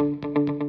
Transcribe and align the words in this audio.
Glória 0.00 0.59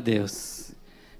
a 0.00 0.02
Deus. 0.02 0.72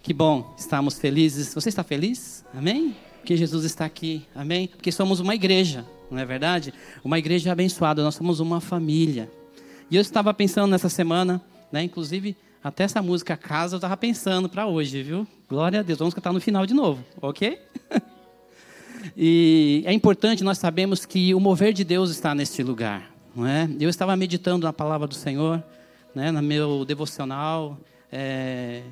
Que 0.02 0.14
bom, 0.14 0.54
estamos 0.56 0.98
felizes. 0.98 1.52
Você 1.52 1.68
está 1.68 1.84
feliz? 1.84 2.42
Amém? 2.54 2.96
Porque 3.18 3.36
Jesus 3.36 3.66
está 3.66 3.84
aqui. 3.84 4.26
Amém? 4.34 4.68
Porque 4.68 4.90
somos 4.90 5.20
uma 5.20 5.34
igreja, 5.34 5.84
não 6.10 6.18
é 6.18 6.24
verdade? 6.24 6.72
Uma 7.04 7.18
igreja 7.18 7.52
abençoada, 7.52 8.02
nós 8.02 8.14
somos 8.14 8.40
uma 8.40 8.58
família. 8.58 9.30
E 9.90 9.96
eu 9.96 10.00
estava 10.00 10.32
pensando 10.32 10.70
nessa 10.70 10.88
semana, 10.88 11.42
né, 11.70 11.82
inclusive 11.82 12.34
até 12.64 12.84
essa 12.84 13.02
música 13.02 13.36
Casa 13.36 13.74
eu 13.74 13.78
estava 13.78 13.96
pensando 13.98 14.48
para 14.48 14.66
hoje, 14.66 15.02
viu? 15.02 15.26
Glória 15.46 15.80
a 15.80 15.82
Deus. 15.82 15.98
Vamos 15.98 16.14
cantar 16.14 16.32
no 16.32 16.40
final 16.40 16.64
de 16.64 16.72
novo, 16.72 17.04
ok? 17.20 17.58
e 19.14 19.82
é 19.84 19.92
importante 19.92 20.42
nós 20.42 20.56
sabemos 20.56 21.04
que 21.04 21.34
o 21.34 21.40
mover 21.40 21.74
de 21.74 21.84
Deus 21.84 22.10
está 22.10 22.34
neste 22.34 22.62
lugar, 22.62 23.14
não 23.36 23.46
é? 23.46 23.68
Eu 23.78 23.90
estava 23.90 24.16
meditando 24.16 24.64
na 24.64 24.72
palavra 24.72 25.06
do 25.06 25.14
Senhor, 25.14 25.62
né, 26.14 26.30
no 26.32 26.40
meu 26.40 26.86
devocional, 26.86 27.78
é, 28.12 28.82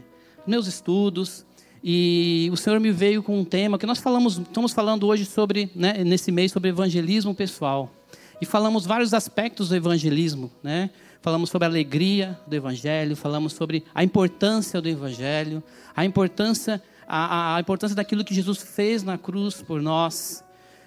meus 0.47 0.67
estudos, 0.67 1.45
e 1.83 2.49
o 2.53 2.57
Senhor 2.57 2.81
me 2.81 2.91
veio 2.91 3.23
com 3.23 3.39
um 3.39 3.45
tema 3.45 3.79
que 3.79 3.87
nós 3.87 3.99
falamos, 3.99 4.39
estamos 4.39 4.73
falando 4.73 5.07
hoje 5.07 5.25
sobre, 5.25 5.71
né, 5.75 6.05
nesse 6.05 6.33
mês, 6.33 6.51
sobre 6.51 6.71
evangelismo 6.71 7.35
pessoal. 7.35 7.93
E 8.41 8.47
falamos 8.47 8.87
vários 8.87 9.15
aspectos 9.15 9.69
do 9.69 9.77
evangelismo, 9.77 10.51
né? 10.63 10.91
Falamos 11.21 11.51
sobre 11.51 11.67
a 11.67 11.69
alegria 11.69 12.39
do 12.47 12.55
evangelho, 12.55 13.17
falamos 13.17 13.53
sobre 13.53 13.85
a 13.93 14.05
importância 14.05 14.81
do 14.81 14.89
evangelho, 14.89 15.63
a 15.95 16.05
importância, 16.05 16.81
a, 17.07 17.57
a 17.57 17.61
importância 17.61 17.97
daquilo 17.97 18.25
que 18.25 18.33
Jesus 18.33 18.59
fez 18.59 19.03
na 19.03 19.19
cruz 19.19 19.61
por 19.61 19.83
nós. 19.83 20.45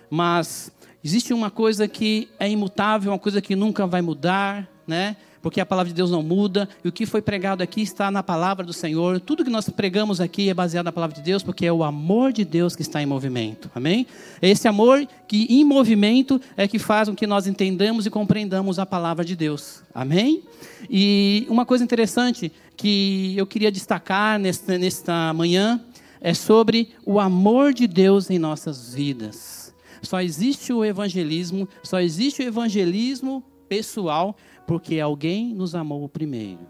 Mas 0.10 0.72
existe 1.04 1.34
uma 1.34 1.52
coisa 1.52 1.88
que 1.88 2.30
é 2.40 2.50
imutável, 2.50 3.12
uma 3.12 3.20
coisa 3.20 3.42
que 3.42 3.56
nunca 3.56 3.86
vai 3.86 4.02
mudar, 4.02 4.70
né? 4.88 5.18
Porque 5.42 5.60
a 5.60 5.66
palavra 5.66 5.90
de 5.90 5.96
Deus 5.96 6.12
não 6.12 6.22
muda, 6.22 6.70
e 6.84 6.88
o 6.88 6.92
que 6.92 7.06
foi 7.06 7.22
pregado 7.22 7.64
aqui 7.64 7.82
está 7.82 8.12
na 8.12 8.22
palavra 8.22 8.66
do 8.66 8.74
Senhor. 8.74 9.20
Tudo 9.20 9.44
que 9.44 9.50
nós 9.50 9.68
pregamos 9.70 10.22
aqui 10.22 10.50
é 10.50 10.54
baseado 10.54 10.86
na 10.86 10.92
palavra 10.92 11.16
de 11.16 11.22
Deus, 11.22 11.42
porque 11.42 11.66
é 11.66 11.74
o 11.74 11.84
amor 11.84 12.32
de 12.32 12.46
Deus 12.46 12.76
que 12.76 12.82
está 12.82 13.02
em 13.02 13.06
movimento. 13.06 13.70
Amém? 13.74 14.06
É 14.42 14.50
esse 14.50 14.68
amor 14.68 15.08
que 15.28 15.48
em 15.50 15.64
movimento 15.64 16.40
é 16.56 16.68
que 16.68 16.78
faz 16.78 17.10
com 17.10 17.16
que 17.16 17.26
nós 17.26 17.48
entendamos 17.48 18.06
e 18.06 18.10
compreendamos 18.10 18.78
a 18.80 18.86
palavra 18.86 19.26
de 19.26 19.36
Deus. 19.36 19.82
Amém? 19.94 20.44
E 20.90 21.46
uma 21.50 21.66
coisa 21.66 21.84
interessante 21.84 22.52
que 22.78 23.34
eu 23.38 23.48
queria 23.48 23.72
destacar 23.72 24.40
nesta, 24.40 24.78
nesta 24.78 25.34
manhã 25.34 25.82
é 26.20 26.34
sobre 26.34 26.90
o 27.06 27.20
amor 27.20 27.74
de 27.74 27.88
Deus 27.88 28.30
em 28.30 28.38
nossas 28.38 28.94
vidas. 28.94 29.74
Só 30.02 30.22
existe 30.22 30.72
o 30.74 30.84
evangelismo, 30.84 31.68
só 31.84 32.00
existe 32.00 32.42
o 32.42 32.46
evangelismo 32.46 33.44
pessoal 33.68 34.36
porque 34.72 35.02
alguém 35.02 35.54
nos 35.54 35.76
amou 35.76 36.08
primeiro. 36.08 36.62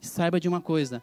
Saiba 0.00 0.40
de 0.40 0.48
uma 0.48 0.62
coisa, 0.62 1.02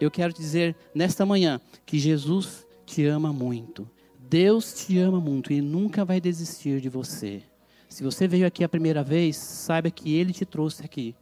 eu 0.00 0.10
quero 0.10 0.34
dizer 0.34 0.74
nesta 0.92 1.24
manhã 1.24 1.60
que 1.86 1.96
Jesus 1.96 2.66
te 2.84 3.06
ama 3.06 3.32
muito. 3.32 3.88
Deus 4.18 4.74
te 4.74 4.98
ama 4.98 5.20
muito 5.20 5.52
e 5.52 5.60
nunca 5.60 6.04
vai 6.04 6.20
desistir 6.20 6.80
de 6.80 6.88
você. 6.88 7.40
Se 7.88 8.02
você 8.02 8.26
veio 8.26 8.44
aqui 8.44 8.64
a 8.64 8.68
primeira 8.68 9.04
vez, 9.04 9.36
saiba 9.36 9.92
que 9.92 10.12
Ele 10.12 10.32
te 10.32 10.44
trouxe 10.44 10.84
aqui. 10.84 11.14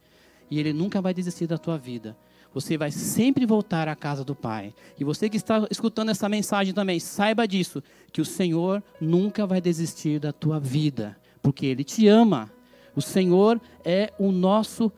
E 0.49 0.59
Ele 0.59 0.73
nunca 0.73 0.99
vai 0.99 1.13
desistir 1.13 1.45
da 1.45 1.59
tua 1.59 1.77
vida. 1.77 2.17
Você 2.55 2.75
vai 2.75 2.89
sempre 2.89 3.45
voltar 3.45 3.87
à 3.87 3.95
casa 3.95 4.23
do 4.23 4.33
Pai. 4.33 4.73
E 4.99 5.03
você 5.03 5.29
que 5.29 5.37
está 5.37 5.67
escutando 5.69 6.09
essa 6.09 6.27
mensagem 6.27 6.73
também, 6.73 6.99
saiba 6.99 7.47
disso, 7.47 7.83
que 8.11 8.19
o 8.19 8.25
Senhor 8.25 8.81
nunca 8.99 9.45
vai 9.45 9.61
desistir 9.61 10.19
da 10.19 10.33
tua 10.33 10.59
vida, 10.59 11.15
porque 11.39 11.67
Ele 11.67 11.83
te 11.83 12.07
ama. 12.07 12.51
O 12.95 13.01
Senhor 13.01 13.59
é 13.83 14.11
o 14.19 14.31
nosso 14.31 14.91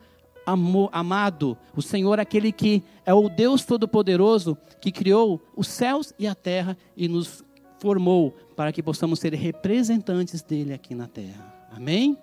amor, 0.46 0.88
amado. 0.92 1.58
O 1.74 1.82
Senhor 1.82 2.18
é 2.18 2.22
aquele 2.22 2.52
que 2.52 2.82
é 3.04 3.12
o 3.12 3.28
Deus 3.28 3.64
Todo-Poderoso 3.64 4.56
que 4.80 4.92
criou 4.92 5.42
os 5.56 5.66
céus 5.66 6.12
e 6.18 6.26
a 6.26 6.34
terra 6.34 6.76
e 6.96 7.08
nos 7.08 7.44
formou 7.78 8.34
para 8.54 8.72
que 8.72 8.82
possamos 8.82 9.18
ser 9.18 9.34
representantes 9.34 10.42
dele 10.42 10.72
aqui 10.72 10.94
na 10.94 11.08
terra. 11.08 11.54
Amém? 11.72 12.16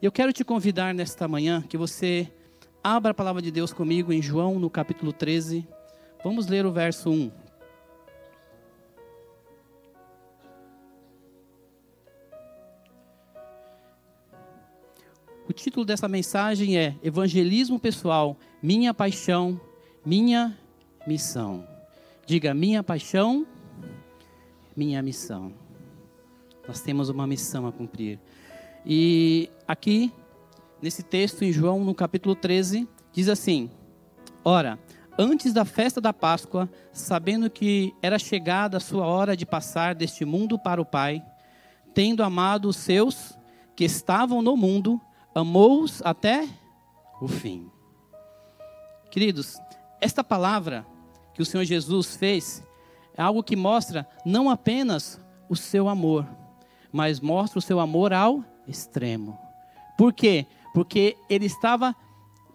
Eu 0.00 0.12
quero 0.12 0.32
te 0.32 0.44
convidar 0.44 0.94
nesta 0.94 1.26
manhã 1.26 1.62
que 1.62 1.76
você 1.76 2.30
abra 2.82 3.12
a 3.12 3.14
palavra 3.14 3.40
de 3.40 3.50
Deus 3.50 3.72
comigo 3.72 4.12
em 4.12 4.20
João, 4.20 4.58
no 4.58 4.68
capítulo 4.68 5.12
13. 5.12 5.66
Vamos 6.22 6.46
ler 6.46 6.66
o 6.66 6.72
verso 6.72 7.10
1. 7.10 7.41
O 15.48 15.52
título 15.52 15.84
dessa 15.84 16.06
mensagem 16.06 16.78
é 16.78 16.94
Evangelismo 17.02 17.78
Pessoal, 17.78 18.36
Minha 18.62 18.94
Paixão, 18.94 19.60
Minha 20.06 20.56
Missão. 21.06 21.66
Diga, 22.24 22.54
minha 22.54 22.84
paixão, 22.84 23.44
minha 24.76 25.02
missão. 25.02 25.52
Nós 26.66 26.80
temos 26.80 27.08
uma 27.08 27.26
missão 27.26 27.66
a 27.66 27.72
cumprir. 27.72 28.20
E 28.86 29.50
aqui, 29.66 30.12
nesse 30.80 31.02
texto, 31.02 31.42
em 31.42 31.52
João, 31.52 31.84
no 31.84 31.92
capítulo 31.92 32.36
13, 32.36 32.88
diz 33.12 33.28
assim: 33.28 33.68
Ora, 34.44 34.78
antes 35.18 35.52
da 35.52 35.64
festa 35.64 36.00
da 36.00 36.12
Páscoa, 36.12 36.70
sabendo 36.92 37.50
que 37.50 37.92
era 38.00 38.18
chegada 38.18 38.76
a 38.76 38.80
sua 38.80 39.04
hora 39.04 39.36
de 39.36 39.44
passar 39.44 39.94
deste 39.94 40.24
mundo 40.24 40.56
para 40.56 40.80
o 40.80 40.86
Pai, 40.86 41.20
tendo 41.92 42.22
amado 42.22 42.68
os 42.68 42.76
seus 42.76 43.36
que 43.74 43.84
estavam 43.84 44.40
no 44.40 44.56
mundo, 44.56 45.00
amou-os 45.34 46.02
até 46.04 46.48
o 47.20 47.28
fim. 47.28 47.70
Queridos, 49.10 49.56
esta 50.00 50.24
palavra 50.24 50.86
que 51.34 51.42
o 51.42 51.44
Senhor 51.44 51.64
Jesus 51.64 52.16
fez 52.16 52.62
é 53.14 53.22
algo 53.22 53.42
que 53.42 53.56
mostra 53.56 54.08
não 54.24 54.50
apenas 54.50 55.20
o 55.48 55.56
seu 55.56 55.88
amor, 55.88 56.26
mas 56.90 57.20
mostra 57.20 57.58
o 57.58 57.62
seu 57.62 57.78
amor 57.78 58.12
ao 58.12 58.44
extremo. 58.66 59.38
Por 59.96 60.12
quê? 60.12 60.46
Porque 60.72 61.16
ele 61.28 61.46
estava, 61.46 61.94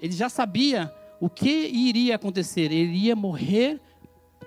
ele 0.01 0.13
já 0.13 0.29
sabia 0.29 0.93
o 1.19 1.29
que 1.29 1.67
iria 1.67 2.15
acontecer. 2.15 2.71
Ele 2.71 2.97
iria 2.97 3.15
morrer 3.15 3.81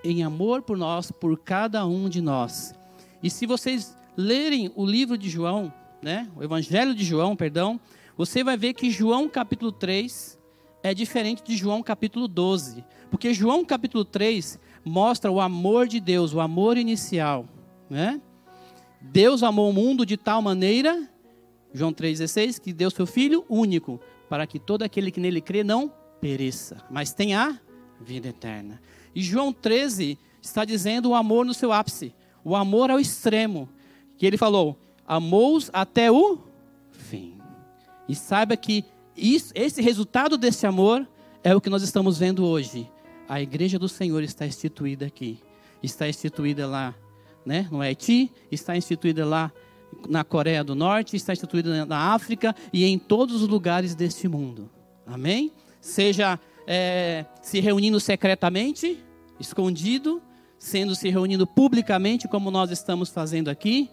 em 0.02 0.22
amor 0.22 0.62
por 0.62 0.76
nós, 0.76 1.10
por 1.10 1.38
cada 1.38 1.86
um 1.86 2.08
de 2.08 2.20
nós. 2.20 2.74
E 3.22 3.28
se 3.28 3.47
vocês 3.47 3.97
lerem 4.16 4.72
o 4.74 4.84
livro 4.84 5.16
de 5.16 5.28
João, 5.28 5.72
né, 6.02 6.28
o 6.36 6.42
Evangelho 6.42 6.94
de 6.94 7.04
João, 7.04 7.36
perdão, 7.36 7.78
você 8.16 8.44
vai 8.44 8.56
ver 8.56 8.75
que 8.75 8.91
João 8.91 9.28
capítulo 9.28 9.72
3 9.72 10.38
é 10.82 10.94
diferente 10.94 11.43
de 11.43 11.56
João 11.56 11.82
capítulo 11.82 12.26
12. 12.26 12.84
Porque 13.10 13.34
João 13.34 13.65
capítulo 13.65 14.04
3 14.04 14.59
mostra 14.84 15.31
o 15.31 15.41
amor 15.41 15.87
de 15.87 16.00
Deus, 16.00 16.32
o 16.32 16.41
amor 16.41 16.76
inicial. 16.76 17.47
Né? 17.88 18.21
Deus 19.00 19.43
amou 19.43 19.71
o 19.71 19.72
mundo 19.72 20.04
de 20.04 20.16
tal 20.16 20.43
maneira, 20.43 21.09
João 21.72 21.92
3,16, 21.92 22.60
que 22.60 22.72
deu 22.72 22.91
seu 22.91 23.07
Filho 23.07 23.45
único, 23.48 24.01
para 24.28 24.47
que 24.47 24.59
todo 24.59 24.83
aquele 24.83 25.10
que 25.10 25.21
nele 25.21 25.41
crê 25.41 25.65
não 25.65 25.92
pereça, 26.21 26.84
mas 26.91 27.13
tenha 27.13 27.60
vida 28.01 28.28
eterna. 28.28 28.80
E 29.15 29.22
João 29.22 29.53
13 29.53 30.18
está 30.41 30.65
dizendo 30.65 31.10
o 31.10 31.15
amor 31.15 31.45
no 31.45 31.54
seu 31.54 31.72
ápice, 31.72 32.15
o 32.45 32.54
amor 32.54 32.91
ao 32.91 33.01
extremo, 33.01 33.68
que 34.16 34.27
ele 34.27 34.36
falou, 34.36 34.78
amou-os 35.06 35.71
até 35.72 36.10
o 36.10 36.39
fim. 36.91 37.40
E 38.10 38.15
saiba 38.16 38.57
que 38.57 38.84
isso, 39.16 39.53
esse 39.54 39.80
resultado 39.80 40.36
desse 40.36 40.66
amor 40.66 41.09
é 41.45 41.54
o 41.54 41.60
que 41.60 41.71
nós 41.71 41.80
estamos 41.80 42.18
vendo 42.18 42.45
hoje. 42.45 42.91
A 43.28 43.41
igreja 43.41 43.78
do 43.78 43.89
Senhor 43.89 44.24
está 44.24 44.45
instituída 44.45 45.07
aqui. 45.07 45.39
Está 45.80 46.09
instituída 46.09 46.66
lá 46.66 46.92
né, 47.47 47.68
no 47.71 47.80
Haiti, 47.80 48.33
está 48.51 48.77
instituída 48.77 49.24
lá 49.24 49.53
na 50.09 50.24
Coreia 50.24 50.65
do 50.65 50.74
Norte, 50.74 51.15
está 51.15 51.33
instituída 51.33 51.86
na 51.86 52.12
África 52.12 52.53
e 52.72 52.84
em 52.84 52.98
todos 52.98 53.42
os 53.42 53.48
lugares 53.48 53.95
deste 53.95 54.27
mundo. 54.27 54.68
Amém? 55.06 55.53
Seja 55.80 56.36
é, 56.66 57.24
se 57.41 57.60
reunindo 57.60 58.01
secretamente, 58.01 58.98
escondido, 59.39 60.21
sendo 60.59 60.97
se 60.97 61.09
reunindo 61.10 61.47
publicamente, 61.47 62.27
como 62.27 62.51
nós 62.51 62.72
estamos 62.72 63.09
fazendo 63.09 63.48
aqui, 63.48 63.89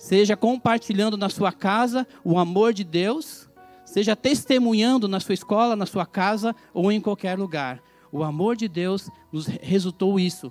seja 0.00 0.34
compartilhando 0.34 1.18
na 1.18 1.28
sua 1.28 1.52
casa 1.52 2.06
o 2.24 2.38
amor 2.38 2.72
de 2.72 2.82
Deus, 2.82 3.50
seja 3.84 4.16
testemunhando 4.16 5.06
na 5.06 5.20
sua 5.20 5.34
escola, 5.34 5.76
na 5.76 5.84
sua 5.84 6.06
casa 6.06 6.56
ou 6.72 6.90
em 6.90 6.98
qualquer 6.98 7.38
lugar. 7.38 7.82
O 8.10 8.24
amor 8.24 8.56
de 8.56 8.66
Deus 8.66 9.10
nos 9.30 9.46
resultou 9.46 10.18
isso. 10.18 10.50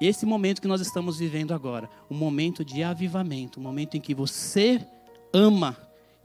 Esse 0.00 0.24
momento 0.24 0.62
que 0.62 0.68
nós 0.68 0.80
estamos 0.80 1.18
vivendo 1.18 1.52
agora, 1.52 1.90
um 2.08 2.14
momento 2.14 2.64
de 2.64 2.84
avivamento, 2.84 3.58
um 3.58 3.62
momento 3.64 3.96
em 3.96 4.00
que 4.00 4.14
você 4.14 4.80
ama 5.32 5.76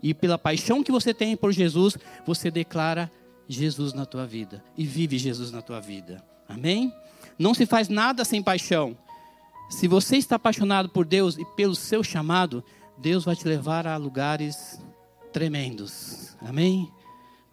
e 0.01 0.13
pela 0.13 0.38
paixão 0.38 0.83
que 0.83 0.92
você 0.92 1.12
tem 1.12 1.36
por 1.36 1.51
Jesus, 1.51 1.98
você 2.24 2.51
declara 2.51 3.12
Jesus 3.48 3.94
na 3.94 4.06
tua 4.06 4.27
vida 4.27 4.63
e 4.77 4.86
vive 4.86 5.18
Jesus 5.18 5.51
na 5.51 5.63
tua 5.63 5.81
vida. 5.81 6.24
Amém? 6.48 6.94
Não 7.38 7.56
se 7.56 7.66
faz 7.66 7.89
nada 7.89 8.24
sem 8.24 8.44
paixão. 8.44 8.95
Se 9.69 9.88
você 9.88 10.18
está 10.18 10.36
apaixonado 10.36 10.89
por 10.89 11.06
Deus 11.06 11.38
e 11.38 11.45
pelo 11.45 11.75
seu 11.75 12.04
chamado, 12.04 12.63
Deus 12.98 13.24
vai 13.24 13.36
te 13.36 13.48
levar 13.48 13.86
a 13.86 13.95
lugares 13.98 14.83
tremendos. 15.31 16.36
Amém? 16.42 16.92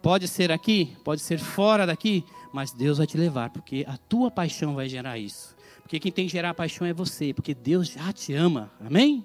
Pode 0.01 0.27
ser 0.27 0.51
aqui, 0.51 0.97
pode 1.03 1.21
ser 1.21 1.37
fora 1.37 1.85
daqui, 1.85 2.25
mas 2.51 2.73
Deus 2.73 2.97
vai 2.97 3.05
te 3.05 3.17
levar, 3.17 3.51
porque 3.51 3.85
a 3.87 3.97
tua 3.97 4.31
paixão 4.31 4.73
vai 4.73 4.89
gerar 4.89 5.19
isso. 5.19 5.55
Porque 5.83 5.99
quem 5.99 6.11
tem 6.11 6.25
que 6.25 6.31
gerar 6.31 6.55
paixão 6.55 6.87
é 6.87 6.91
você, 6.91 7.33
porque 7.33 7.53
Deus 7.53 7.87
já 7.87 8.11
te 8.11 8.33
ama. 8.33 8.71
Amém? 8.83 9.23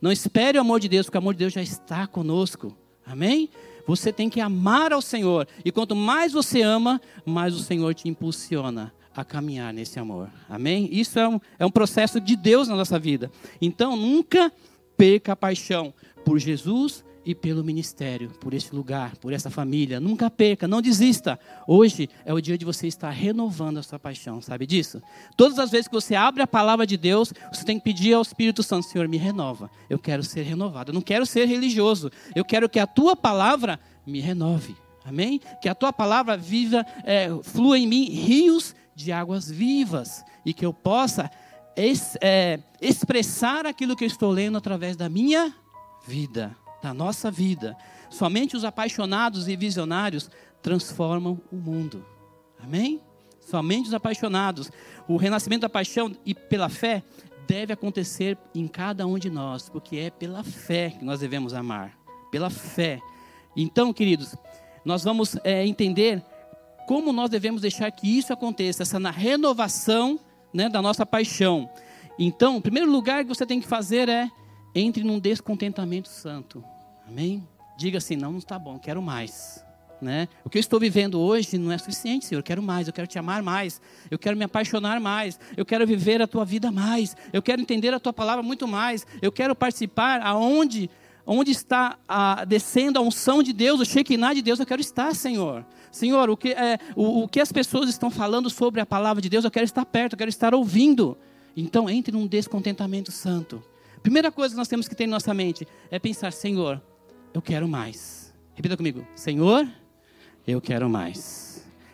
Não 0.00 0.10
espere 0.10 0.56
o 0.56 0.62
amor 0.62 0.80
de 0.80 0.88
Deus, 0.88 1.06
porque 1.06 1.18
o 1.18 1.20
amor 1.20 1.34
de 1.34 1.40
Deus 1.40 1.52
já 1.52 1.62
está 1.62 2.06
conosco. 2.06 2.74
Amém? 3.06 3.50
Você 3.86 4.12
tem 4.12 4.30
que 4.30 4.40
amar 4.40 4.94
ao 4.94 5.02
Senhor. 5.02 5.46
E 5.62 5.70
quanto 5.70 5.94
mais 5.94 6.32
você 6.32 6.62
ama, 6.62 7.00
mais 7.24 7.54
o 7.54 7.62
Senhor 7.62 7.94
te 7.94 8.08
impulsiona 8.08 8.94
a 9.20 9.24
caminhar 9.24 9.72
nesse 9.72 9.98
amor. 9.98 10.30
Amém? 10.48 10.88
Isso 10.90 11.18
é 11.18 11.28
um, 11.28 11.40
é 11.58 11.66
um 11.66 11.70
processo 11.70 12.20
de 12.20 12.36
Deus 12.36 12.68
na 12.68 12.76
nossa 12.76 12.98
vida. 12.98 13.30
Então, 13.60 13.96
nunca 13.96 14.52
perca 14.96 15.32
a 15.32 15.36
paixão 15.36 15.94
por 16.24 16.38
Jesus 16.38 17.04
e 17.24 17.34
pelo 17.34 17.62
ministério, 17.62 18.30
por 18.40 18.54
esse 18.54 18.74
lugar, 18.74 19.16
por 19.16 19.32
essa 19.32 19.50
família. 19.50 20.00
Nunca 20.00 20.30
perca, 20.30 20.66
não 20.66 20.80
desista. 20.80 21.38
Hoje 21.66 22.08
é 22.24 22.32
o 22.32 22.40
dia 22.40 22.56
de 22.56 22.64
você 22.64 22.86
estar 22.86 23.10
renovando 23.10 23.78
a 23.78 23.82
sua 23.82 23.98
paixão, 23.98 24.40
sabe 24.40 24.66
disso? 24.66 25.02
Todas 25.36 25.58
as 25.58 25.70
vezes 25.70 25.86
que 25.86 25.94
você 25.94 26.14
abre 26.14 26.42
a 26.42 26.46
palavra 26.46 26.86
de 26.86 26.96
Deus, 26.96 27.32
você 27.52 27.64
tem 27.64 27.78
que 27.78 27.84
pedir 27.84 28.14
ao 28.14 28.22
Espírito 28.22 28.62
Santo: 28.62 28.86
Senhor, 28.86 29.06
me 29.06 29.16
renova. 29.16 29.70
Eu 29.88 29.98
quero 29.98 30.22
ser 30.22 30.42
renovado. 30.42 30.90
Eu 30.90 30.94
não 30.94 31.02
quero 31.02 31.26
ser 31.26 31.46
religioso. 31.46 32.10
Eu 32.34 32.44
quero 32.44 32.68
que 32.68 32.78
a 32.78 32.86
tua 32.86 33.14
palavra 33.14 33.78
me 34.06 34.20
renove. 34.20 34.74
Amém? 35.04 35.40
Que 35.60 35.68
a 35.68 35.74
tua 35.74 35.92
palavra 35.92 36.36
viva, 36.36 36.84
é, 37.04 37.28
flua 37.42 37.78
em 37.78 37.86
mim 37.86 38.04
rios 38.10 38.74
de 39.00 39.12
águas 39.12 39.50
vivas 39.50 40.24
e 40.44 40.52
que 40.52 40.64
eu 40.64 40.72
possa 40.72 41.30
es, 41.76 42.16
é, 42.20 42.60
expressar 42.80 43.66
aquilo 43.66 43.96
que 43.96 44.04
eu 44.04 44.08
estou 44.08 44.30
lendo 44.30 44.58
através 44.58 44.96
da 44.96 45.08
minha 45.08 45.54
vida, 46.06 46.56
da 46.82 46.92
nossa 46.92 47.30
vida. 47.30 47.76
Somente 48.08 48.56
os 48.56 48.64
apaixonados 48.64 49.48
e 49.48 49.56
visionários 49.56 50.30
transformam 50.62 51.40
o 51.50 51.56
mundo. 51.56 52.04
Amém? 52.62 53.00
Somente 53.40 53.88
os 53.88 53.94
apaixonados. 53.94 54.70
O 55.08 55.16
renascimento 55.16 55.62
da 55.62 55.68
paixão 55.68 56.14
e 56.24 56.34
pela 56.34 56.68
fé 56.68 57.02
deve 57.46 57.72
acontecer 57.72 58.38
em 58.54 58.68
cada 58.68 59.06
um 59.06 59.18
de 59.18 59.30
nós, 59.30 59.68
porque 59.68 59.96
é 59.96 60.10
pela 60.10 60.44
fé 60.44 60.90
que 60.90 61.04
nós 61.04 61.20
devemos 61.20 61.52
amar. 61.52 61.98
Pela 62.30 62.48
fé. 62.48 63.00
Então, 63.56 63.92
queridos, 63.92 64.36
nós 64.84 65.02
vamos 65.02 65.36
é, 65.42 65.66
entender 65.66 66.24
como 66.90 67.12
nós 67.12 67.30
devemos 67.30 67.62
deixar 67.62 67.88
que 67.92 68.18
isso 68.18 68.32
aconteça, 68.32 68.82
essa 68.82 68.98
renovação 69.12 70.18
né, 70.52 70.68
da 70.68 70.82
nossa 70.82 71.06
paixão. 71.06 71.70
Então, 72.18 72.56
o 72.56 72.60
primeiro 72.60 72.90
lugar 72.90 73.22
que 73.22 73.28
você 73.28 73.46
tem 73.46 73.60
que 73.60 73.68
fazer 73.68 74.08
é 74.08 74.28
entre 74.74 75.04
num 75.04 75.20
descontentamento 75.20 76.08
santo. 76.08 76.64
Amém? 77.06 77.46
Diga 77.78 77.98
assim: 77.98 78.16
não, 78.16 78.32
não 78.32 78.38
está 78.40 78.58
bom, 78.58 78.76
quero 78.76 79.00
mais. 79.00 79.64
Né? 80.02 80.26
O 80.44 80.50
que 80.50 80.58
eu 80.58 80.60
estou 80.60 80.80
vivendo 80.80 81.20
hoje 81.20 81.58
não 81.58 81.70
é 81.70 81.78
suficiente, 81.78 82.26
Senhor. 82.26 82.40
Eu 82.40 82.44
quero 82.44 82.60
mais, 82.60 82.88
eu 82.88 82.92
quero 82.92 83.06
te 83.06 83.20
amar 83.20 83.40
mais, 83.40 83.80
eu 84.10 84.18
quero 84.18 84.36
me 84.36 84.42
apaixonar 84.42 84.98
mais, 84.98 85.38
eu 85.56 85.64
quero 85.64 85.86
viver 85.86 86.20
a 86.20 86.26
tua 86.26 86.44
vida 86.44 86.72
mais, 86.72 87.16
eu 87.32 87.40
quero 87.40 87.62
entender 87.62 87.94
a 87.94 88.00
tua 88.00 88.12
palavra 88.12 88.42
muito 88.42 88.66
mais, 88.66 89.06
eu 89.22 89.30
quero 89.30 89.54
participar 89.54 90.22
aonde 90.22 90.90
onde 91.32 91.52
está 91.52 91.96
a, 92.08 92.44
descendo 92.44 92.98
a 92.98 93.02
unção 93.02 93.40
de 93.40 93.52
Deus, 93.52 93.78
o 93.78 93.84
Shekinah 93.84 94.34
de 94.34 94.42
Deus, 94.42 94.58
eu 94.58 94.66
quero 94.66 94.80
estar, 94.80 95.14
Senhor. 95.14 95.64
Senhor, 95.92 96.28
o 96.28 96.36
que, 96.36 96.48
é, 96.48 96.76
o, 96.96 97.22
o 97.22 97.28
que 97.28 97.40
as 97.40 97.52
pessoas 97.52 97.88
estão 97.88 98.10
falando 98.10 98.50
sobre 98.50 98.80
a 98.80 98.86
palavra 98.86 99.22
de 99.22 99.28
Deus, 99.28 99.44
eu 99.44 99.50
quero 99.50 99.64
estar 99.64 99.84
perto, 99.86 100.14
eu 100.14 100.18
quero 100.18 100.28
estar 100.28 100.54
ouvindo. 100.54 101.16
Então, 101.56 101.88
entre 101.88 102.12
num 102.12 102.26
descontentamento 102.26 103.12
santo. 103.12 103.62
Primeira 104.02 104.32
coisa 104.32 104.54
que 104.54 104.58
nós 104.58 104.68
temos 104.68 104.88
que 104.88 104.94
ter 104.94 105.04
em 105.04 105.08
nossa 105.08 105.32
mente 105.32 105.66
é 105.90 105.98
pensar: 106.00 106.32
Senhor, 106.32 106.82
eu 107.32 107.40
quero 107.40 107.68
mais. 107.68 108.34
Repita 108.54 108.76
comigo: 108.76 109.06
Senhor, 109.14 109.68
eu 110.46 110.60
quero 110.60 110.88
mais. 110.88 111.49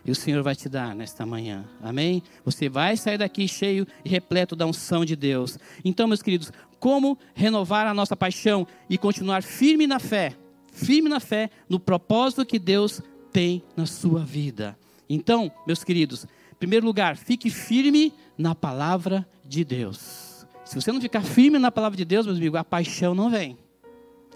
E 0.06 0.10
o 0.10 0.14
Senhor 0.14 0.40
vai 0.42 0.54
te 0.54 0.68
dar 0.68 0.94
nesta 0.94 1.26
manhã. 1.26 1.64
Amém? 1.82 2.22
Você 2.44 2.68
vai 2.68 2.96
sair 2.96 3.18
daqui 3.18 3.48
cheio 3.48 3.84
e 4.04 4.08
repleto 4.08 4.54
da 4.54 4.64
unção 4.64 5.04
de 5.04 5.16
Deus. 5.16 5.58
Então, 5.84 6.06
meus 6.06 6.22
queridos, 6.22 6.52
como 6.78 7.18
renovar 7.34 7.88
a 7.88 7.94
nossa 7.94 8.14
paixão 8.14 8.66
e 8.88 8.96
continuar 8.96 9.42
firme 9.42 9.84
na 9.84 9.98
fé? 9.98 10.32
Firme 10.72 11.08
na 11.08 11.18
fé 11.18 11.50
no 11.68 11.80
propósito 11.80 12.46
que 12.46 12.58
Deus 12.58 13.02
tem 13.32 13.64
na 13.76 13.84
sua 13.84 14.20
vida. 14.20 14.78
Então, 15.08 15.50
meus 15.66 15.82
queridos, 15.82 16.24
em 16.24 16.54
primeiro 16.56 16.86
lugar, 16.86 17.16
fique 17.16 17.50
firme 17.50 18.12
na 18.38 18.54
palavra 18.54 19.26
de 19.44 19.64
Deus. 19.64 20.46
Se 20.64 20.74
você 20.76 20.92
não 20.92 21.00
ficar 21.00 21.22
firme 21.22 21.58
na 21.58 21.72
palavra 21.72 21.96
de 21.96 22.04
Deus, 22.04 22.26
meus 22.26 22.38
amigos, 22.38 22.60
a 22.60 22.64
paixão 22.64 23.12
não 23.12 23.28
vem. 23.28 23.58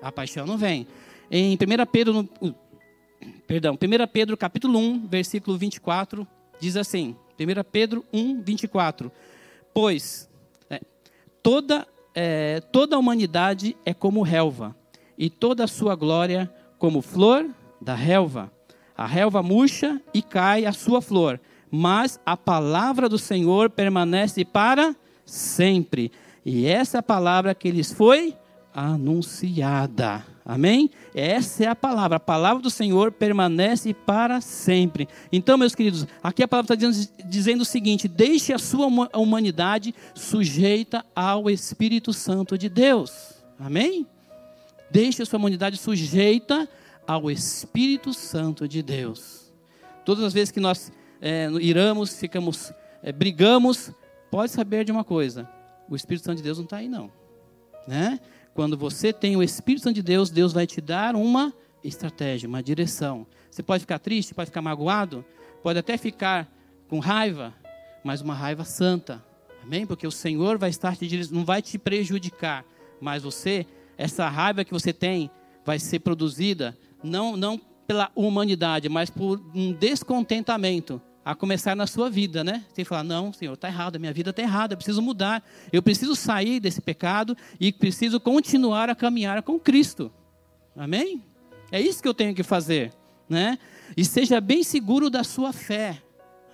A 0.02 0.10
paixão 0.10 0.44
não 0.46 0.58
vem. 0.58 0.86
Em 1.30 1.54
1 1.54 1.58
Pedro, 1.92 2.12
no, 2.12 2.54
perdão, 3.46 3.74
1 3.74 4.06
Pedro 4.12 4.36
capítulo 4.36 4.78
1, 4.78 5.06
versículo 5.08 5.56
24, 5.56 6.26
diz 6.58 6.76
assim, 6.76 7.16
1 7.38 7.64
Pedro 7.70 8.04
1, 8.12 8.42
24, 8.42 9.10
pois 9.72 10.28
é, 10.68 10.80
toda, 11.42 11.86
é, 12.14 12.60
toda 12.72 12.96
a 12.96 12.98
humanidade 12.98 13.76
é 13.84 13.94
como 13.94 14.22
relva, 14.22 14.76
e 15.18 15.28
toda 15.28 15.64
a 15.64 15.68
sua 15.68 15.94
glória 15.94 16.50
como 16.78 17.02
flor 17.02 17.46
da 17.80 17.94
relva. 17.94 18.50
A 18.96 19.06
relva 19.06 19.42
murcha 19.42 20.00
e 20.14 20.22
cai 20.22 20.64
a 20.64 20.72
sua 20.72 21.02
flor, 21.02 21.38
mas 21.70 22.18
a 22.24 22.36
palavra 22.36 23.08
do 23.08 23.18
Senhor 23.18 23.70
permanece 23.70 24.44
para 24.44 24.96
sempre. 25.24 26.10
E 26.44 26.66
essa 26.66 26.98
é 26.98 27.02
palavra 27.02 27.54
que 27.54 27.70
lhes 27.70 27.92
foi 27.92 28.34
anunciada. 28.74 30.24
Amém? 30.50 30.90
Essa 31.14 31.62
é 31.62 31.66
a 31.68 31.76
palavra. 31.76 32.16
A 32.16 32.20
palavra 32.20 32.60
do 32.60 32.70
Senhor 32.70 33.12
permanece 33.12 33.94
para 33.94 34.40
sempre. 34.40 35.06
Então, 35.30 35.56
meus 35.56 35.76
queridos, 35.76 36.08
aqui 36.20 36.42
a 36.42 36.48
palavra 36.48 36.74
está 36.74 36.88
dizendo, 36.88 37.08
dizendo 37.24 37.60
o 37.60 37.64
seguinte: 37.64 38.08
deixe 38.08 38.52
a 38.52 38.58
sua 38.58 38.88
humanidade 39.16 39.94
sujeita 40.12 41.06
ao 41.14 41.48
Espírito 41.48 42.12
Santo 42.12 42.58
de 42.58 42.68
Deus. 42.68 43.44
Amém? 43.60 44.04
Deixe 44.90 45.22
a 45.22 45.24
sua 45.24 45.38
humanidade 45.38 45.76
sujeita 45.76 46.68
ao 47.06 47.30
Espírito 47.30 48.12
Santo 48.12 48.66
de 48.66 48.82
Deus. 48.82 49.52
Todas 50.04 50.24
as 50.24 50.32
vezes 50.32 50.50
que 50.50 50.58
nós 50.58 50.90
é, 51.20 51.48
iramos, 51.60 52.18
ficamos, 52.18 52.72
é, 53.04 53.12
brigamos, 53.12 53.92
pode 54.32 54.50
saber 54.50 54.84
de 54.84 54.90
uma 54.90 55.04
coisa: 55.04 55.48
o 55.88 55.94
Espírito 55.94 56.24
Santo 56.24 56.38
de 56.38 56.42
Deus 56.42 56.58
não 56.58 56.64
está 56.64 56.78
aí, 56.78 56.88
não. 56.88 57.08
Né? 57.86 58.18
Quando 58.60 58.76
você 58.76 59.10
tem 59.10 59.38
o 59.38 59.42
Espírito 59.42 59.84
Santo 59.84 59.94
de 59.94 60.02
Deus, 60.02 60.28
Deus 60.28 60.52
vai 60.52 60.66
te 60.66 60.82
dar 60.82 61.16
uma 61.16 61.50
estratégia, 61.82 62.46
uma 62.46 62.62
direção. 62.62 63.26
Você 63.50 63.62
pode 63.62 63.80
ficar 63.80 63.98
triste, 63.98 64.34
pode 64.34 64.50
ficar 64.50 64.60
magoado, 64.60 65.24
pode 65.62 65.78
até 65.78 65.96
ficar 65.96 66.46
com 66.86 66.98
raiva, 66.98 67.54
mas 68.04 68.20
uma 68.20 68.34
raiva 68.34 68.62
santa. 68.62 69.24
Amém? 69.62 69.86
Porque 69.86 70.06
o 70.06 70.10
Senhor 70.10 70.58
vai 70.58 70.68
estar 70.68 70.94
te 70.94 71.32
não 71.32 71.42
vai 71.42 71.62
te 71.62 71.78
prejudicar, 71.78 72.66
mas 73.00 73.22
você, 73.22 73.64
essa 73.96 74.28
raiva 74.28 74.62
que 74.62 74.74
você 74.74 74.92
tem, 74.92 75.30
vai 75.64 75.78
ser 75.78 76.00
produzida 76.00 76.76
não, 77.02 77.38
não 77.38 77.58
pela 77.86 78.10
humanidade, 78.14 78.90
mas 78.90 79.08
por 79.08 79.40
um 79.54 79.72
descontentamento 79.72 81.00
a 81.24 81.34
começar 81.34 81.76
na 81.76 81.86
sua 81.86 82.08
vida, 82.08 82.42
né? 82.42 82.64
Você 82.72 82.84
falar, 82.84 83.04
não, 83.04 83.32
Senhor, 83.32 83.54
está 83.54 83.68
errado, 83.68 83.96
a 83.96 83.98
minha 83.98 84.12
vida 84.12 84.30
está 84.30 84.42
errada, 84.42 84.72
eu 84.72 84.76
preciso 84.76 85.02
mudar, 85.02 85.42
eu 85.72 85.82
preciso 85.82 86.16
sair 86.16 86.60
desse 86.60 86.80
pecado 86.80 87.36
e 87.58 87.72
preciso 87.72 88.18
continuar 88.18 88.88
a 88.88 88.94
caminhar 88.94 89.42
com 89.42 89.58
Cristo. 89.58 90.10
Amém? 90.76 91.22
É 91.70 91.80
isso 91.80 92.02
que 92.02 92.08
eu 92.08 92.14
tenho 92.14 92.34
que 92.34 92.42
fazer, 92.42 92.92
né? 93.28 93.58
E 93.96 94.04
seja 94.04 94.40
bem 94.40 94.62
seguro 94.62 95.10
da 95.10 95.22
sua 95.22 95.52
fé. 95.52 96.02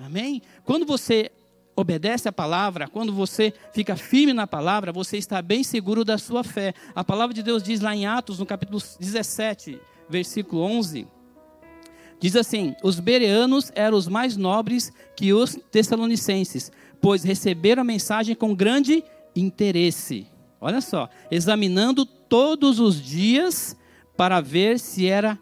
Amém? 0.00 0.42
Quando 0.64 0.85
você 0.85 1.30
obedece 1.76 2.28
a 2.28 2.32
palavra, 2.32 2.88
quando 2.88 3.12
você 3.12 3.52
fica 3.73 3.96
firme 3.96 4.32
na 4.32 4.46
palavra, 4.46 4.92
você 4.92 5.18
está 5.18 5.40
bem 5.42 5.62
seguro 5.62 6.04
da 6.04 6.16
sua 6.16 6.42
fé. 6.42 6.73
A 6.94 7.04
palavra 7.04 7.35
de 7.35 7.42
Deus 7.42 7.62
diz 7.62 7.80
lá 7.80 7.94
em 7.94 8.06
Atos, 8.06 8.38
no 8.38 8.46
capítulo 8.46 8.80
17, 8.99 9.78
versículo 10.08 10.62
11, 10.62 11.06
diz 12.20 12.37
assim: 12.37 12.75
Os 12.82 13.00
bereanos 13.00 13.70
eram 13.75 13.96
os 13.96 14.08
mais 14.08 14.37
nobres 14.37 14.92
que 15.16 15.32
os 15.32 15.58
tessalonicenses, 15.70 16.70
pois 17.00 17.23
receberam 17.23 17.82
a 17.82 17.85
mensagem 17.85 18.35
com 18.35 18.54
grande 18.54 19.04
interesse. 19.35 20.26
Olha 20.61 20.80
só, 20.80 21.08
examinando 21.30 22.06
todos 22.06 22.80
os 22.80 23.00
dias 23.00 23.76
para 24.16 24.40
ver 24.40 24.78
se 24.78 25.06
era 25.06 25.38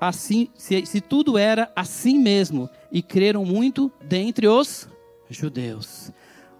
assim, 0.00 0.48
se, 0.54 0.86
se 0.86 1.00
tudo 1.00 1.36
era 1.36 1.70
assim 1.74 2.18
mesmo, 2.18 2.70
e 2.92 3.02
creram 3.02 3.44
muito 3.44 3.90
dentre 4.00 4.46
os 4.46 4.88
judeus. 5.28 6.12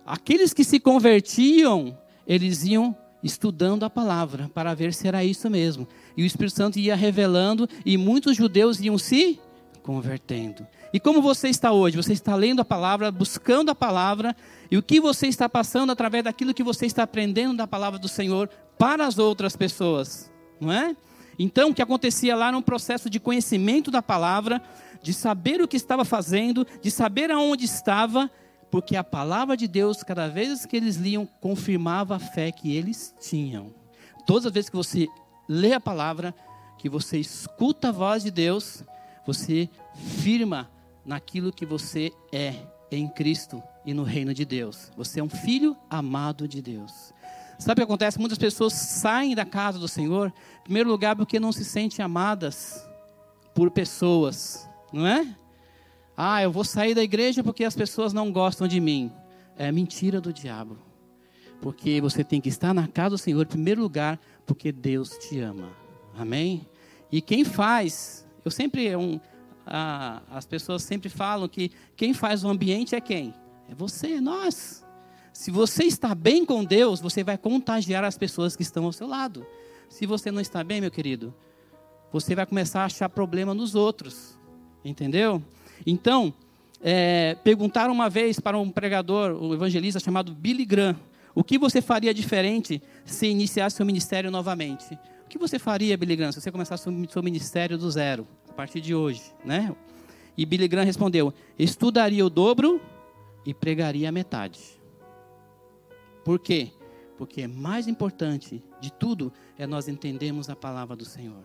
Aqueles 0.04 0.52
que 0.52 0.64
se 0.64 0.80
convertiam, 0.80 1.96
eles 2.26 2.64
iam 2.64 2.96
estudando 3.22 3.84
a 3.84 3.90
palavra 3.90 4.50
para 4.54 4.74
ver 4.74 4.94
se 4.94 5.08
era 5.08 5.24
isso 5.24 5.48
mesmo. 5.50 5.86
E 6.16 6.22
o 6.22 6.26
Espírito 6.26 6.56
Santo 6.56 6.78
ia 6.78 6.94
revelando 6.94 7.68
e 7.84 7.96
muitos 7.96 8.36
judeus 8.36 8.80
iam 8.80 8.98
se 8.98 9.40
convertendo. 9.82 10.66
E 10.92 11.00
como 11.00 11.20
você 11.20 11.48
está 11.48 11.72
hoje? 11.72 11.96
Você 11.96 12.12
está 12.12 12.34
lendo 12.34 12.60
a 12.60 12.64
palavra, 12.64 13.10
buscando 13.10 13.70
a 13.70 13.74
palavra, 13.74 14.34
e 14.70 14.76
o 14.76 14.82
que 14.82 15.00
você 15.00 15.26
está 15.26 15.48
passando 15.48 15.90
através 15.90 16.24
daquilo 16.24 16.54
que 16.54 16.62
você 16.62 16.86
está 16.86 17.02
aprendendo 17.02 17.56
da 17.56 17.66
palavra 17.66 17.98
do 17.98 18.08
Senhor 18.08 18.48
para 18.78 19.06
as 19.06 19.18
outras 19.18 19.56
pessoas, 19.56 20.30
não 20.60 20.72
é? 20.72 20.96
Então, 21.38 21.70
o 21.70 21.74
que 21.74 21.82
acontecia 21.82 22.34
lá 22.34 22.48
era 22.48 22.56
um 22.56 22.62
processo 22.62 23.08
de 23.08 23.20
conhecimento 23.20 23.90
da 23.90 24.02
palavra, 24.02 24.60
de 25.02 25.12
saber 25.12 25.62
o 25.62 25.68
que 25.68 25.76
estava 25.76 26.04
fazendo, 26.04 26.66
de 26.82 26.90
saber 26.90 27.30
aonde 27.30 27.64
estava, 27.64 28.30
porque 28.70 28.96
a 28.96 29.04
palavra 29.04 29.56
de 29.56 29.66
Deus, 29.66 30.02
cada 30.02 30.28
vez 30.28 30.66
que 30.66 30.76
eles 30.76 30.96
liam, 30.96 31.26
confirmava 31.40 32.16
a 32.16 32.18
fé 32.18 32.52
que 32.52 32.76
eles 32.76 33.14
tinham. 33.20 33.72
Todas 34.26 34.46
as 34.46 34.52
vezes 34.52 34.70
que 34.70 34.76
você 34.76 35.08
lê 35.48 35.72
a 35.72 35.80
palavra, 35.80 36.34
que 36.78 36.88
você 36.88 37.18
escuta 37.18 37.88
a 37.88 37.92
voz 37.92 38.22
de 38.22 38.30
Deus, 38.30 38.84
você 39.26 39.68
firma 39.94 40.70
naquilo 41.04 41.52
que 41.52 41.64
você 41.64 42.12
é 42.32 42.54
em 42.90 43.08
Cristo 43.08 43.62
e 43.84 43.94
no 43.94 44.02
reino 44.02 44.34
de 44.34 44.44
Deus. 44.44 44.90
Você 44.96 45.20
é 45.20 45.24
um 45.24 45.28
filho 45.28 45.76
amado 45.88 46.46
de 46.46 46.60
Deus. 46.60 47.12
Sabe 47.58 47.72
o 47.72 47.76
que 47.76 47.90
acontece? 47.90 48.20
Muitas 48.20 48.38
pessoas 48.38 48.72
saem 48.72 49.34
da 49.34 49.44
casa 49.44 49.78
do 49.78 49.88
Senhor, 49.88 50.32
em 50.60 50.64
primeiro 50.64 50.88
lugar, 50.88 51.16
porque 51.16 51.40
não 51.40 51.50
se 51.50 51.64
sentem 51.64 52.04
amadas 52.04 52.86
por 53.54 53.70
pessoas, 53.70 54.68
não 54.92 55.06
é? 55.06 55.36
Ah, 56.20 56.42
eu 56.42 56.50
vou 56.50 56.64
sair 56.64 56.96
da 56.96 57.02
igreja 57.04 57.44
porque 57.44 57.62
as 57.62 57.76
pessoas 57.76 58.12
não 58.12 58.32
gostam 58.32 58.66
de 58.66 58.80
mim. 58.80 59.12
É 59.56 59.70
mentira 59.70 60.20
do 60.20 60.32
diabo. 60.32 60.76
Porque 61.60 62.00
você 62.00 62.24
tem 62.24 62.40
que 62.40 62.48
estar 62.48 62.74
na 62.74 62.88
casa 62.88 63.10
do 63.10 63.18
Senhor, 63.18 63.42
em 63.42 63.46
primeiro 63.48 63.80
lugar, 63.80 64.18
porque 64.44 64.72
Deus 64.72 65.10
te 65.10 65.38
ama. 65.38 65.70
Amém? 66.16 66.66
E 67.12 67.22
quem 67.22 67.44
faz, 67.44 68.26
eu 68.44 68.50
sempre, 68.50 68.96
um, 68.96 69.20
ah, 69.64 70.20
as 70.28 70.44
pessoas 70.44 70.82
sempre 70.82 71.08
falam 71.08 71.48
que 71.48 71.70
quem 71.94 72.12
faz 72.12 72.42
o 72.42 72.48
ambiente 72.48 72.96
é 72.96 73.00
quem? 73.00 73.32
É 73.70 73.74
você, 73.76 74.14
é 74.14 74.20
nós. 74.20 74.84
Se 75.32 75.52
você 75.52 75.84
está 75.84 76.16
bem 76.16 76.44
com 76.44 76.64
Deus, 76.64 76.98
você 77.00 77.22
vai 77.22 77.38
contagiar 77.38 78.02
as 78.02 78.18
pessoas 78.18 78.56
que 78.56 78.62
estão 78.64 78.86
ao 78.86 78.92
seu 78.92 79.06
lado. 79.06 79.46
Se 79.88 80.04
você 80.04 80.32
não 80.32 80.40
está 80.40 80.64
bem, 80.64 80.80
meu 80.80 80.90
querido, 80.90 81.32
você 82.10 82.34
vai 82.34 82.44
começar 82.44 82.82
a 82.82 82.86
achar 82.86 83.08
problema 83.08 83.54
nos 83.54 83.76
outros. 83.76 84.36
Entendeu? 84.84 85.40
Então, 85.86 86.32
é, 86.80 87.36
perguntaram 87.42 87.92
uma 87.92 88.08
vez 88.08 88.38
para 88.38 88.58
um 88.58 88.70
pregador, 88.70 89.32
um 89.42 89.52
evangelista 89.54 89.98
chamado 89.98 90.32
Billy 90.32 90.64
Graham, 90.64 90.96
o 91.34 91.44
que 91.44 91.58
você 91.58 91.80
faria 91.80 92.12
diferente 92.12 92.82
se 93.04 93.26
iniciasse 93.26 93.76
seu 93.76 93.86
ministério 93.86 94.30
novamente? 94.30 94.98
O 95.24 95.28
que 95.28 95.38
você 95.38 95.58
faria, 95.58 95.96
Billy 95.96 96.16
Graham, 96.16 96.32
se 96.32 96.40
você 96.40 96.50
começasse 96.50 96.88
o 96.88 97.10
seu 97.10 97.22
ministério 97.22 97.76
do 97.76 97.90
zero, 97.90 98.26
a 98.48 98.52
partir 98.52 98.80
de 98.80 98.94
hoje, 98.94 99.22
né? 99.44 99.74
E 100.36 100.46
Billy 100.46 100.66
Graham 100.66 100.84
respondeu: 100.84 101.32
estudaria 101.58 102.24
o 102.24 102.30
dobro 102.30 102.80
e 103.44 103.52
pregaria 103.52 104.08
a 104.08 104.12
metade. 104.12 104.58
Por 106.24 106.38
quê? 106.38 106.70
Porque 107.16 107.46
mais 107.46 107.88
importante 107.88 108.62
de 108.80 108.92
tudo 108.92 109.32
é 109.58 109.66
nós 109.66 109.88
entendermos 109.88 110.48
a 110.48 110.54
palavra 110.54 110.94
do 110.94 111.04
Senhor. 111.04 111.42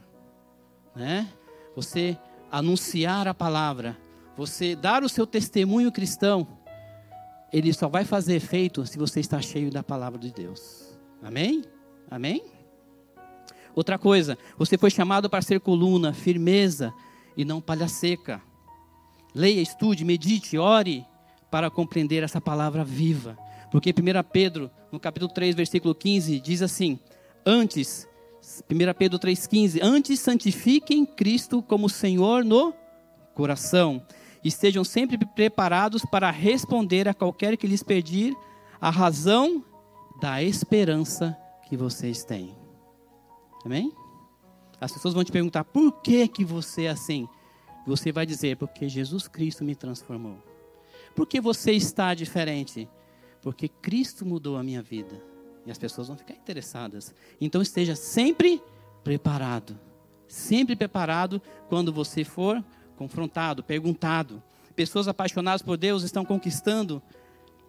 Né? 0.96 1.28
Você 1.76 2.18
anunciar 2.52 3.28
a 3.28 3.34
palavra, 3.34 3.98
você 4.36 4.76
dar 4.76 5.04
o 5.04 5.10
seu 5.10 5.28
testemunho 5.28 5.92
cristão, 5.92 6.48
ele 7.52 7.72
só 7.72 7.88
vai 7.88 8.04
fazer 8.04 8.36
efeito 8.36 8.86
se 8.86 8.98
você 8.98 9.20
está 9.20 9.40
cheio 9.42 9.70
da 9.70 9.84
palavra 9.84 10.20
de 10.20 10.32
Deus. 10.32 10.98
Amém? 11.22 11.64
Amém? 12.10 12.44
Outra 13.76 13.98
coisa, 13.98 14.38
você 14.58 14.78
foi 14.78 14.90
chamado 14.90 15.30
para 15.30 15.42
ser 15.42 15.60
coluna, 15.60 16.14
firmeza 16.14 16.94
e 17.36 17.44
não 17.46 17.62
palha 17.62 17.88
seca. 17.88 18.42
Leia, 19.34 19.62
estude, 19.62 20.06
medite, 20.06 20.58
ore 20.58 21.06
para 21.50 21.70
compreender 21.70 22.24
essa 22.24 22.42
palavra 22.42 22.84
viva. 22.84 23.38
Porque 23.72 23.92
1 23.92 23.94
Pedro, 24.32 24.70
no 24.92 25.00
capítulo 25.00 25.32
3, 25.32 25.56
versículo 25.56 25.96
15, 25.96 26.40
diz 26.40 26.62
assim: 26.62 27.00
Antes, 27.44 28.08
1 28.70 28.94
Pedro 28.98 29.18
3,15, 29.18 29.80
antes 29.82 30.20
santifiquem 30.20 31.06
Cristo 31.06 31.64
como 31.64 31.90
Senhor 31.90 32.44
no 32.44 32.74
coração. 33.34 34.06
Estejam 34.44 34.84
sempre 34.84 35.18
preparados 35.18 36.04
para 36.06 36.30
responder 36.30 37.08
a 37.08 37.14
qualquer 37.14 37.56
que 37.58 37.68
lhes 37.68 37.84
pedir 37.84 38.36
a 38.80 38.90
razão 38.90 39.64
da 40.20 40.44
esperança 40.44 41.38
que 41.68 41.78
vocês 41.78 42.24
têm. 42.24 42.56
Amém? 43.66 43.92
As 44.80 44.92
pessoas 44.92 45.14
vão 45.14 45.24
te 45.24 45.32
perguntar 45.32 45.64
por 45.64 46.02
que 46.02 46.28
que 46.28 46.44
você 46.44 46.84
é 46.84 46.90
assim. 46.90 47.28
Você 47.88 48.12
vai 48.12 48.26
dizer 48.26 48.58
porque 48.58 48.90
Jesus 48.90 49.28
Cristo 49.28 49.64
me 49.64 49.76
transformou. 49.76 50.38
Por 51.16 51.28
que 51.28 51.40
você 51.40 51.72
está 51.72 52.14
diferente? 52.14 52.90
porque 53.44 53.68
Cristo 53.68 54.26
mudou 54.26 54.56
a 54.56 54.64
minha 54.64 54.82
vida. 54.82 55.22
E 55.66 55.72
as 55.72 55.78
pessoas 55.78 56.08
vão 56.08 56.18
ficar 56.18 56.34
interessadas. 56.34 57.14
Então 57.40 57.62
esteja 57.62 57.94
sempre 57.94 58.64
preparado. 59.04 59.78
Sempre 60.28 60.76
preparado 60.76 61.42
quando 61.68 61.92
você 61.92 62.24
for 62.24 62.64
confrontado, 62.98 63.64
perguntado. 63.64 64.42
Pessoas 64.76 65.08
apaixonadas 65.08 65.62
por 65.62 65.78
Deus 65.78 66.04
estão 66.04 66.26
conquistando, 66.26 67.02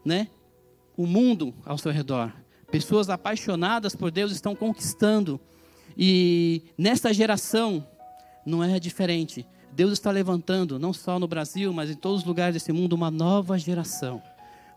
né, 0.04 0.28
o 0.97 1.07
mundo 1.07 1.54
ao 1.64 1.76
seu 1.78 1.93
redor. 1.93 2.33
Pessoas 2.71 3.11
apaixonadas 3.11 3.95
por 3.95 4.11
Deus 4.11 4.33
estão 4.33 4.54
conquistando. 4.54 5.40
E 5.97 6.62
nesta 6.76 7.12
geração 7.12 7.87
não 8.45 8.62
é 8.64 8.81
diferente. 8.81 9.47
Deus 9.73 9.93
está 9.93 10.11
levantando, 10.11 10.78
não 10.78 10.93
só 10.93 11.19
no 11.19 11.26
Brasil, 11.26 11.73
mas 11.73 11.90
em 11.90 11.95
todos 11.95 12.21
os 12.21 12.26
lugares 12.26 12.54
desse 12.54 12.73
mundo, 12.73 12.95
uma 12.95 13.11
nova 13.11 13.59
geração 13.59 14.23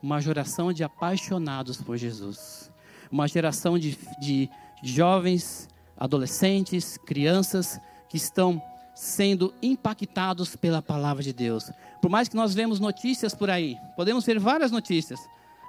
uma 0.02 0.22
geração 0.22 0.72
de 0.72 0.84
apaixonados 0.84 1.82
por 1.82 1.98
Jesus. 1.98 2.72
Uma 3.12 3.28
geração 3.28 3.78
de, 3.80 3.98
de 4.20 4.50
jovens, 4.84 5.68
adolescentes, 5.98 6.98
crianças 6.98 7.80
que 8.10 8.18
estão 8.18 8.62
sendo 8.98 9.54
impactados 9.62 10.56
pela 10.56 10.82
palavra 10.82 11.22
de 11.22 11.32
Deus. 11.32 11.72
Por 12.02 12.10
mais 12.10 12.28
que 12.28 12.36
nós 12.36 12.56
vemos 12.56 12.80
notícias 12.80 13.36
por 13.36 13.48
aí, 13.48 13.78
podemos 13.96 14.26
ver 14.26 14.40
várias 14.40 14.72
notícias. 14.72 15.20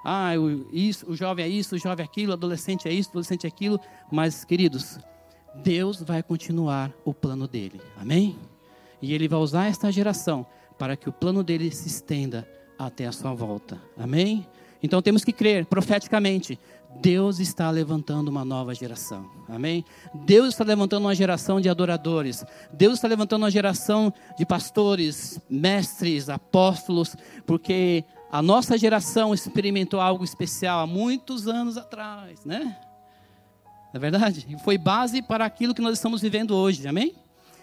Ah, 0.03 0.31
o, 0.35 0.67
isso, 0.73 1.05
o 1.07 1.15
jovem 1.15 1.45
é 1.45 1.47
isso, 1.47 1.75
o 1.75 1.77
jovem 1.77 2.03
é 2.03 2.07
aquilo, 2.07 2.31
o 2.31 2.33
adolescente 2.33 2.87
é 2.87 2.91
isso, 2.91 3.09
o 3.09 3.11
adolescente 3.11 3.45
é 3.45 3.47
aquilo. 3.47 3.79
Mas, 4.11 4.43
queridos, 4.43 4.97
Deus 5.53 6.01
vai 6.01 6.23
continuar 6.23 6.91
o 7.05 7.13
plano 7.13 7.47
dele. 7.47 7.79
Amém? 8.01 8.35
E 8.99 9.13
ele 9.13 9.27
vai 9.27 9.39
usar 9.39 9.67
esta 9.67 9.91
geração 9.91 10.43
para 10.79 10.97
que 10.97 11.07
o 11.07 11.13
plano 11.13 11.43
dele 11.43 11.69
se 11.69 11.87
estenda 11.87 12.49
até 12.79 13.05
a 13.05 13.11
sua 13.11 13.35
volta. 13.35 13.79
Amém? 13.95 14.47
Então 14.81 15.03
temos 15.03 15.23
que 15.23 15.31
crer 15.31 15.67
profeticamente. 15.67 16.57
Deus 16.97 17.39
está 17.39 17.69
levantando 17.69 18.29
uma 18.29 18.43
nova 18.43 18.73
geração. 18.73 19.29
Amém? 19.47 19.85
Deus 20.13 20.49
está 20.49 20.63
levantando 20.63 21.05
uma 21.05 21.15
geração 21.15 21.61
de 21.61 21.69
adoradores. 21.69 22.43
Deus 22.73 22.95
está 22.95 23.07
levantando 23.07 23.43
uma 23.43 23.51
geração 23.51 24.13
de 24.37 24.45
pastores, 24.45 25.39
mestres, 25.49 26.29
apóstolos, 26.29 27.15
porque 27.45 28.03
a 28.31 28.41
nossa 28.41 28.77
geração 28.77 29.33
experimentou 29.33 30.01
algo 30.01 30.23
especial 30.23 30.79
há 30.79 30.87
muitos 30.87 31.47
anos 31.47 31.77
atrás, 31.77 32.43
né? 32.43 32.77
Não 33.93 33.97
é 33.97 33.99
verdade? 33.99 34.45
E 34.49 34.59
foi 34.59 34.77
base 34.77 35.21
para 35.21 35.45
aquilo 35.45 35.73
que 35.73 35.81
nós 35.81 35.93
estamos 35.93 36.21
vivendo 36.21 36.55
hoje. 36.55 36.87
Amém? 36.87 37.15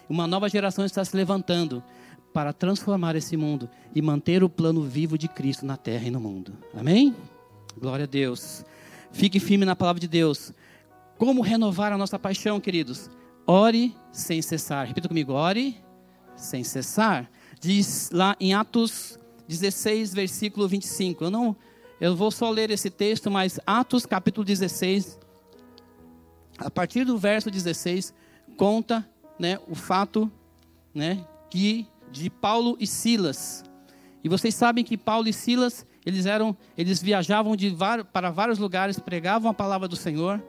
Uma 0.09 0.25
nova 0.25 0.49
geração 0.49 0.85
está 0.85 1.03
se 1.03 1.15
levantando 1.15 1.83
para 2.33 2.53
transformar 2.53 3.15
esse 3.15 3.35
mundo 3.35 3.69
e 3.93 4.01
manter 4.01 4.43
o 4.43 4.49
plano 4.49 4.81
vivo 4.83 5.17
de 5.17 5.27
Cristo 5.27 5.65
na 5.65 5.75
terra 5.75 6.07
e 6.07 6.11
no 6.11 6.19
mundo. 6.19 6.53
Amém? 6.77 7.15
Glória 7.79 8.03
a 8.03 8.07
Deus. 8.07 8.65
Fique 9.17 9.39
firme 9.39 9.65
na 9.65 9.75
palavra 9.75 9.99
de 9.99 10.07
Deus. 10.07 10.53
Como 11.17 11.41
renovar 11.41 11.91
a 11.91 11.97
nossa 11.97 12.19
paixão, 12.19 12.59
queridos? 12.59 13.09
Ore 13.47 13.95
sem 14.11 14.43
cessar. 14.43 14.85
Repita 14.85 15.07
comigo: 15.07 15.33
ore 15.33 15.75
sem 16.35 16.63
cessar. 16.63 17.27
Diz 17.59 18.11
lá 18.13 18.35
em 18.39 18.53
Atos 18.53 19.17
16, 19.47 20.13
versículo 20.13 20.67
25. 20.67 21.23
Eu 21.23 21.31
não 21.31 21.55
eu 21.99 22.15
vou 22.15 22.29
só 22.29 22.51
ler 22.51 22.69
esse 22.69 22.91
texto, 22.91 23.31
mas 23.31 23.59
Atos 23.65 24.05
capítulo 24.05 24.45
16, 24.45 25.17
a 26.59 26.69
partir 26.69 27.03
do 27.03 27.17
verso 27.17 27.49
16, 27.49 28.13
conta, 28.55 29.03
né, 29.39 29.59
o 29.67 29.73
fato, 29.73 30.31
né, 30.93 31.25
que 31.49 31.87
de 32.11 32.29
Paulo 32.29 32.77
e 32.79 32.85
Silas. 32.85 33.63
E 34.23 34.29
vocês 34.29 34.53
sabem 34.53 34.83
que 34.83 34.95
Paulo 34.95 35.27
e 35.27 35.33
Silas, 35.33 35.87
eles 36.07 36.25
eram, 36.25 36.55
eles 36.77 37.03
viajavam 37.03 37.53
de 37.53 37.75
para 38.13 38.31
vários 38.31 38.57
lugares, 38.57 38.97
pregavam 38.97 39.51
a 39.51 39.53
palavra 39.53 39.89
do 39.89 39.97
Senhor. 39.97 40.41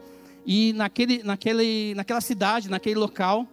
E 0.46 0.72
naquele, 0.74 1.20
naquele, 1.24 1.96
naquela 1.96 2.20
cidade, 2.20 2.70
naquele 2.70 2.94
local, 2.94 3.44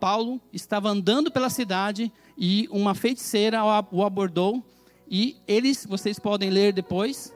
Paulo 0.00 0.40
estava 0.52 0.88
andando 0.88 1.30
pela 1.30 1.48
cidade 1.48 2.12
e 2.36 2.66
uma 2.68 2.96
feiticeira 2.96 3.60
o 3.92 4.02
abordou. 4.02 4.60
E 5.08 5.36
eles, 5.46 5.86
vocês 5.88 6.18
podem 6.18 6.50
ler 6.50 6.72
depois, 6.72 7.32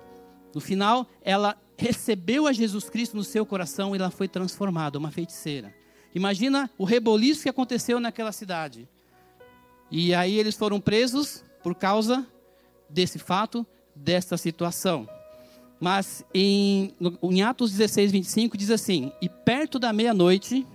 no 0.52 0.60
final, 0.60 1.06
ela 1.22 1.56
recebeu 1.76 2.48
a 2.48 2.52
Jesus 2.52 2.90
Cristo 2.90 3.16
no 3.16 3.22
seu 3.22 3.46
coração 3.46 3.94
e 3.94 3.98
ela 4.00 4.10
foi 4.10 4.26
transformada, 4.26 4.98
uma 4.98 5.12
feiticeira. 5.12 5.72
Imagina 6.12 6.68
o 6.76 6.82
reboliço 6.82 7.44
que 7.44 7.48
aconteceu 7.48 8.00
naquela 8.00 8.32
cidade. 8.32 8.88
E 9.88 10.12
aí 10.12 10.36
eles 10.36 10.56
foram 10.56 10.80
presos 10.80 11.44
por 11.62 11.76
causa 11.76 12.26
desse 12.88 13.20
fato, 13.20 13.64
desta 14.00 14.36
situação. 14.36 15.08
Mas 15.78 16.24
em, 16.34 16.94
em 17.22 17.42
Atos 17.42 17.70
16, 17.72 18.12
25 18.12 18.56
diz 18.56 18.70
assim: 18.70 19.12
E 19.20 19.28
perto 19.28 19.78
da 19.78 19.92
meia-noite, 19.92 20.66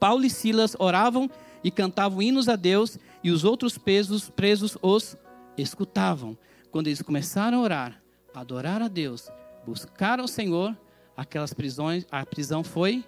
Paulo 0.00 0.24
e 0.24 0.30
Silas 0.30 0.74
oravam 0.78 1.30
e 1.62 1.70
cantavam 1.70 2.22
hinos 2.22 2.48
a 2.48 2.56
Deus, 2.56 2.98
e 3.22 3.30
os 3.30 3.44
outros 3.44 3.76
presos, 3.76 4.30
presos 4.30 4.78
os 4.80 5.16
escutavam. 5.58 6.36
Quando 6.70 6.86
eles 6.86 7.02
começaram 7.02 7.58
a 7.58 7.62
orar, 7.62 8.02
a 8.32 8.40
adorar 8.40 8.80
a 8.80 8.88
Deus, 8.88 9.30
buscar 9.66 10.20
ao 10.20 10.28
Senhor, 10.28 10.76
aquelas 11.16 11.52
prisões, 11.52 12.06
a 12.10 12.24
prisão 12.24 12.62
foi, 12.62 13.04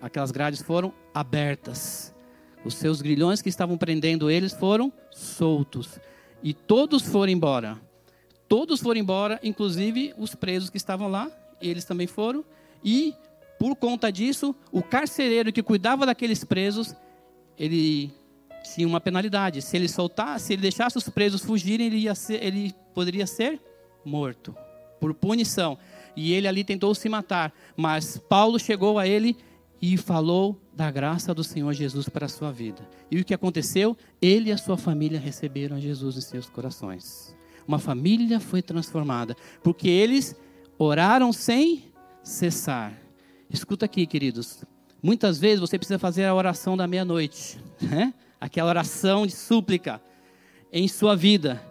aquelas 0.00 0.30
grades 0.30 0.62
foram 0.62 0.92
abertas. 1.12 2.14
Os 2.64 2.74
seus 2.74 3.00
grilhões 3.00 3.42
que 3.42 3.48
estavam 3.48 3.76
prendendo 3.76 4.30
eles 4.30 4.52
foram 4.52 4.92
soltos. 5.10 5.98
E 6.42 6.52
todos 6.52 7.02
foram 7.02 7.32
embora. 7.32 7.80
Todos 8.48 8.80
foram 8.80 9.00
embora, 9.00 9.40
inclusive 9.42 10.14
os 10.16 10.34
presos 10.34 10.70
que 10.70 10.76
estavam 10.76 11.08
lá, 11.08 11.30
eles 11.60 11.84
também 11.84 12.06
foram. 12.06 12.44
E, 12.84 13.14
por 13.58 13.74
conta 13.76 14.10
disso, 14.12 14.54
o 14.70 14.82
carcereiro 14.82 15.52
que 15.52 15.62
cuidava 15.62 16.06
daqueles 16.06 16.44
presos, 16.44 16.94
ele 17.58 18.12
tinha 18.74 18.86
uma 18.86 19.00
penalidade. 19.00 19.62
Se 19.62 19.76
ele 19.76 19.88
soltasse, 19.88 20.46
se 20.46 20.52
ele 20.52 20.62
deixasse 20.62 20.96
os 20.96 21.08
presos 21.08 21.44
fugirem, 21.44 21.86
ele, 21.86 21.98
ia 21.98 22.14
ser, 22.14 22.42
ele 22.42 22.74
poderia 22.94 23.26
ser 23.26 23.60
morto, 24.04 24.54
por 25.00 25.12
punição. 25.14 25.78
E 26.14 26.32
ele 26.32 26.46
ali 26.46 26.64
tentou 26.64 26.94
se 26.94 27.08
matar. 27.08 27.52
Mas 27.76 28.18
Paulo 28.18 28.58
chegou 28.58 28.98
a 28.98 29.06
ele 29.06 29.36
e 29.80 29.96
falou 29.96 30.60
da 30.72 30.90
graça 30.90 31.34
do 31.34 31.44
Senhor 31.44 31.72
Jesus 31.72 32.08
para 32.08 32.26
a 32.26 32.28
sua 32.28 32.50
vida. 32.50 32.88
E 33.10 33.20
o 33.20 33.24
que 33.24 33.34
aconteceu? 33.34 33.96
Ele 34.20 34.50
e 34.50 34.52
a 34.52 34.58
sua 34.58 34.76
família 34.76 35.18
receberam 35.18 35.80
Jesus 35.80 36.16
em 36.16 36.20
seus 36.20 36.48
corações. 36.48 37.36
Uma 37.66 37.78
família 37.78 38.38
foi 38.38 38.62
transformada, 38.62 39.36
porque 39.62 39.88
eles 39.88 40.36
oraram 40.78 41.32
sem 41.32 41.84
cessar. 42.22 42.92
Escuta 43.50 43.86
aqui, 43.86 44.06
queridos. 44.06 44.64
Muitas 45.02 45.38
vezes 45.38 45.60
você 45.60 45.78
precisa 45.78 45.98
fazer 45.98 46.24
a 46.24 46.34
oração 46.34 46.76
da 46.76 46.86
meia-noite, 46.86 47.58
né? 47.80 48.14
aquela 48.40 48.68
oração 48.68 49.26
de 49.26 49.32
súplica 49.32 50.00
em 50.72 50.88
sua 50.88 51.16
vida, 51.16 51.62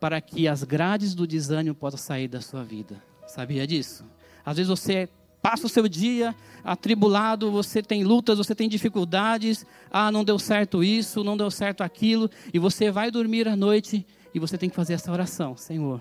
para 0.00 0.20
que 0.20 0.48
as 0.48 0.62
grades 0.62 1.14
do 1.14 1.26
desânimo 1.26 1.74
possam 1.74 1.98
sair 1.98 2.28
da 2.28 2.40
sua 2.40 2.62
vida. 2.62 3.02
Sabia 3.26 3.66
disso? 3.66 4.04
Às 4.44 4.56
vezes 4.56 4.68
você 4.68 5.08
passa 5.40 5.66
o 5.66 5.68
seu 5.68 5.88
dia 5.88 6.34
atribulado, 6.62 7.50
você 7.50 7.82
tem 7.82 8.04
lutas, 8.04 8.38
você 8.38 8.54
tem 8.54 8.68
dificuldades, 8.68 9.66
ah, 9.90 10.12
não 10.12 10.24
deu 10.24 10.38
certo 10.38 10.84
isso, 10.84 11.24
não 11.24 11.36
deu 11.36 11.50
certo 11.50 11.82
aquilo, 11.82 12.30
e 12.52 12.58
você 12.58 12.90
vai 12.90 13.10
dormir 13.10 13.48
à 13.48 13.56
noite 13.56 14.06
e 14.34 14.38
você 14.38 14.56
tem 14.56 14.68
que 14.68 14.76
fazer 14.76 14.94
essa 14.94 15.12
oração: 15.12 15.56
Senhor, 15.56 16.00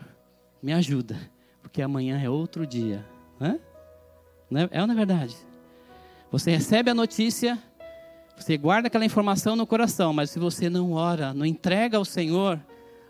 me 0.62 0.74
ajuda, 0.74 1.18
porque 1.62 1.82
amanhã 1.82 2.22
é 2.22 2.30
outro 2.30 2.66
dia. 2.66 3.06
Hã? 3.40 3.58
É, 4.54 4.78
é 4.78 4.82
ou 4.82 4.88
não 4.88 4.94
é 4.94 4.98
verdade? 4.98 5.36
Você 6.32 6.52
recebe 6.52 6.90
a 6.90 6.94
notícia, 6.94 7.58
você 8.38 8.58
guarda 8.58 8.88
aquela 8.88 9.06
informação 9.06 9.56
no 9.56 9.68
coração, 9.68 10.14
mas 10.14 10.30
se 10.30 10.40
você 10.40 10.70
não 10.70 10.94
ora, 10.94 11.34
não 11.34 11.46
entrega 11.46 11.98
ao 11.98 12.06
Senhor, 12.06 12.60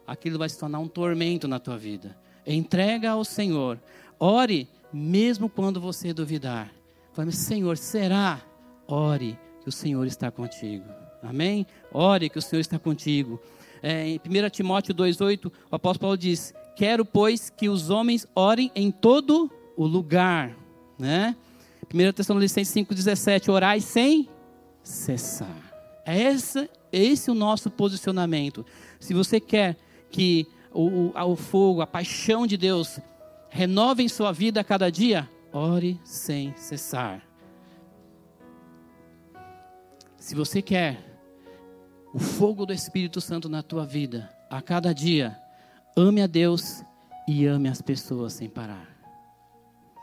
aquilo 0.06 0.40
vai 0.40 0.50
se 0.50 0.58
tornar 0.58 0.80
um 0.80 0.88
tormento 0.88 1.48
na 1.48 1.60
tua 1.60 1.78
vida. 1.78 2.18
Entrega 2.46 3.12
ao 3.12 3.24
Senhor. 3.24 3.80
Ore 4.20 4.68
mesmo 4.92 5.50
quando 5.50 5.80
você 5.80 6.14
duvidar. 6.14 6.72
Fale, 7.14 7.32
Senhor, 7.32 7.78
será? 7.78 8.42
Ore 8.88 9.38
que 9.62 9.70
o 9.70 9.72
Senhor 9.72 10.06
está 10.06 10.32
contigo. 10.32 10.86
Amém? 11.24 11.66
Ore 11.92 12.30
que 12.30 12.40
o 12.40 12.42
Senhor 12.42 12.62
está 12.62 12.80
contigo. 12.80 13.40
É, 13.82 14.08
em 14.08 14.18
1 14.18 14.50
Timóteo 14.50 14.94
2,8, 14.94 15.52
o 15.70 15.76
apóstolo 15.76 16.00
Paulo 16.00 16.18
diz: 16.18 16.54
Quero, 16.76 17.04
pois, 17.04 17.50
que 17.50 17.70
os 17.70 17.90
homens 17.90 18.28
orem 18.36 18.72
em 18.76 18.92
todo 18.92 19.52
o 19.76 19.86
lugar. 19.86 20.56
Né? 20.98 21.36
1 21.94 22.14
Tessalonicenses 22.14 22.74
5,17: 22.74 23.50
Orai 23.50 23.80
sem 23.80 24.30
cessar. 24.84 25.72
É 26.06 26.20
esse, 26.20 26.70
esse 26.92 27.30
é 27.30 27.34
o 27.34 27.36
nosso 27.36 27.70
posicionamento. 27.70 28.66
Se 29.00 29.14
você 29.14 29.40
quer 29.40 29.78
que 30.10 30.48
o, 30.74 31.12
o, 31.14 31.32
o 31.32 31.36
fogo, 31.36 31.82
a 31.82 31.88
paixão 31.88 32.48
de 32.48 32.58
Deus 32.58 33.00
renove 33.50 34.04
em 34.04 34.08
sua 34.08 34.32
vida 34.32 34.62
a 34.62 34.64
cada 34.64 34.90
dia, 34.92 35.30
ore 35.52 36.00
sem 36.04 36.56
cessar. 36.56 37.22
Se 40.18 40.36
você 40.36 40.62
quer 40.62 41.11
o 42.14 42.20
fogo 42.20 42.66
do 42.66 42.74
Espírito 42.74 43.22
Santo 43.22 43.48
na 43.48 43.64
tua 43.64 43.86
vida, 43.86 44.30
a 44.50 44.62
cada 44.62 44.94
dia, 44.94 45.40
ame 45.96 46.22
a 46.22 46.28
Deus 46.28 46.84
e 47.28 47.46
ame 47.46 47.70
as 47.70 47.82
pessoas 47.82 48.34
sem 48.34 48.50
parar. 48.50 48.88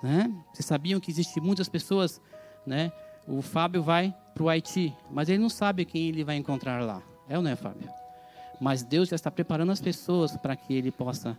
Né? 0.03 0.33
Vocês 0.53 0.65
sabiam 0.65 1.01
que 1.01 1.11
existem 1.11 1.43
muitas 1.43 1.69
pessoas, 1.69 2.21
né? 2.67 2.93
O 3.27 3.43
Fábio 3.43 3.83
vai 3.83 4.15
para 4.33 4.43
o 4.43 4.49
Haiti, 4.49 4.95
mas 5.11 5.29
ele 5.29 5.39
não 5.39 5.51
sabe 5.51 5.85
quem 5.85 6.09
ele 6.09 6.25
vai 6.25 6.37
encontrar 6.37 6.83
lá. 6.83 7.03
É 7.29 7.37
ou 7.37 7.43
não 7.43 7.51
é, 7.51 7.57
Fábio? 7.57 7.91
Mas 8.61 8.83
Deus 8.83 9.09
já 9.09 9.17
está 9.17 9.31
preparando 9.31 9.71
as 9.71 9.81
pessoas 9.81 10.37
para 10.37 10.57
que 10.57 10.73
ele 10.73 10.91
possa 10.91 11.37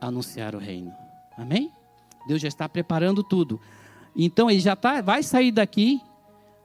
anunciar 0.00 0.54
o 0.54 0.58
reino. 0.58 0.94
Amém? 1.36 1.70
Deus 2.26 2.40
já 2.40 2.48
está 2.48 2.68
preparando 2.68 3.22
tudo. 3.22 3.60
Então 4.16 4.50
ele 4.50 4.60
já 4.60 4.74
tá, 4.74 5.02
vai 5.02 5.22
sair 5.22 5.52
daqui 5.52 6.00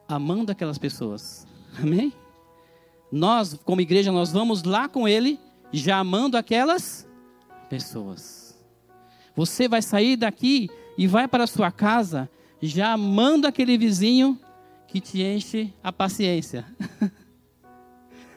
amando 0.07 0.51
aquelas 0.51 0.77
pessoas. 0.77 1.45
Amém? 1.81 2.13
Nós, 3.11 3.59
como 3.63 3.81
igreja, 3.81 4.11
nós 4.11 4.31
vamos 4.31 4.63
lá 4.63 4.87
com 4.87 5.07
ele, 5.07 5.39
já 5.71 5.97
amando 5.97 6.37
aquelas 6.37 7.07
pessoas. 7.69 8.57
Você 9.35 9.67
vai 9.67 9.81
sair 9.81 10.15
daqui 10.15 10.69
e 10.97 11.07
vai 11.07 11.27
para 11.27 11.45
a 11.45 11.47
sua 11.47 11.71
casa, 11.71 12.29
já 12.61 12.91
amando 12.91 13.47
aquele 13.47 13.77
vizinho 13.77 14.37
que 14.87 14.99
te 14.99 15.21
enche 15.21 15.73
a 15.83 15.93
paciência. 15.93 16.65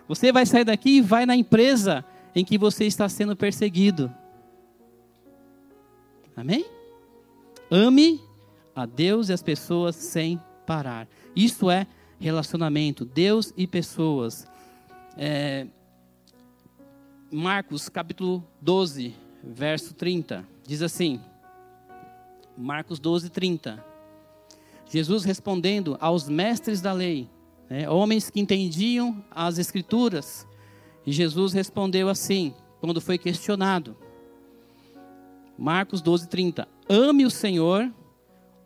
Você 0.06 0.30
vai 0.30 0.44
sair 0.44 0.64
daqui 0.64 0.98
e 0.98 1.00
vai 1.00 1.24
na 1.24 1.35
empresa 1.35 2.04
em 2.35 2.44
que 2.44 2.58
você 2.58 2.85
está 2.85 3.08
sendo 3.08 3.35
perseguido. 3.35 4.12
Amém? 6.37 6.66
Ame 7.70 8.20
a 8.74 8.85
Deus 8.85 9.28
e 9.28 9.32
as 9.32 9.42
pessoas 9.42 9.96
sem 9.96 10.40
parar. 10.66 11.08
Isso 11.35 11.70
é 11.70 11.87
relacionamento, 12.18 13.04
Deus 13.04 13.54
e 13.56 13.66
pessoas. 13.66 14.46
É, 15.16 15.66
Marcos 17.31 17.88
capítulo 17.88 18.42
12, 18.61 19.14
verso 19.44 19.94
30, 19.94 20.46
diz 20.66 20.81
assim: 20.81 21.20
Marcos 22.57 22.98
12, 22.98 23.29
30. 23.29 23.85
Jesus 24.87 25.25
respondendo 25.25 25.96
aos 26.01 26.29
mestres 26.29 26.81
da 26.81 26.92
lei, 26.92 27.29
né, 27.68 27.88
homens 27.88 28.31
que 28.31 28.40
entendiam 28.40 29.22
as 29.31 29.59
Escrituras, 29.59 30.46
e 31.07 31.12
Jesus 31.12 31.53
respondeu 31.53 32.09
assim, 32.09 32.55
quando 32.81 33.01
foi 33.01 33.18
questionado: 33.18 33.94
Marcos 35.59 36.01
12, 36.01 36.27
30. 36.29 36.66
Ame 36.88 37.27
o 37.27 37.31
Senhor, 37.31 37.92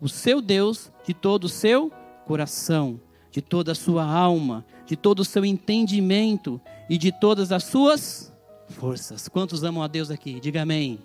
o 0.01 0.09
seu 0.09 0.41
Deus, 0.41 0.93
de 1.05 1.13
todo 1.13 1.45
o 1.45 1.49
seu 1.49 1.91
coração, 2.25 3.01
de 3.33 3.43
toda 3.43 3.73
a 3.73 3.75
sua 3.75 4.05
alma, 4.05 4.65
de 4.87 4.97
todo 4.97 5.21
o 5.21 5.25
seu 5.25 5.45
entendimento 5.45 6.61
e 6.89 6.97
de 6.97 7.13
todas 7.13 7.53
as 7.53 7.65
suas 7.65 8.33
forças. 8.69 9.29
Quantos 9.29 9.63
amam 9.63 9.83
a 9.83 9.87
Deus 9.87 10.11
aqui? 10.11 10.41
Diga 10.41 10.63
amém. 10.63 10.99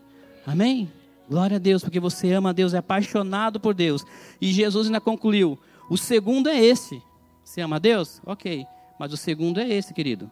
Amém? 0.46 0.92
Glória 1.30 1.58
a 1.58 1.60
Deus, 1.60 1.84
porque 1.84 2.00
você 2.00 2.32
ama 2.34 2.50
a 2.50 2.54
Deus, 2.54 2.74
é 2.74 2.78
apaixonado 2.78 3.60
por 3.60 3.74
Deus. 3.74 4.04
E 4.40 4.52
Jesus 4.52 4.88
ainda 4.88 5.02
concluiu: 5.02 5.58
o 5.90 5.98
segundo 5.98 6.50
é 6.50 6.60
esse. 6.60 7.02
Você 7.44 7.62
ama 7.62 7.78
a 7.78 7.80
Deus? 7.80 8.22
Ok. 8.26 8.66
Mas 9.00 9.12
o 9.12 9.18
segundo 9.18 9.60
é 9.60 9.68
esse, 9.68 9.94
querido. 9.94 10.30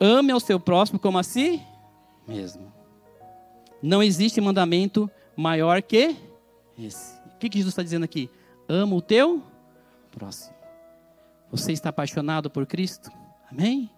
Ame 0.00 0.32
ao 0.32 0.40
seu 0.40 0.60
próximo 0.60 0.98
como 0.98 1.18
a 1.18 1.22
si 1.22 1.60
mesmo. 2.26 2.72
Não 3.82 4.02
existe 4.02 4.40
mandamento 4.40 5.10
maior 5.36 5.82
que 5.82 6.16
esse. 6.78 7.18
O 7.34 7.38
que, 7.38 7.48
que 7.48 7.58
Jesus 7.58 7.72
está 7.72 7.82
dizendo 7.82 8.04
aqui? 8.04 8.30
Ama 8.68 8.96
o 8.96 9.02
teu 9.02 9.42
próximo. 10.10 10.53
Você 11.54 11.70
está 11.70 11.90
apaixonado 11.90 12.50
por 12.50 12.66
Cristo? 12.66 13.12
Amém? 13.48 13.88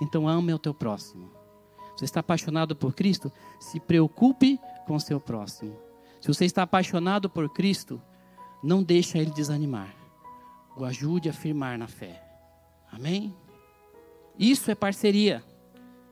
Então 0.00 0.26
ame 0.26 0.54
o 0.54 0.58
teu 0.58 0.72
próximo. 0.72 1.30
Você 1.94 2.06
está 2.06 2.20
apaixonado 2.20 2.74
por 2.74 2.94
Cristo? 2.94 3.30
Se 3.60 3.78
preocupe 3.78 4.58
com 4.86 4.94
o 4.94 5.00
seu 5.00 5.20
próximo. 5.20 5.76
Se 6.18 6.28
você 6.28 6.46
está 6.46 6.62
apaixonado 6.62 7.28
por 7.28 7.46
Cristo, 7.50 8.00
não 8.62 8.82
deixa 8.82 9.18
ele 9.18 9.30
desanimar. 9.32 9.94
O 10.74 10.82
ajude 10.86 11.28
a 11.28 11.32
firmar 11.34 11.76
na 11.76 11.86
fé. 11.86 12.22
Amém? 12.90 13.36
Isso 14.38 14.70
é 14.70 14.74
parceria. 14.74 15.44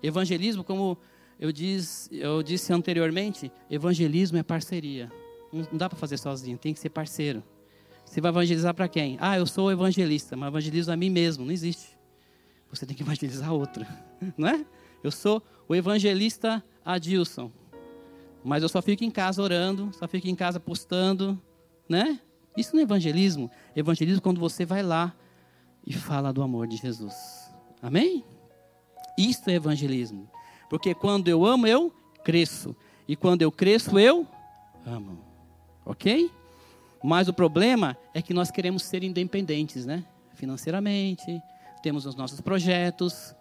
Evangelismo, 0.02 0.62
como 0.62 0.98
eu, 1.40 1.50
eu 2.10 2.42
disse 2.42 2.70
anteriormente, 2.70 3.50
evangelismo 3.70 4.36
é 4.36 4.42
parceria. 4.42 5.10
Não 5.50 5.78
dá 5.78 5.88
para 5.88 5.98
fazer 5.98 6.18
sozinho, 6.18 6.58
tem 6.58 6.74
que 6.74 6.80
ser 6.80 6.90
parceiro. 6.90 7.42
Você 8.12 8.20
vai 8.20 8.28
evangelizar 8.28 8.74
para 8.74 8.86
quem? 8.88 9.16
Ah, 9.18 9.38
eu 9.38 9.46
sou 9.46 9.72
evangelista, 9.72 10.36
mas 10.36 10.48
evangelizo 10.48 10.92
a 10.92 10.96
mim 10.98 11.08
mesmo. 11.08 11.46
Não 11.46 11.50
existe. 11.50 11.96
Você 12.68 12.84
tem 12.84 12.94
que 12.94 13.02
evangelizar 13.02 13.50
outro, 13.50 13.86
não 14.36 14.48
é? 14.48 14.66
Eu 15.02 15.10
sou 15.10 15.42
o 15.66 15.74
evangelista 15.74 16.62
Adilson, 16.84 17.50
mas 18.44 18.62
eu 18.62 18.68
só 18.68 18.82
fico 18.82 19.02
em 19.02 19.10
casa 19.10 19.40
orando, 19.40 19.90
só 19.94 20.06
fico 20.06 20.28
em 20.28 20.34
casa 20.34 20.60
postando, 20.60 21.40
né? 21.88 22.20
Isso 22.54 22.74
não 22.74 22.80
é 22.80 22.82
evangelismo. 22.82 23.50
Evangelismo 23.74 24.18
é 24.18 24.22
quando 24.22 24.40
você 24.40 24.66
vai 24.66 24.82
lá 24.82 25.16
e 25.86 25.94
fala 25.94 26.34
do 26.34 26.42
amor 26.42 26.66
de 26.66 26.76
Jesus. 26.76 27.14
Amém? 27.80 28.22
Isso 29.16 29.48
é 29.48 29.54
evangelismo. 29.54 30.30
Porque 30.68 30.94
quando 30.94 31.28
eu 31.28 31.46
amo, 31.46 31.66
eu 31.66 31.90
cresço. 32.22 32.76
E 33.08 33.16
quando 33.16 33.40
eu 33.40 33.50
cresço, 33.50 33.98
eu 33.98 34.26
amo. 34.84 35.18
Ok? 35.86 36.30
Mas 37.02 37.28
o 37.28 37.32
problema 37.32 37.96
é 38.14 38.22
que 38.22 38.32
nós 38.32 38.50
queremos 38.50 38.84
ser 38.84 39.02
independentes, 39.02 39.84
né? 39.84 40.04
Financeiramente, 40.34 41.42
temos 41.82 42.06
os 42.06 42.14
nossos 42.14 42.40
projetos, 42.40 43.34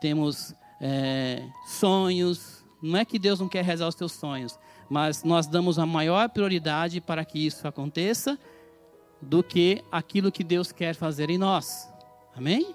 temos 0.00 0.54
é, 0.80 1.46
sonhos. 1.66 2.64
Não 2.82 2.98
é 2.98 3.04
que 3.04 3.18
Deus 3.18 3.38
não 3.38 3.48
quer 3.48 3.64
rezar 3.64 3.86
os 3.86 3.94
teus 3.94 4.12
sonhos, 4.12 4.58
mas 4.88 5.22
nós 5.22 5.46
damos 5.46 5.78
a 5.78 5.86
maior 5.86 6.28
prioridade 6.28 7.00
para 7.00 7.24
que 7.24 7.46
isso 7.46 7.68
aconteça 7.68 8.38
do 9.20 9.42
que 9.42 9.84
aquilo 9.92 10.32
que 10.32 10.42
Deus 10.42 10.72
quer 10.72 10.94
fazer 10.94 11.30
em 11.30 11.38
nós. 11.38 11.88
Amém? 12.34 12.74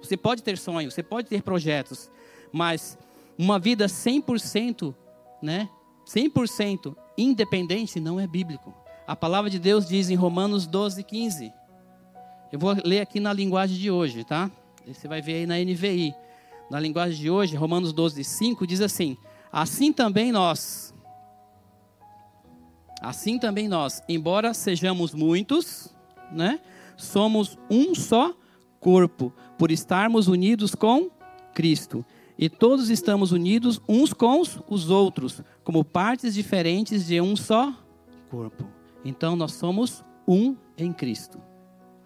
Você 0.00 0.16
pode 0.16 0.42
ter 0.42 0.56
sonhos, 0.56 0.94
você 0.94 1.02
pode 1.02 1.28
ter 1.28 1.42
projetos, 1.42 2.10
mas 2.52 2.96
uma 3.36 3.58
vida 3.58 3.86
100%, 3.86 4.94
né? 5.42 5.68
100% 6.06 6.96
independente 7.16 7.98
não 7.98 8.20
é 8.20 8.26
bíblico. 8.26 8.72
A 9.08 9.16
palavra 9.16 9.48
de 9.48 9.58
Deus 9.58 9.88
diz 9.88 10.10
em 10.10 10.14
Romanos 10.14 10.66
12, 10.66 11.02
15. 11.02 11.50
Eu 12.52 12.58
vou 12.58 12.76
ler 12.84 13.00
aqui 13.00 13.18
na 13.18 13.32
linguagem 13.32 13.78
de 13.78 13.90
hoje, 13.90 14.22
tá? 14.22 14.50
Você 14.86 15.08
vai 15.08 15.22
ver 15.22 15.32
aí 15.32 15.46
na 15.46 15.54
NVI. 15.54 16.14
Na 16.70 16.78
linguagem 16.78 17.18
de 17.18 17.30
hoje, 17.30 17.56
Romanos 17.56 17.94
12, 17.94 18.22
5 18.22 18.66
diz 18.66 18.82
assim: 18.82 19.16
Assim 19.50 19.94
também 19.94 20.30
nós, 20.30 20.94
assim 23.00 23.38
também 23.38 23.66
nós, 23.66 24.02
embora 24.06 24.52
sejamos 24.52 25.14
muitos, 25.14 25.88
né? 26.30 26.60
Somos 26.94 27.56
um 27.70 27.94
só 27.94 28.34
corpo, 28.78 29.32
por 29.56 29.70
estarmos 29.70 30.28
unidos 30.28 30.74
com 30.74 31.08
Cristo. 31.54 32.04
E 32.38 32.50
todos 32.50 32.90
estamos 32.90 33.32
unidos 33.32 33.80
uns 33.88 34.12
com 34.12 34.42
os 34.68 34.90
outros, 34.90 35.40
como 35.64 35.82
partes 35.82 36.34
diferentes 36.34 37.06
de 37.06 37.18
um 37.22 37.34
só 37.34 37.72
corpo. 38.28 38.77
Então 39.04 39.36
nós 39.36 39.52
somos 39.52 40.04
um 40.26 40.56
em 40.76 40.92
Cristo. 40.92 41.40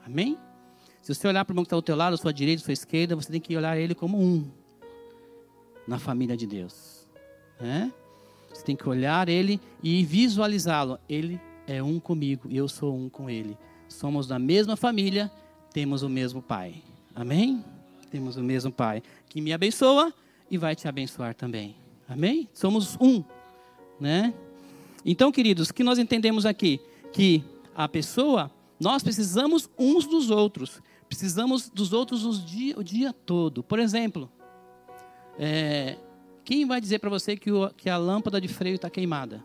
Amém? 0.04 0.38
Se 1.00 1.14
você 1.14 1.26
olhar 1.26 1.44
para 1.44 1.52
o 1.52 1.54
irmão 1.54 1.64
que 1.64 1.66
está 1.66 1.76
ao 1.76 1.82
teu 1.82 1.96
lado, 1.96 2.14
à 2.14 2.16
sua 2.16 2.32
direita, 2.32 2.62
à 2.62 2.64
sua 2.64 2.72
esquerda, 2.72 3.16
você 3.16 3.30
tem 3.30 3.40
que 3.40 3.56
olhar 3.56 3.76
ele 3.76 3.94
como 3.94 4.20
um 4.20 4.48
na 5.86 5.98
família 5.98 6.36
de 6.36 6.46
Deus. 6.46 7.08
Né? 7.60 7.92
Você 8.52 8.62
tem 8.64 8.76
que 8.76 8.88
olhar 8.88 9.28
ele 9.28 9.60
e 9.82 10.04
visualizá-lo. 10.04 10.98
Ele 11.08 11.40
é 11.66 11.82
um 11.82 11.98
comigo 11.98 12.48
e 12.48 12.56
eu 12.56 12.68
sou 12.68 12.94
um 12.96 13.08
com 13.08 13.28
ele. 13.28 13.56
Somos 13.88 14.26
da 14.26 14.38
mesma 14.38 14.76
família, 14.76 15.30
temos 15.72 16.02
o 16.02 16.08
mesmo 16.08 16.40
Pai. 16.40 16.82
Amém? 17.14 17.64
Temos 18.10 18.36
o 18.36 18.42
mesmo 18.42 18.70
Pai 18.70 19.02
que 19.28 19.40
me 19.40 19.52
abençoa 19.52 20.12
e 20.50 20.56
vai 20.56 20.76
te 20.76 20.86
abençoar 20.86 21.34
também. 21.34 21.74
Amém? 22.08 22.48
Somos 22.52 22.96
um, 23.00 23.24
né? 23.98 24.34
Então, 25.04 25.32
queridos, 25.32 25.68
o 25.68 25.74
que 25.74 25.82
nós 25.82 25.98
entendemos 25.98 26.46
aqui? 26.46 26.80
Que 27.12 27.44
a 27.74 27.88
pessoa, 27.88 28.50
nós 28.78 29.02
precisamos 29.02 29.68
uns 29.78 30.06
dos 30.06 30.30
outros. 30.30 30.80
Precisamos 31.08 31.68
dos 31.68 31.92
outros 31.92 32.24
os 32.24 32.44
dia, 32.44 32.78
o 32.78 32.82
dia 32.82 33.12
todo. 33.12 33.62
Por 33.62 33.78
exemplo, 33.78 34.30
é, 35.38 35.98
quem 36.44 36.64
vai 36.64 36.80
dizer 36.80 36.98
para 36.98 37.10
você 37.10 37.36
que, 37.36 37.50
o, 37.50 37.68
que, 37.70 37.90
a 37.90 37.96
lâmpada 37.96 38.40
de 38.40 38.48
freio 38.48 38.76
está 38.76 38.88
queimada? 38.88 39.42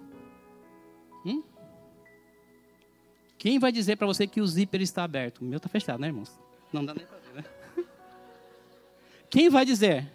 Hum? 1.25 1.43
Quem 3.37 3.59
vai 3.59 3.71
dizer 3.71 3.97
para 3.97 4.07
você 4.07 4.25
que 4.25 4.41
o 4.41 4.47
zíper 4.47 4.81
está 4.81 5.03
aberto? 5.03 5.39
O 5.39 5.43
meu 5.43 5.57
está 5.57 5.69
fechado, 5.69 5.99
né, 5.99 6.07
irmãos? 6.07 6.31
Não 6.71 6.83
dá 6.83 6.93
nem 6.93 7.05
para 7.05 7.17
ver, 7.17 7.33
né? 7.33 7.45
Quem 9.29 9.49
vai 9.49 9.65
dizer? 9.65 10.11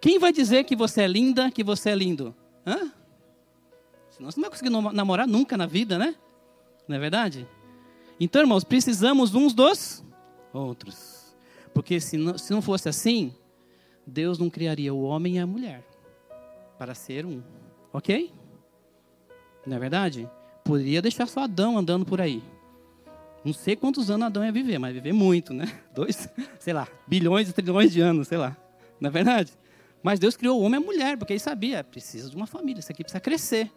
Quem 0.00 0.18
vai 0.18 0.32
dizer 0.32 0.64
que 0.64 0.76
você 0.76 1.02
é 1.02 1.08
linda, 1.08 1.50
que 1.50 1.64
você 1.64 1.90
é 1.90 1.94
lindo? 1.94 2.34
Hã? 2.66 2.92
Senão 4.18 4.30
você 4.30 4.40
não 4.40 4.48
vai 4.48 4.50
conseguir 4.50 4.70
namorar 4.92 5.28
nunca 5.28 5.56
na 5.56 5.64
vida, 5.64 5.96
né? 5.96 6.14
Não 6.88 6.96
é 6.96 6.98
verdade? 6.98 7.46
Então, 8.18 8.42
irmãos, 8.42 8.64
precisamos 8.64 9.34
uns 9.34 9.54
dos 9.54 10.04
outros. 10.52 11.36
Porque 11.72 12.00
se 12.00 12.16
não, 12.16 12.36
se 12.36 12.52
não 12.52 12.60
fosse 12.60 12.88
assim, 12.88 13.32
Deus 14.04 14.38
não 14.38 14.50
criaria 14.50 14.92
o 14.92 15.02
homem 15.02 15.36
e 15.36 15.38
a 15.38 15.46
mulher 15.46 15.86
para 16.76 16.94
ser 16.94 17.24
um. 17.24 17.40
Ok? 17.92 18.32
Não 19.64 19.76
é 19.76 19.78
verdade? 19.78 20.28
Poderia 20.64 21.00
deixar 21.00 21.28
só 21.28 21.44
Adão 21.44 21.78
andando 21.78 22.04
por 22.04 22.20
aí. 22.20 22.42
Não 23.44 23.52
sei 23.52 23.76
quantos 23.76 24.10
anos 24.10 24.26
Adão 24.26 24.44
ia 24.44 24.50
viver, 24.50 24.78
mas 24.78 24.92
viver 24.92 25.12
muito, 25.12 25.54
né? 25.54 25.80
Dois, 25.94 26.28
sei 26.58 26.72
lá, 26.72 26.88
bilhões 27.06 27.48
e 27.48 27.52
trilhões 27.52 27.92
de 27.92 28.00
anos, 28.00 28.26
sei 28.26 28.38
lá. 28.38 28.56
Não 29.00 29.08
é 29.08 29.12
verdade? 29.12 29.52
Mas 30.02 30.18
Deus 30.18 30.36
criou 30.36 30.60
o 30.60 30.64
homem 30.64 30.80
e 30.80 30.82
a 30.82 30.86
mulher, 30.86 31.16
porque 31.16 31.32
ele 31.32 31.40
sabia, 31.40 31.84
precisa 31.84 32.28
de 32.28 32.36
uma 32.36 32.46
família, 32.46 32.80
isso 32.80 32.90
aqui 32.90 33.04
precisa 33.04 33.20
crescer. 33.20 33.70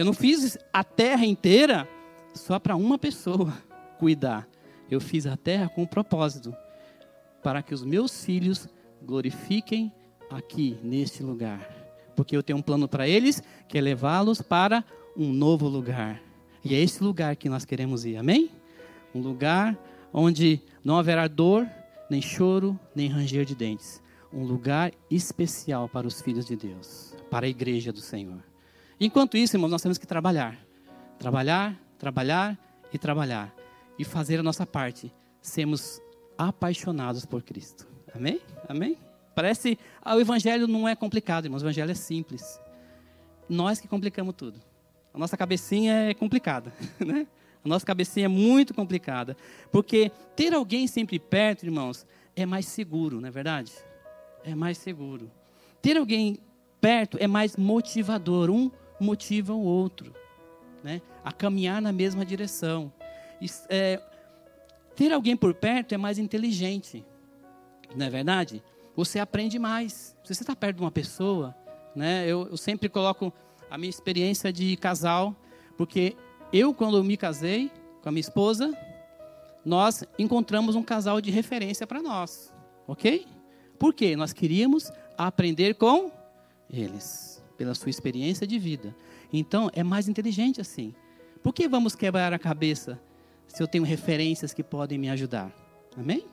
Eu 0.00 0.06
não 0.06 0.14
fiz 0.14 0.56
a 0.72 0.82
terra 0.82 1.26
inteira 1.26 1.86
só 2.32 2.58
para 2.58 2.74
uma 2.74 2.96
pessoa 2.96 3.52
cuidar. 4.00 4.48
Eu 4.90 4.98
fiz 4.98 5.26
a 5.26 5.36
terra 5.36 5.68
com 5.68 5.82
um 5.82 5.86
propósito, 5.86 6.56
para 7.42 7.62
que 7.62 7.74
os 7.74 7.84
meus 7.84 8.24
filhos 8.24 8.66
glorifiquem 9.02 9.92
aqui, 10.30 10.78
neste 10.82 11.22
lugar. 11.22 11.60
Porque 12.16 12.34
eu 12.34 12.42
tenho 12.42 12.58
um 12.58 12.62
plano 12.62 12.88
para 12.88 13.06
eles, 13.06 13.42
que 13.68 13.76
é 13.76 13.80
levá-los 13.82 14.40
para 14.40 14.82
um 15.14 15.34
novo 15.34 15.68
lugar. 15.68 16.18
E 16.64 16.74
é 16.74 16.80
esse 16.80 17.04
lugar 17.04 17.36
que 17.36 17.50
nós 17.50 17.66
queremos 17.66 18.06
ir, 18.06 18.16
amém? 18.16 18.50
Um 19.14 19.20
lugar 19.20 19.78
onde 20.14 20.62
não 20.82 20.96
haverá 20.96 21.28
dor, 21.28 21.68
nem 22.08 22.22
choro, 22.22 22.80
nem 22.94 23.06
ranger 23.06 23.44
de 23.44 23.54
dentes. 23.54 24.02
Um 24.32 24.44
lugar 24.44 24.92
especial 25.10 25.90
para 25.90 26.06
os 26.06 26.22
filhos 26.22 26.46
de 26.46 26.56
Deus, 26.56 27.14
para 27.30 27.44
a 27.44 27.50
igreja 27.50 27.92
do 27.92 28.00
Senhor. 28.00 28.49
Enquanto 29.00 29.38
isso, 29.38 29.56
irmãos, 29.56 29.70
nós 29.70 29.80
temos 29.80 29.96
que 29.96 30.06
trabalhar. 30.06 30.58
Trabalhar, 31.18 31.74
trabalhar 31.98 32.58
e 32.92 32.98
trabalhar. 32.98 33.54
E 33.98 34.04
fazer 34.04 34.38
a 34.38 34.42
nossa 34.42 34.66
parte. 34.66 35.10
Sermos 35.40 36.02
apaixonados 36.36 37.24
por 37.24 37.42
Cristo. 37.42 37.88
Amém? 38.14 38.40
Amém? 38.68 38.98
Parece. 39.34 39.78
Ah, 40.02 40.16
o 40.16 40.20
evangelho 40.20 40.66
não 40.66 40.86
é 40.86 40.94
complicado, 40.94 41.46
irmãos. 41.46 41.62
O 41.62 41.64
evangelho 41.64 41.90
é 41.90 41.94
simples. 41.94 42.60
Nós 43.48 43.80
que 43.80 43.88
complicamos 43.88 44.34
tudo. 44.36 44.60
A 45.14 45.18
nossa 45.18 45.36
cabecinha 45.36 46.10
é 46.10 46.14
complicada, 46.14 46.70
né? 47.00 47.26
A 47.64 47.68
nossa 47.68 47.86
cabecinha 47.86 48.26
é 48.26 48.28
muito 48.28 48.74
complicada. 48.74 49.34
Porque 49.72 50.12
ter 50.36 50.52
alguém 50.52 50.86
sempre 50.86 51.18
perto, 51.18 51.64
irmãos, 51.64 52.06
é 52.36 52.44
mais 52.44 52.66
seguro, 52.66 53.18
não 53.20 53.28
é 53.28 53.30
verdade? 53.30 53.72
É 54.44 54.54
mais 54.54 54.76
seguro. 54.78 55.30
Ter 55.80 55.96
alguém 55.96 56.38
perto 56.80 57.16
é 57.20 57.26
mais 57.26 57.56
motivador. 57.56 58.50
Um 58.50 58.70
motiva 59.00 59.52
o 59.52 59.62
outro, 59.62 60.12
né? 60.82 61.00
A 61.24 61.32
caminhar 61.32 61.80
na 61.80 61.92
mesma 61.92 62.24
direção. 62.24 62.92
É, 63.68 64.00
ter 64.94 65.12
alguém 65.12 65.36
por 65.36 65.54
perto 65.54 65.94
é 65.94 65.98
mais 65.98 66.18
inteligente. 66.18 67.04
Não 67.94 68.06
é 68.06 68.10
verdade? 68.10 68.62
Você 68.94 69.18
aprende 69.18 69.58
mais. 69.58 70.14
Se 70.22 70.34
você 70.34 70.42
está 70.42 70.54
perto 70.54 70.76
de 70.76 70.82
uma 70.82 70.90
pessoa, 70.90 71.54
né? 71.94 72.24
Eu, 72.26 72.48
eu 72.50 72.56
sempre 72.56 72.88
coloco 72.88 73.32
a 73.70 73.78
minha 73.78 73.90
experiência 73.90 74.52
de 74.52 74.76
casal, 74.76 75.34
porque 75.76 76.16
eu, 76.52 76.74
quando 76.74 77.02
me 77.04 77.16
casei 77.16 77.70
com 78.02 78.08
a 78.08 78.12
minha 78.12 78.20
esposa, 78.20 78.76
nós 79.64 80.04
encontramos 80.18 80.74
um 80.74 80.82
casal 80.82 81.20
de 81.20 81.30
referência 81.30 81.86
para 81.86 82.02
nós, 82.02 82.52
ok? 82.86 83.26
Por 83.78 83.94
quê? 83.94 84.16
Nós 84.16 84.32
queríamos 84.32 84.90
aprender 85.16 85.74
com 85.74 86.10
eles, 86.72 87.29
pela 87.60 87.74
sua 87.74 87.90
experiência 87.90 88.46
de 88.46 88.58
vida. 88.58 88.96
Então, 89.30 89.70
é 89.74 89.82
mais 89.82 90.08
inteligente 90.08 90.62
assim. 90.62 90.94
Por 91.42 91.52
que 91.52 91.68
vamos 91.68 91.94
quebrar 91.94 92.32
a 92.32 92.38
cabeça 92.38 92.98
se 93.46 93.62
eu 93.62 93.68
tenho 93.68 93.84
referências 93.84 94.54
que 94.54 94.62
podem 94.62 94.96
me 94.96 95.10
ajudar? 95.10 95.52
Amém? 95.94 96.24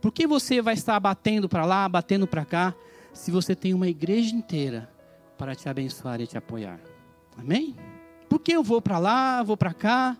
Por 0.00 0.12
que 0.12 0.24
você 0.24 0.62
vai 0.62 0.74
estar 0.74 1.00
batendo 1.00 1.48
para 1.48 1.64
lá, 1.64 1.88
batendo 1.88 2.28
para 2.28 2.44
cá, 2.44 2.72
se 3.12 3.32
você 3.32 3.56
tem 3.56 3.74
uma 3.74 3.88
igreja 3.88 4.36
inteira 4.36 4.88
para 5.36 5.56
te 5.56 5.68
abençoar 5.68 6.20
e 6.20 6.28
te 6.28 6.38
apoiar? 6.38 6.78
Amém? 7.36 7.74
Por 8.28 8.38
que 8.38 8.52
eu 8.52 8.62
vou 8.62 8.80
para 8.80 9.00
lá, 9.00 9.42
vou 9.42 9.56
para 9.56 9.74
cá? 9.74 10.16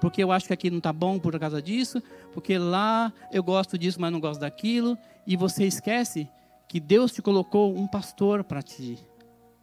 porque 0.00 0.22
eu 0.22 0.30
acho 0.32 0.48
que 0.48 0.52
aqui 0.52 0.70
não 0.70 0.78
está 0.78 0.92
bom 0.92 1.18
por 1.18 1.38
causa 1.38 1.62
disso, 1.62 2.02
porque 2.32 2.58
lá 2.58 3.10
eu 3.32 3.42
gosto 3.42 3.78
disso, 3.78 3.98
mas 3.98 4.12
não 4.12 4.20
gosto 4.20 4.40
daquilo, 4.40 4.98
e 5.26 5.34
você 5.34 5.64
esquece 5.64 6.28
que 6.68 6.78
Deus 6.78 7.10
te 7.12 7.22
colocou 7.22 7.74
um 7.74 7.86
pastor 7.86 8.44
para 8.44 8.60
te 8.60 8.98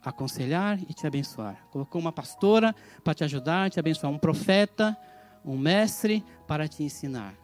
aconselhar 0.04 0.80
e 0.90 0.94
te 0.94 1.06
abençoar. 1.06 1.68
Colocou 1.72 2.00
uma 2.02 2.12
pastora 2.12 2.76
para 3.04 3.14
te 3.14 3.24
ajudar, 3.24 3.70
te 3.70 3.80
abençoar, 3.80 4.12
um 4.12 4.18
profeta, 4.18 4.98
um 5.46 5.58
mestre 5.58 6.24
para 6.48 6.68
te 6.68 6.84
ensinar. 6.84 7.36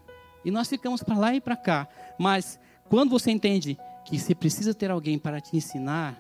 E 0.44 0.52
nós 0.52 0.68
ficamos 0.68 1.04
para 1.04 1.18
lá 1.18 1.34
e 1.36 1.42
para 1.42 1.56
cá, 1.56 1.88
mas 2.18 2.60
quando 2.90 3.10
você 3.10 3.32
entende 3.32 3.78
que 4.06 4.18
você 4.18 4.34
precisa 4.34 4.74
ter 4.74 4.90
alguém 4.90 5.20
para 5.20 5.42
te 5.42 5.58
ensinar, 5.58 6.18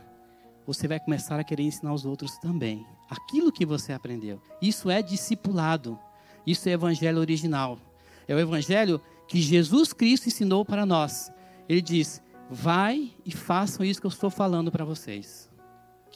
você 0.66 0.88
vai 0.88 1.00
começar 1.00 1.40
a 1.40 1.44
querer 1.44 1.64
ensinar 1.64 1.94
os 1.94 2.06
outros 2.06 2.38
também. 2.38 2.86
Aquilo 3.10 3.54
que 3.54 3.66
você 3.66 3.94
aprendeu. 3.94 4.42
Isso 4.62 4.90
é 4.90 5.02
discipulado. 5.02 5.98
Isso 6.46 6.68
é 6.68 6.74
evangelho 6.74 7.20
original. 7.20 7.80
É 8.28 8.36
o 8.36 8.40
evangelho 8.40 9.02
que 9.30 9.42
Jesus 9.42 9.94
Cristo 9.94 10.28
ensinou 10.28 10.66
para 10.66 10.86
nós. 10.86 11.32
Ele 11.70 11.82
diz: 11.82 12.22
vai 12.50 13.14
e 13.26 13.32
façam 13.32 13.86
isso 13.86 14.02
que 14.02 14.08
eu 14.08 14.12
estou 14.12 14.30
falando 14.30 14.70
para 14.70 14.84
vocês. 14.84 15.47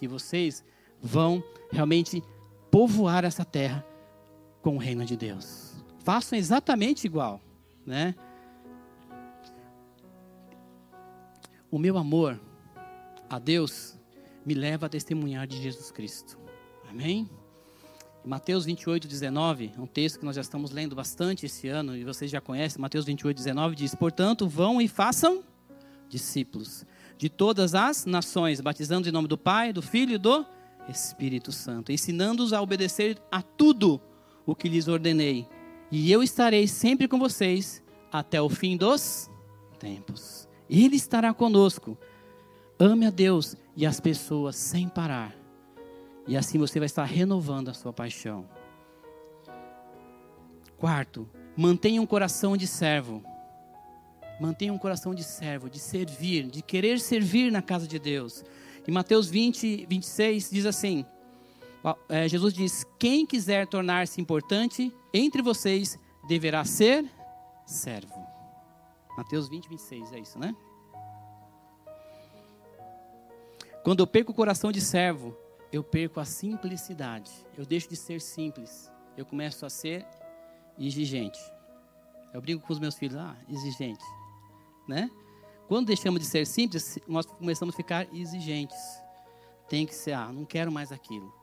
Que 0.01 0.07
vocês 0.07 0.65
vão 0.99 1.43
realmente 1.71 2.23
povoar 2.71 3.23
essa 3.23 3.45
terra 3.45 3.85
com 4.59 4.75
o 4.75 4.79
reino 4.79 5.05
de 5.05 5.15
Deus. 5.15 5.75
Façam 5.99 6.39
exatamente 6.39 7.05
igual, 7.05 7.39
né? 7.85 8.15
O 11.69 11.77
meu 11.77 11.99
amor 11.99 12.41
a 13.29 13.37
Deus 13.37 13.95
me 14.43 14.55
leva 14.55 14.87
a 14.87 14.89
testemunhar 14.89 15.45
de 15.45 15.61
Jesus 15.61 15.91
Cristo. 15.91 16.35
Amém? 16.89 17.29
Mateus 18.25 18.65
28, 18.65 19.07
19, 19.07 19.73
um 19.77 19.85
texto 19.85 20.17
que 20.17 20.25
nós 20.25 20.35
já 20.35 20.41
estamos 20.41 20.71
lendo 20.71 20.95
bastante 20.95 21.45
esse 21.45 21.67
ano 21.67 21.95
e 21.95 22.03
vocês 22.03 22.31
já 22.31 22.41
conhecem. 22.41 22.81
Mateus 22.81 23.05
28, 23.05 23.37
19 23.37 23.75
diz: 23.75 23.93
Portanto, 23.93 24.47
vão 24.47 24.81
e 24.81 24.87
façam 24.87 25.43
discípulos 26.09 26.87
de 27.21 27.29
todas 27.29 27.75
as 27.75 28.07
nações, 28.07 28.59
batizando 28.59 29.07
em 29.07 29.11
nome 29.11 29.27
do 29.27 29.37
Pai, 29.37 29.71
do 29.71 29.81
Filho 29.81 30.15
e 30.15 30.17
do 30.17 30.43
Espírito 30.89 31.51
Santo, 31.51 31.91
ensinando-os 31.91 32.51
a 32.51 32.59
obedecer 32.59 33.21
a 33.31 33.43
tudo 33.43 34.01
o 34.43 34.55
que 34.55 34.67
lhes 34.67 34.87
ordenei. 34.87 35.47
E 35.91 36.11
eu 36.11 36.23
estarei 36.23 36.67
sempre 36.67 37.07
com 37.07 37.19
vocês 37.19 37.83
até 38.11 38.41
o 38.41 38.49
fim 38.49 38.75
dos 38.75 39.29
tempos. 39.77 40.49
Ele 40.67 40.95
estará 40.95 41.31
conosco. 41.31 41.95
Ame 42.79 43.05
a 43.05 43.11
Deus 43.11 43.55
e 43.77 43.85
as 43.85 43.99
pessoas 43.99 44.55
sem 44.55 44.89
parar 44.89 45.39
e 46.27 46.37
assim 46.37 46.57
você 46.57 46.79
vai 46.79 46.85
estar 46.85 47.03
renovando 47.03 47.69
a 47.69 47.73
sua 47.73 47.91
paixão. 47.91 48.47
Quarto, 50.77 51.27
mantenha 51.55 52.01
um 52.01 52.05
coração 52.05 52.55
de 52.55 52.67
servo. 52.67 53.23
Mantenha 54.41 54.73
um 54.73 54.77
coração 54.79 55.13
de 55.13 55.23
servo, 55.23 55.69
de 55.69 55.77
servir, 55.77 56.47
de 56.47 56.63
querer 56.63 56.99
servir 56.99 57.51
na 57.51 57.61
casa 57.61 57.87
de 57.87 57.99
Deus. 57.99 58.43
Em 58.87 58.91
Mateus 58.91 59.29
20, 59.29 59.85
26 59.85 60.49
diz 60.49 60.65
assim: 60.65 61.05
é, 62.09 62.27
Jesus 62.27 62.51
diz: 62.51 62.83
Quem 62.97 63.23
quiser 63.23 63.67
tornar-se 63.67 64.19
importante 64.19 64.91
entre 65.13 65.43
vocês 65.43 65.95
deverá 66.27 66.65
ser 66.65 67.05
servo. 67.67 68.15
Mateus 69.15 69.47
20, 69.47 69.69
26, 69.69 70.11
é 70.11 70.19
isso, 70.19 70.39
né? 70.39 70.55
Quando 73.83 73.99
eu 73.99 74.07
perco 74.07 74.31
o 74.31 74.35
coração 74.35 74.71
de 74.71 74.81
servo, 74.81 75.37
eu 75.71 75.83
perco 75.83 76.19
a 76.19 76.25
simplicidade. 76.25 77.31
Eu 77.55 77.63
deixo 77.63 77.87
de 77.87 77.95
ser 77.95 78.19
simples. 78.19 78.91
Eu 79.15 79.23
começo 79.23 79.67
a 79.67 79.69
ser 79.69 80.03
exigente. 80.79 81.39
Eu 82.33 82.41
brinco 82.41 82.65
com 82.65 82.73
os 82.73 82.79
meus 82.79 82.95
filhos, 82.95 83.17
ah, 83.17 83.35
exigente, 83.47 84.03
né? 84.91 85.09
Quando 85.67 85.87
deixamos 85.87 86.19
de 86.19 86.25
ser 86.25 86.45
simples, 86.45 86.99
nós 87.07 87.25
começamos 87.25 87.73
a 87.73 87.77
ficar 87.77 88.07
exigentes. 88.13 88.77
Tem 89.69 89.85
que 89.85 89.95
ser, 89.95 90.11
ah, 90.11 90.31
não 90.31 90.43
quero 90.43 90.71
mais 90.71 90.91
aquilo, 90.91 91.33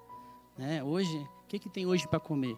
né? 0.56 0.84
Hoje, 0.84 1.16
o 1.16 1.46
que 1.48 1.58
que 1.58 1.70
tem 1.70 1.86
hoje 1.86 2.06
para 2.06 2.20
comer? 2.20 2.56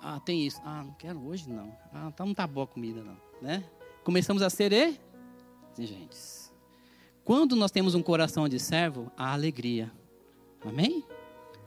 Ah, 0.00 0.20
tem 0.20 0.46
isso. 0.46 0.60
Ah, 0.64 0.84
não 0.84 0.94
quero 0.94 1.26
hoje 1.26 1.50
não. 1.50 1.76
Ah, 1.92 2.12
tá, 2.12 2.24
não 2.24 2.34
tá 2.34 2.46
boa 2.46 2.64
a 2.64 2.66
comida 2.68 3.02
não, 3.02 3.16
né? 3.40 3.64
Começamos 4.04 4.42
a 4.42 4.50
ser 4.50 4.72
exigentes. 5.72 6.52
Quando 7.24 7.56
nós 7.56 7.70
temos 7.70 7.94
um 7.94 8.02
coração 8.02 8.48
de 8.48 8.60
servo, 8.60 9.10
há 9.16 9.32
alegria. 9.32 9.90
Amém? 10.64 11.04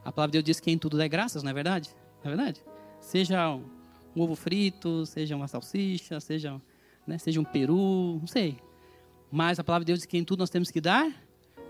A 0.03 0.11
palavra 0.11 0.31
de 0.31 0.37
Deus 0.37 0.45
diz 0.45 0.59
que 0.59 0.71
em 0.71 0.77
tudo 0.77 0.97
dê 0.97 1.09
graças, 1.09 1.43
não 1.43 1.51
é 1.51 1.53
verdade? 1.53 1.89
Não 2.23 2.31
é 2.31 2.35
verdade? 2.35 2.63
Seja 3.01 3.53
um 4.15 4.21
ovo 4.21 4.35
frito, 4.35 5.05
seja 5.05 5.35
uma 5.35 5.47
salsicha, 5.47 6.19
seja, 6.19 6.61
né, 7.05 7.17
seja 7.17 7.39
um 7.39 7.43
peru, 7.43 8.17
não 8.19 8.27
sei. 8.27 8.57
Mas 9.31 9.59
a 9.59 9.63
palavra 9.63 9.85
de 9.85 9.91
Deus 9.91 9.99
diz 9.99 10.05
que 10.05 10.17
em 10.17 10.23
tudo 10.23 10.39
nós 10.39 10.49
temos 10.49 10.71
que 10.71 10.81
dar 10.81 11.11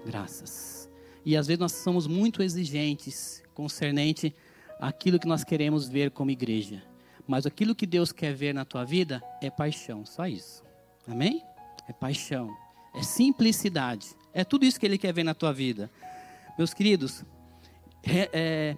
graças. 0.05 0.89
E 1.25 1.35
às 1.35 1.47
vezes 1.47 1.59
nós 1.59 1.71
somos 1.71 2.05
muito 2.05 2.43
exigentes 2.43 3.43
concernente 3.53 4.35
aquilo 4.79 5.19
que 5.19 5.27
nós 5.27 5.43
queremos 5.43 5.87
ver 5.87 6.11
como 6.11 6.29
igreja. 6.29 6.83
Mas 7.27 7.45
aquilo 7.45 7.73
que 7.73 7.87
Deus 7.87 8.11
quer 8.11 8.33
ver 8.33 8.53
na 8.53 8.63
tua 8.63 8.83
vida 8.83 9.23
é 9.41 9.49
paixão, 9.49 10.05
só 10.05 10.27
isso. 10.27 10.63
Amém? 11.07 11.41
É 11.87 11.93
paixão, 11.93 12.55
é 12.93 13.01
simplicidade. 13.01 14.07
É 14.33 14.43
tudo 14.43 14.65
isso 14.65 14.79
que 14.79 14.85
Ele 14.85 14.97
quer 14.97 15.13
ver 15.13 15.23
na 15.23 15.33
tua 15.33 15.51
vida. 15.51 15.89
Meus 16.57 16.73
queridos, 16.73 17.23
é, 18.03 18.29
é, 18.31 18.77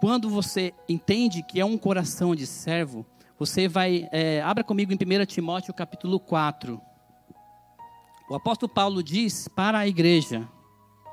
quando 0.00 0.28
você 0.28 0.74
entende 0.88 1.42
que 1.42 1.60
é 1.60 1.64
um 1.64 1.78
coração 1.78 2.34
de 2.34 2.46
servo, 2.46 3.06
você 3.38 3.68
vai. 3.68 4.08
É, 4.12 4.42
abra 4.42 4.62
comigo 4.62 4.92
em 4.92 4.96
1 4.96 5.26
Timóteo 5.26 5.74
capítulo 5.74 6.20
4. 6.20 6.80
O 8.28 8.34
apóstolo 8.34 8.72
Paulo 8.72 9.02
diz 9.02 9.48
para 9.48 9.78
a 9.78 9.86
igreja, 9.86 10.48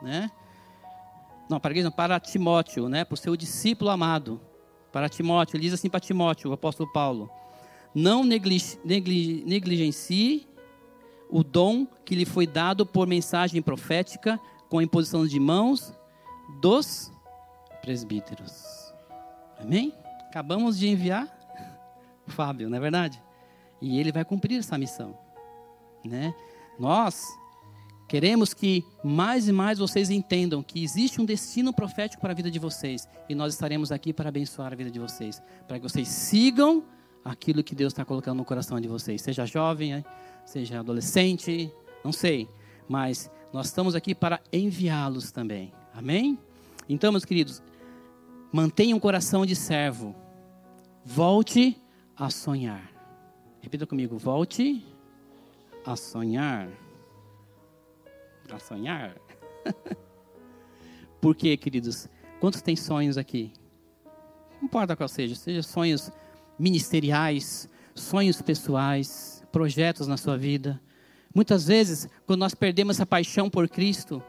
né? 0.01 0.31
Não, 1.49 1.59
para 1.59 1.69
a 1.69 1.73
igreja, 1.73 1.89
não, 1.89 1.91
para 1.91 2.19
Timóteo, 2.19 2.87
né? 2.87 3.03
Para 3.03 3.15
o 3.15 3.17
seu 3.17 3.35
discípulo 3.35 3.89
amado. 3.89 4.39
Para 4.91 5.09
Timóteo, 5.09 5.57
ele 5.57 5.63
diz 5.63 5.73
assim 5.73 5.89
para 5.89 5.99
Timóteo, 5.99 6.51
o 6.51 6.53
apóstolo 6.53 6.91
Paulo: 6.91 7.29
Não 7.93 8.23
negligencie 8.23 10.47
o 11.29 11.43
dom 11.43 11.87
que 12.05 12.13
lhe 12.13 12.25
foi 12.25 12.45
dado 12.45 12.85
por 12.85 13.07
mensagem 13.07 13.61
profética, 13.61 14.39
com 14.69 14.79
a 14.79 14.83
imposição 14.83 15.25
de 15.25 15.39
mãos 15.39 15.93
dos 16.61 17.11
presbíteros. 17.81 18.93
Amém? 19.59 19.93
Acabamos 20.29 20.77
de 20.77 20.87
enviar 20.87 21.40
Fábio, 22.27 22.69
não 22.69 22.77
é 22.77 22.79
verdade? 22.79 23.21
E 23.81 23.99
ele 23.99 24.11
vai 24.11 24.23
cumprir 24.23 24.59
essa 24.59 24.77
missão, 24.77 25.17
né? 26.05 26.33
Nós 26.79 27.25
queremos 28.07 28.53
que 28.53 28.83
mais 29.03 29.47
e 29.47 29.51
mais 29.51 29.79
vocês 29.79 30.09
entendam 30.09 30.61
que 30.61 30.83
existe 30.83 31.21
um 31.21 31.25
destino 31.25 31.73
profético 31.73 32.21
para 32.21 32.31
a 32.31 32.35
vida 32.35 32.51
de 32.51 32.59
vocês 32.59 33.07
e 33.29 33.33
nós 33.33 33.53
estaremos 33.53 33.91
aqui 33.91 34.13
para 34.13 34.29
abençoar 34.29 34.71
a 34.71 34.75
vida 34.75 34.91
de 34.91 34.99
vocês, 34.99 35.41
para 35.67 35.79
que 35.79 35.83
vocês 35.83 36.07
sigam 36.07 36.83
aquilo 37.23 37.63
que 37.63 37.75
Deus 37.75 37.93
está 37.93 38.03
colocando 38.03 38.37
no 38.37 38.45
coração 38.45 38.79
de 38.79 38.87
vocês, 38.87 39.21
seja 39.21 39.45
jovem, 39.45 40.03
seja 40.45 40.79
adolescente, 40.79 41.71
não 42.03 42.11
sei, 42.11 42.47
mas 42.87 43.29
nós 43.53 43.67
estamos 43.67 43.95
aqui 43.95 44.13
para 44.13 44.41
enviá-los 44.51 45.31
também. 45.31 45.71
Amém? 45.93 46.37
Então, 46.89 47.11
meus 47.11 47.25
queridos, 47.25 47.61
mantenha 48.51 48.95
um 48.95 48.99
coração 48.99 49.45
de 49.45 49.55
servo. 49.55 50.15
Volte 51.05 51.80
a 52.21 52.29
sonhar. 52.29 52.87
Repita 53.61 53.87
comigo: 53.87 54.15
volte 54.15 54.85
a 55.83 55.95
sonhar. 55.95 56.69
A 58.51 58.59
sonhar. 58.59 59.15
Por 61.19 61.35
quê, 61.35 61.57
queridos? 61.57 62.07
Quantos 62.39 62.61
têm 62.61 62.75
sonhos 62.75 63.17
aqui? 63.17 63.51
Não 64.59 64.65
importa 64.65 64.95
qual 64.95 65.09
seja, 65.09 65.33
seja 65.33 65.63
sonhos 65.63 66.11
ministeriais, 66.59 67.67
sonhos 67.95 68.39
pessoais, 68.39 69.43
projetos 69.51 70.05
na 70.07 70.17
sua 70.17 70.37
vida. 70.37 70.79
Muitas 71.33 71.65
vezes, 71.65 72.07
quando 72.27 72.41
nós 72.41 72.53
perdemos 72.53 72.97
essa 72.97 73.05
paixão 73.05 73.49
por 73.49 73.67
Cristo, 73.67 74.21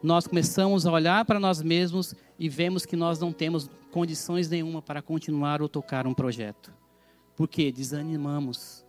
nós 0.00 0.26
começamos 0.26 0.86
a 0.86 0.92
olhar 0.92 1.24
para 1.24 1.40
nós 1.40 1.60
mesmos 1.60 2.14
e 2.38 2.48
vemos 2.48 2.86
que 2.86 2.94
nós 2.94 3.18
não 3.18 3.32
temos 3.32 3.68
condições 3.90 4.48
nenhuma 4.48 4.80
para 4.80 5.02
continuar 5.02 5.62
ou 5.62 5.68
tocar 5.68 6.06
um 6.06 6.14
projeto. 6.14 6.83
Por 7.36 7.48
quê? 7.48 7.72
Desanimamos, 7.72 8.84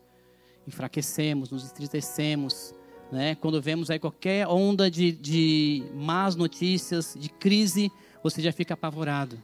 enfraquecemos, 0.67 1.49
nos 1.49 1.65
entristecemos. 1.65 2.73
Né? 3.11 3.35
Quando 3.35 3.61
vemos 3.61 3.89
aí 3.89 3.99
qualquer 3.99 4.47
onda 4.47 4.89
de, 4.89 5.11
de 5.11 5.83
más 5.93 6.35
notícias, 6.35 7.15
de 7.19 7.29
crise, 7.29 7.91
você 8.23 8.41
já 8.41 8.51
fica 8.51 8.73
apavorado. 8.73 9.41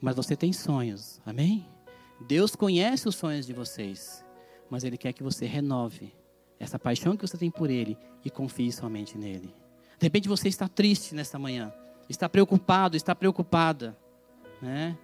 Mas 0.00 0.16
você 0.16 0.36
tem 0.36 0.52
sonhos, 0.52 1.20
amém? 1.24 1.66
Deus 2.20 2.54
conhece 2.54 3.08
os 3.08 3.16
sonhos 3.16 3.46
de 3.46 3.52
vocês, 3.52 4.24
mas 4.70 4.84
Ele 4.84 4.96
quer 4.96 5.12
que 5.12 5.22
você 5.22 5.46
renove 5.46 6.12
essa 6.58 6.78
paixão 6.78 7.16
que 7.16 7.26
você 7.26 7.36
tem 7.36 7.50
por 7.50 7.70
Ele 7.70 7.96
e 8.24 8.30
confie 8.30 8.72
somente 8.72 9.18
nele. 9.18 9.54
De 9.98 10.06
repente 10.06 10.28
você 10.28 10.48
está 10.48 10.68
triste 10.68 11.14
nesta 11.14 11.38
manhã, 11.38 11.72
está 12.08 12.28
preocupado, 12.28 12.96
está 12.96 13.14
preocupada, 13.14 13.96
né? 14.60 14.96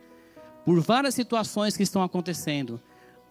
Por 0.70 0.80
várias 0.80 1.16
situações 1.16 1.76
que 1.76 1.82
estão 1.82 2.00
acontecendo. 2.00 2.80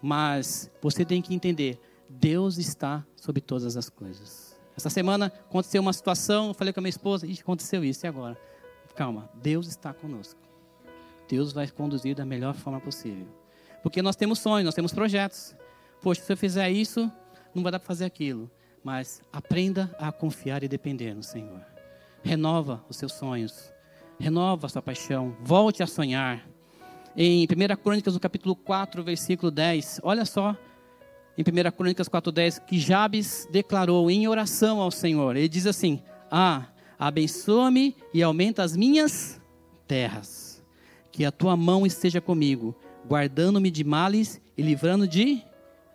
Mas 0.01 0.69
você 0.81 1.05
tem 1.05 1.21
que 1.21 1.33
entender, 1.33 1.79
Deus 2.09 2.57
está 2.57 3.05
sobre 3.15 3.39
todas 3.39 3.77
as 3.77 3.89
coisas. 3.89 4.59
Essa 4.75 4.89
semana 4.89 5.27
aconteceu 5.27 5.81
uma 5.81 5.93
situação, 5.93 6.49
eu 6.49 6.53
falei 6.53 6.73
com 6.73 6.81
a 6.81 6.83
minha 6.83 6.89
esposa, 6.89 7.25
Ixi, 7.25 7.41
aconteceu 7.41 7.81
isso, 7.81 8.05
e 8.05 8.09
agora? 8.09 8.37
Calma, 8.93 9.29
Deus 9.35 9.69
está 9.69 9.93
conosco. 9.93 10.37
Deus 11.29 11.53
vai 11.53 11.69
conduzir 11.69 12.13
da 12.13 12.25
melhor 12.25 12.55
forma 12.55 12.81
possível. 12.81 13.25
Porque 13.81 14.01
nós 14.01 14.17
temos 14.17 14.39
sonhos, 14.39 14.65
nós 14.65 14.75
temos 14.75 14.91
projetos. 14.91 15.55
Poxa, 16.01 16.21
se 16.21 16.33
eu 16.33 16.35
fizer 16.35 16.69
isso, 16.69 17.09
não 17.55 17.63
vai 17.63 17.71
dar 17.71 17.79
para 17.79 17.87
fazer 17.87 18.03
aquilo. 18.03 18.51
Mas 18.83 19.21
aprenda 19.31 19.95
a 19.97 20.11
confiar 20.11 20.61
e 20.61 20.67
depender 20.67 21.13
no 21.13 21.23
Senhor. 21.23 21.65
Renova 22.21 22.83
os 22.89 22.97
seus 22.97 23.13
sonhos. 23.13 23.71
Renova 24.19 24.67
a 24.67 24.69
sua 24.69 24.81
paixão. 24.81 25.37
Volte 25.39 25.81
a 25.81 25.87
sonhar. 25.87 26.45
Em 27.21 27.43
1 27.43 27.75
Crônicas, 27.83 28.13
no 28.13 28.19
capítulo 28.21 28.55
4, 28.55 29.03
versículo 29.03 29.51
10, 29.51 29.99
olha 30.03 30.23
só, 30.23 30.55
em 31.37 31.41
1 31.41 31.71
Crônicas 31.75 32.07
4, 32.07 32.31
10, 32.31 32.59
que 32.59 32.79
Jabes 32.79 33.45
declarou 33.51 34.09
em 34.09 34.25
oração 34.25 34.79
ao 34.79 34.89
Senhor. 34.89 35.35
Ele 35.35 35.49
diz 35.49 35.67
assim: 35.67 36.01
Ah, 36.31 36.69
abençoa-me 36.97 37.93
e 38.13 38.23
aumenta 38.23 38.63
as 38.63 38.73
minhas 38.73 39.37
terras. 39.85 40.63
Que 41.11 41.25
a 41.25 41.31
tua 41.31 41.57
mão 41.57 41.85
esteja 41.85 42.21
comigo, 42.21 42.73
guardando-me 43.05 43.69
de 43.69 43.83
males 43.83 44.39
e 44.57 44.61
livrando 44.61 45.05
de 45.05 45.43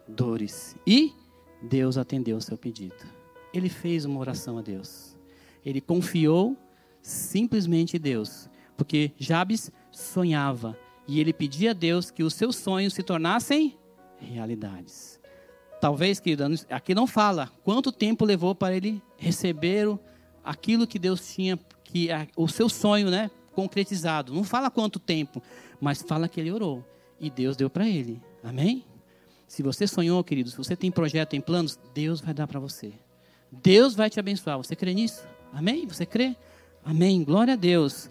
dores. 0.06 0.76
E 0.86 1.10
Deus 1.62 1.96
atendeu 1.96 2.36
o 2.36 2.42
seu 2.42 2.58
pedido. 2.58 3.02
Ele 3.54 3.70
fez 3.70 4.04
uma 4.04 4.20
oração 4.20 4.58
a 4.58 4.60
Deus. 4.60 5.16
Ele 5.64 5.80
confiou 5.80 6.54
simplesmente 7.00 7.96
em 7.96 8.00
Deus, 8.00 8.46
porque 8.76 9.10
Jabes 9.16 9.72
sonhava 9.90 10.76
e 11.06 11.20
ele 11.20 11.32
pedia 11.32 11.70
a 11.70 11.74
Deus 11.74 12.10
que 12.10 12.22
os 12.22 12.34
seus 12.34 12.56
sonhos 12.56 12.94
se 12.94 13.02
tornassem 13.02 13.76
realidades. 14.18 15.20
Talvez, 15.80 16.18
querido, 16.18 16.44
aqui 16.70 16.94
não 16.94 17.06
fala 17.06 17.50
quanto 17.62 17.92
tempo 17.92 18.24
levou 18.24 18.54
para 18.54 18.74
ele 18.74 19.02
receber 19.16 19.86
aquilo 20.42 20.86
que 20.86 20.98
Deus 20.98 21.34
tinha, 21.34 21.58
que 21.82 22.08
o 22.36 22.48
seu 22.48 22.68
sonho, 22.68 23.10
né, 23.10 23.30
concretizado. 23.52 24.32
Não 24.32 24.44
fala 24.44 24.70
quanto 24.70 24.98
tempo, 24.98 25.42
mas 25.80 26.02
fala 26.02 26.28
que 26.28 26.40
ele 26.40 26.50
orou 26.50 26.84
e 27.20 27.30
Deus 27.30 27.56
deu 27.56 27.68
para 27.68 27.88
ele. 27.88 28.20
Amém? 28.42 28.84
Se 29.46 29.62
você 29.62 29.86
sonhou, 29.86 30.22
querido, 30.24 30.50
se 30.50 30.56
você 30.56 30.74
tem 30.74 30.90
projeto, 30.90 31.30
tem 31.30 31.40
planos, 31.40 31.78
Deus 31.94 32.20
vai 32.20 32.34
dar 32.34 32.46
para 32.46 32.58
você. 32.58 32.92
Deus 33.52 33.94
vai 33.94 34.10
te 34.10 34.18
abençoar. 34.18 34.56
Você 34.56 34.74
crê 34.74 34.94
nisso? 34.94 35.26
Amém? 35.52 35.86
Você 35.86 36.04
crê? 36.04 36.36
Amém. 36.84 37.22
Glória 37.22 37.54
a 37.54 37.56
Deus. 37.56 38.10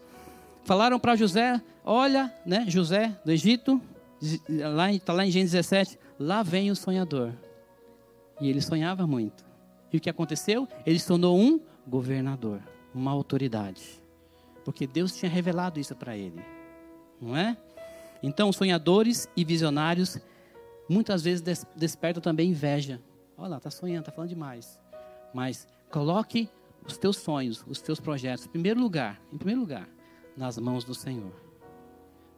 Falaram 0.66 1.00
para 1.00 1.16
José, 1.16 1.62
olha, 1.84 2.34
né, 2.46 2.66
José 2.68 3.18
do 3.26 3.32
Egito, 3.32 3.82
lá 4.50 4.92
está 4.92 5.12
lá 5.12 5.26
em 5.26 5.32
Gênesis 5.32 5.52
17, 5.52 6.00
lá 6.18 6.42
vem 6.42 6.72
o 6.72 6.76
sonhador. 6.76 7.34
E 8.40 8.50
ele 8.50 8.62
sonhava 8.62 9.06
muito. 9.06 9.46
E 9.92 9.98
o 9.98 10.00
que 10.00 10.10
aconteceu? 10.10 10.68
Ele 10.86 10.98
se 10.98 11.08
tornou 11.08 11.38
um 11.38 11.60
governador, 11.88 12.62
uma 12.96 13.12
autoridade. 13.12 14.02
Porque 14.64 14.88
Deus 14.88 15.16
tinha 15.16 15.30
revelado 15.30 15.80
isso 15.80 15.96
para 15.96 16.16
ele. 16.16 16.42
Não 17.22 17.36
é? 17.36 17.58
Então, 18.22 18.52
sonhadores 18.54 19.28
e 19.36 19.44
visionários 19.44 20.18
muitas 20.90 21.24
vezes 21.24 21.42
des 21.42 21.68
despertam 21.76 22.22
também 22.22 22.50
inveja. 22.50 23.02
Olha 23.38 23.50
lá, 23.50 23.58
está 23.58 23.70
sonhando, 23.70 24.00
está 24.00 24.12
falando 24.12 24.30
demais. 24.30 24.80
Mas 25.34 25.68
coloque 25.92 26.50
os 26.88 26.98
teus 26.98 27.18
sonhos, 27.18 27.66
os 27.68 27.82
teus 27.82 28.00
projetos, 28.00 28.46
em 28.46 28.50
primeiro 28.50 28.80
lugar, 28.80 29.22
em 29.32 29.38
primeiro 29.38 29.62
lugar, 29.62 29.88
nas 30.36 30.58
mãos 30.58 30.84
do 30.84 30.94
Senhor. 30.94 31.34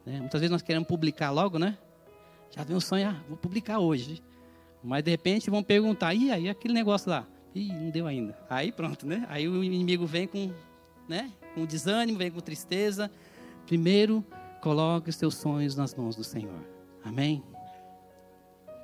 Né? 0.06 0.20
Muitas 0.20 0.40
vezes 0.42 0.52
nós 0.52 0.62
queremos 0.62 0.88
publicar 0.88 1.32
logo, 1.32 1.58
né? 1.58 1.78
Já 2.52 2.64
vem 2.64 2.76
um 2.76 2.80
sonho, 2.80 3.10
ah, 3.10 3.24
vou 3.28 3.38
publicar 3.38 3.80
hoje. 3.80 4.22
Mas 4.84 5.04
de 5.04 5.12
repente 5.12 5.50
vão 5.50 5.64
perguntar, 5.64 6.14
e 6.14 6.32
aí 6.32 6.48
aquele 6.48 6.74
negócio 6.74 7.10
lá? 7.10 7.26
Ih, 7.54 7.72
não 7.74 7.90
deu 7.90 8.06
ainda. 8.06 8.38
Aí 8.50 8.72
pronto, 8.72 9.08
né? 9.08 9.26
Aí 9.30 9.48
o 9.48 9.64
inimigo 9.64 10.06
vem 10.06 10.28
com, 10.28 10.52
né? 11.08 11.32
com 11.56 11.66
desânimo, 11.66 12.18
vem 12.18 12.30
com 12.30 12.40
tristeza. 12.40 13.10
Primeiro, 13.66 14.24
coloque 14.62 15.10
os 15.10 15.16
seus 15.16 15.36
sonhos 15.36 15.76
nas 15.76 15.96
mãos 15.96 16.16
do 16.16 16.24
Senhor. 16.24 16.62
Amém? 17.04 17.42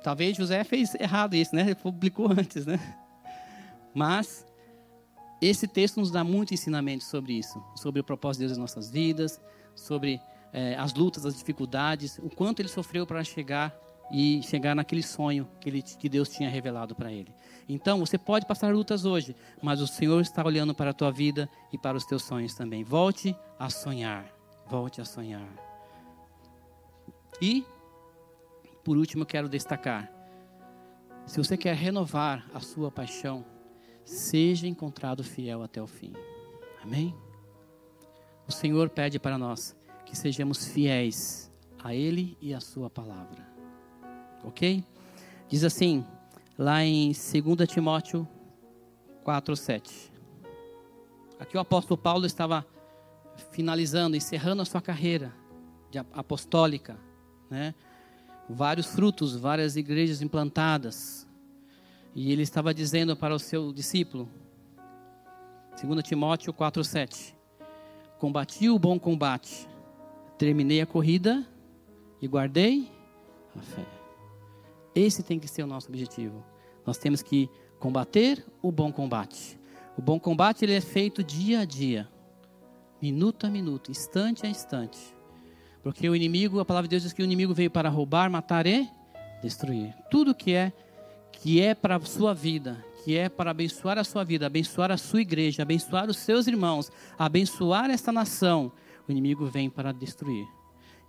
Talvez 0.02 0.36
José 0.36 0.64
fez 0.64 0.94
errado 0.96 1.34
isso, 1.34 1.54
né? 1.54 1.62
Ele 1.62 1.74
publicou 1.74 2.30
antes, 2.32 2.66
né? 2.66 2.80
Mas 3.94 4.44
esse 5.48 5.66
texto 5.66 5.98
nos 5.98 6.10
dá 6.10 6.22
muito 6.22 6.54
ensinamento 6.54 7.04
sobre 7.04 7.34
isso, 7.34 7.62
sobre 7.74 8.00
o 8.00 8.04
propósito 8.04 8.40
de 8.40 8.46
Deus 8.46 8.58
nas 8.58 8.70
nossas 8.70 8.90
vidas, 8.90 9.40
sobre 9.74 10.20
é, 10.52 10.74
as 10.76 10.92
lutas, 10.94 11.26
as 11.26 11.36
dificuldades, 11.36 12.18
o 12.18 12.30
quanto 12.30 12.60
ele 12.60 12.68
sofreu 12.68 13.06
para 13.06 13.22
chegar 13.24 13.74
e 14.12 14.42
chegar 14.42 14.74
naquele 14.74 15.02
sonho 15.02 15.48
que, 15.60 15.68
ele, 15.68 15.82
que 15.82 16.08
Deus 16.08 16.28
tinha 16.28 16.48
revelado 16.48 16.94
para 16.94 17.10
ele. 17.10 17.32
Então, 17.68 17.98
você 18.00 18.18
pode 18.18 18.46
passar 18.46 18.74
lutas 18.74 19.04
hoje, 19.04 19.34
mas 19.62 19.80
o 19.80 19.86
Senhor 19.86 20.20
está 20.20 20.44
olhando 20.44 20.74
para 20.74 20.90
a 20.90 20.94
tua 20.94 21.10
vida 21.10 21.48
e 21.72 21.78
para 21.78 21.96
os 21.96 22.04
teus 22.04 22.22
sonhos 22.22 22.54
também. 22.54 22.84
Volte 22.84 23.34
a 23.58 23.70
sonhar. 23.70 24.26
Volte 24.68 25.00
a 25.00 25.04
sonhar. 25.04 25.48
E 27.40 27.64
por 28.84 28.96
último, 28.96 29.22
eu 29.22 29.26
quero 29.26 29.48
destacar: 29.48 30.10
se 31.26 31.38
você 31.38 31.56
quer 31.56 31.74
renovar 31.74 32.44
a 32.52 32.60
sua 32.60 32.90
paixão, 32.90 33.44
seja 34.04 34.66
encontrado 34.66 35.22
fiel 35.22 35.62
até 35.62 35.80
o 35.80 35.86
fim. 35.86 36.12
Amém? 36.82 37.14
O 38.46 38.52
Senhor 38.52 38.88
pede 38.90 39.18
para 39.18 39.38
nós 39.38 39.76
que 40.04 40.16
sejamos 40.16 40.66
fiéis 40.66 41.50
a 41.82 41.94
Ele 41.94 42.36
e 42.40 42.52
a 42.52 42.60
Sua 42.60 42.90
palavra. 42.90 43.46
Ok? 44.44 44.84
Diz 45.48 45.64
assim, 45.64 46.04
lá 46.58 46.84
em 46.84 47.12
2 47.12 47.68
Timóteo 47.68 48.26
4, 49.22 49.56
7. 49.56 50.12
Aqui 51.38 51.56
o 51.56 51.60
apóstolo 51.60 51.96
Paulo 51.96 52.26
estava 52.26 52.66
finalizando, 53.50 54.16
encerrando 54.16 54.62
a 54.62 54.64
sua 54.64 54.80
carreira 54.80 55.32
apostólica, 56.12 56.96
né? 57.50 57.74
vários 58.48 58.86
frutos, 58.86 59.36
várias 59.36 59.76
igrejas 59.76 60.22
implantadas. 60.22 61.26
E 62.14 62.30
ele 62.30 62.42
estava 62.42 62.74
dizendo 62.74 63.16
para 63.16 63.34
o 63.34 63.38
seu 63.38 63.72
discípulo, 63.72 64.28
2 65.82 66.02
Timóteo 66.02 66.52
4,7: 66.52 67.34
Combati 68.18 68.68
o 68.68 68.78
bom 68.78 68.98
combate, 68.98 69.66
terminei 70.36 70.80
a 70.80 70.86
corrida 70.86 71.46
e 72.20 72.28
guardei 72.28 72.90
a 73.56 73.62
fé. 73.62 73.86
Esse 74.94 75.22
tem 75.22 75.38
que 75.38 75.48
ser 75.48 75.62
o 75.62 75.66
nosso 75.66 75.88
objetivo. 75.88 76.44
Nós 76.84 76.98
temos 76.98 77.22
que 77.22 77.48
combater 77.78 78.44
o 78.60 78.70
bom 78.70 78.92
combate. 78.92 79.58
O 79.96 80.02
bom 80.02 80.20
combate 80.20 80.64
ele 80.64 80.74
é 80.74 80.80
feito 80.80 81.24
dia 81.24 81.60
a 81.60 81.64
dia, 81.64 82.08
minuto 83.00 83.46
a 83.46 83.50
minuto, 83.50 83.90
instante 83.90 84.46
a 84.46 84.48
instante. 84.48 84.98
Porque 85.82 86.08
o 86.08 86.14
inimigo, 86.14 86.60
a 86.60 86.64
palavra 86.64 86.86
de 86.86 86.90
Deus 86.90 87.02
diz 87.02 87.12
que 87.12 87.22
o 87.22 87.24
inimigo 87.24 87.54
veio 87.54 87.70
para 87.70 87.88
roubar, 87.88 88.30
matar 88.30 88.66
e 88.66 88.88
destruir. 89.42 89.94
Tudo 90.10 90.34
que 90.34 90.52
é 90.52 90.72
que 91.32 91.60
é 91.60 91.74
para 91.74 91.96
a 91.96 92.00
sua 92.00 92.34
vida, 92.34 92.84
que 93.04 93.16
é 93.16 93.28
para 93.28 93.50
abençoar 93.50 93.98
a 93.98 94.04
sua 94.04 94.24
vida, 94.24 94.46
abençoar 94.46 94.90
a 94.92 94.96
sua 94.96 95.20
igreja, 95.20 95.62
abençoar 95.62 96.08
os 96.08 96.18
seus 96.18 96.46
irmãos, 96.46 96.90
abençoar 97.18 97.90
esta 97.90 98.12
nação, 98.12 98.70
o 99.08 99.10
inimigo 99.10 99.46
vem 99.46 99.68
para 99.68 99.92
destruir. 99.92 100.46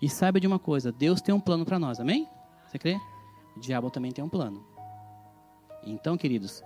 E 0.01 0.09
saiba 0.09 0.39
de 0.39 0.47
uma 0.47 0.59
coisa, 0.59 0.91
Deus 0.91 1.21
tem 1.21 1.33
um 1.33 1.39
plano 1.39 1.65
para 1.65 1.77
nós, 1.77 1.99
amém? 1.99 2.27
Você 2.65 2.79
crê? 2.79 2.99
O 3.55 3.59
diabo 3.59 3.91
também 3.91 4.11
tem 4.11 4.23
um 4.23 4.29
plano. 4.29 4.65
Então, 5.85 6.17
queridos, 6.17 6.63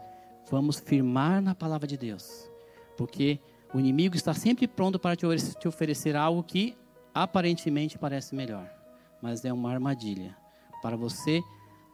vamos 0.49 0.79
firmar 0.79 1.41
na 1.41 1.53
palavra 1.53 1.85
de 1.85 1.97
Deus, 1.97 2.49
porque 2.95 3.39
o 3.73 3.79
inimigo 3.79 4.15
está 4.15 4.33
sempre 4.33 4.67
pronto 4.67 4.97
para 4.97 5.15
te 5.15 5.67
oferecer 5.67 6.15
algo 6.15 6.41
que 6.41 6.77
aparentemente 7.13 7.97
parece 7.97 8.33
melhor, 8.33 8.69
mas 9.21 9.43
é 9.43 9.51
uma 9.51 9.71
armadilha 9.71 10.37
para 10.81 10.95
você 10.95 11.41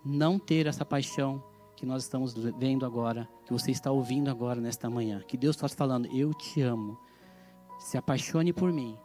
não 0.06 0.38
ter 0.38 0.68
essa 0.68 0.86
paixão 0.86 1.44
que 1.84 1.88
nós 1.88 2.04
estamos 2.04 2.34
vendo 2.34 2.86
agora, 2.86 3.28
que 3.46 3.52
você 3.52 3.70
está 3.70 3.92
ouvindo 3.92 4.30
agora 4.30 4.62
nesta 4.62 4.90
manhã, 4.90 5.22
que 5.28 5.36
Deus 5.36 5.54
está 5.54 5.68
falando, 5.68 6.08
eu 6.16 6.34
te 6.34 6.62
amo, 6.62 6.98
se 7.78 7.98
apaixone 7.98 8.54
por 8.54 8.72
mim, 8.72 8.98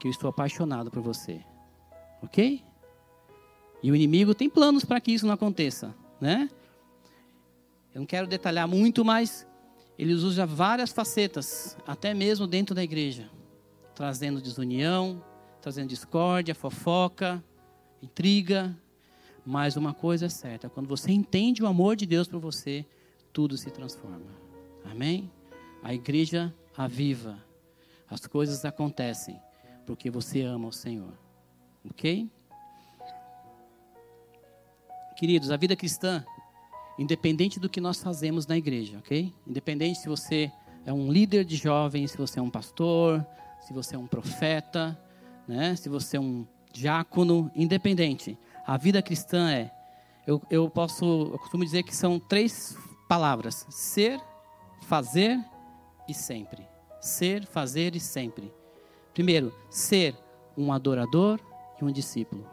que 0.00 0.08
eu 0.08 0.10
estou 0.10 0.30
apaixonado 0.30 0.90
por 0.90 1.02
você, 1.02 1.44
ok? 2.22 2.64
E 3.82 3.92
o 3.92 3.94
inimigo 3.94 4.34
tem 4.34 4.48
planos 4.48 4.82
para 4.82 4.98
que 4.98 5.12
isso 5.12 5.26
não 5.26 5.34
aconteça, 5.34 5.94
né? 6.18 6.48
Eu 7.94 8.00
não 8.00 8.06
quero 8.06 8.26
detalhar 8.26 8.66
muito, 8.66 9.04
mas 9.04 9.46
ele 9.98 10.14
usa 10.14 10.46
várias 10.46 10.90
facetas, 10.90 11.76
até 11.86 12.14
mesmo 12.14 12.46
dentro 12.46 12.74
da 12.74 12.82
igreja, 12.82 13.28
trazendo 13.94 14.40
desunião, 14.40 15.22
trazendo 15.60 15.90
discórdia, 15.90 16.54
fofoca, 16.54 17.44
intriga. 18.02 18.74
Mas 19.44 19.76
uma 19.76 19.92
coisa 19.92 20.26
é 20.26 20.28
certa: 20.28 20.68
quando 20.68 20.88
você 20.88 21.10
entende 21.12 21.62
o 21.62 21.66
amor 21.66 21.96
de 21.96 22.06
Deus 22.06 22.28
por 22.28 22.40
você, 22.40 22.84
tudo 23.32 23.56
se 23.56 23.70
transforma. 23.70 24.30
Amém? 24.84 25.30
A 25.82 25.92
igreja 25.94 26.54
aviva. 26.76 27.38
As 28.08 28.26
coisas 28.26 28.64
acontecem 28.64 29.40
porque 29.86 30.10
você 30.10 30.42
ama 30.42 30.68
o 30.68 30.72
Senhor. 30.72 31.12
Ok? 31.90 32.30
Queridos, 35.16 35.50
a 35.50 35.56
vida 35.56 35.74
cristã, 35.76 36.24
independente 36.98 37.58
do 37.58 37.68
que 37.68 37.80
nós 37.80 38.02
fazemos 38.02 38.46
na 38.46 38.56
igreja, 38.56 38.98
ok? 38.98 39.32
Independente 39.46 39.98
se 39.98 40.08
você 40.08 40.52
é 40.84 40.92
um 40.92 41.10
líder 41.10 41.44
de 41.44 41.56
jovens, 41.56 42.12
se 42.12 42.16
você 42.16 42.38
é 42.38 42.42
um 42.42 42.50
pastor, 42.50 43.24
se 43.60 43.72
você 43.72 43.94
é 43.94 43.98
um 43.98 44.06
profeta, 44.06 44.98
né? 45.46 45.76
se 45.76 45.88
você 45.88 46.16
é 46.16 46.20
um 46.20 46.46
diácono, 46.72 47.50
independente. 47.54 48.38
A 48.66 48.76
vida 48.76 49.02
cristã 49.02 49.50
é, 49.50 49.70
eu, 50.26 50.40
eu 50.50 50.70
posso, 50.70 51.04
eu 51.32 51.38
costumo 51.38 51.64
dizer 51.64 51.82
que 51.82 51.94
são 51.94 52.18
três 52.18 52.76
palavras: 53.08 53.66
ser, 53.70 54.20
fazer 54.82 55.38
e 56.08 56.14
sempre. 56.14 56.66
Ser, 57.00 57.44
fazer 57.46 57.96
e 57.96 58.00
sempre. 58.00 58.52
Primeiro, 59.12 59.52
ser 59.68 60.16
um 60.56 60.72
adorador 60.72 61.40
e 61.80 61.84
um 61.84 61.90
discípulo. 61.90 62.46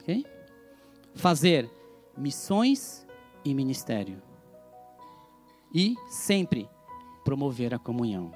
Ok? 0.00 0.24
Fazer 1.14 1.68
missões 2.16 3.06
e 3.44 3.54
ministério. 3.54 4.22
E 5.74 5.96
sempre 6.08 6.68
promover 7.24 7.74
a 7.74 7.78
comunhão. 7.78 8.32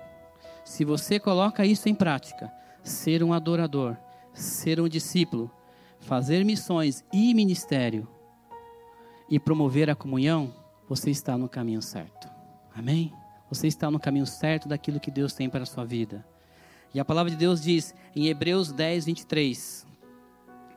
Se 0.65 0.85
você 0.85 1.21
coloca 1.21 1.65
isso 1.65 1.89
em 1.89 1.95
prática, 1.95 2.53
ser 2.83 3.23
um 3.23 3.33
adorador, 3.33 3.97
ser 4.33 4.81
um 4.81 4.89
discípulo, 4.89 5.51
fazer 6.01 6.45
missões 6.45 7.05
e 7.13 7.35
ministério 7.35 8.09
e 9.29 9.39
promover 9.39 9.91
a 9.91 9.95
comunhão, 9.95 10.55
você 10.89 11.11
está 11.11 11.37
no 11.37 11.49
caminho 11.49 11.83
certo. 11.83 12.29
Amém? 12.75 13.13
Você 13.51 13.67
está 13.67 13.91
no 13.91 13.99
caminho 13.99 14.27
certo 14.27 14.69
daquilo 14.69 15.01
que 15.01 15.11
Deus 15.11 15.33
tem 15.33 15.49
para 15.49 15.63
a 15.63 15.67
sua 15.67 15.85
vida. 15.85 16.25
E 16.95 17.01
a 17.01 17.05
palavra 17.05 17.31
de 17.31 17.37
Deus 17.37 17.61
diz 17.61 17.95
em 18.15 18.29
Hebreus 18.29 18.73
10, 18.73 19.07
23. 19.07 19.87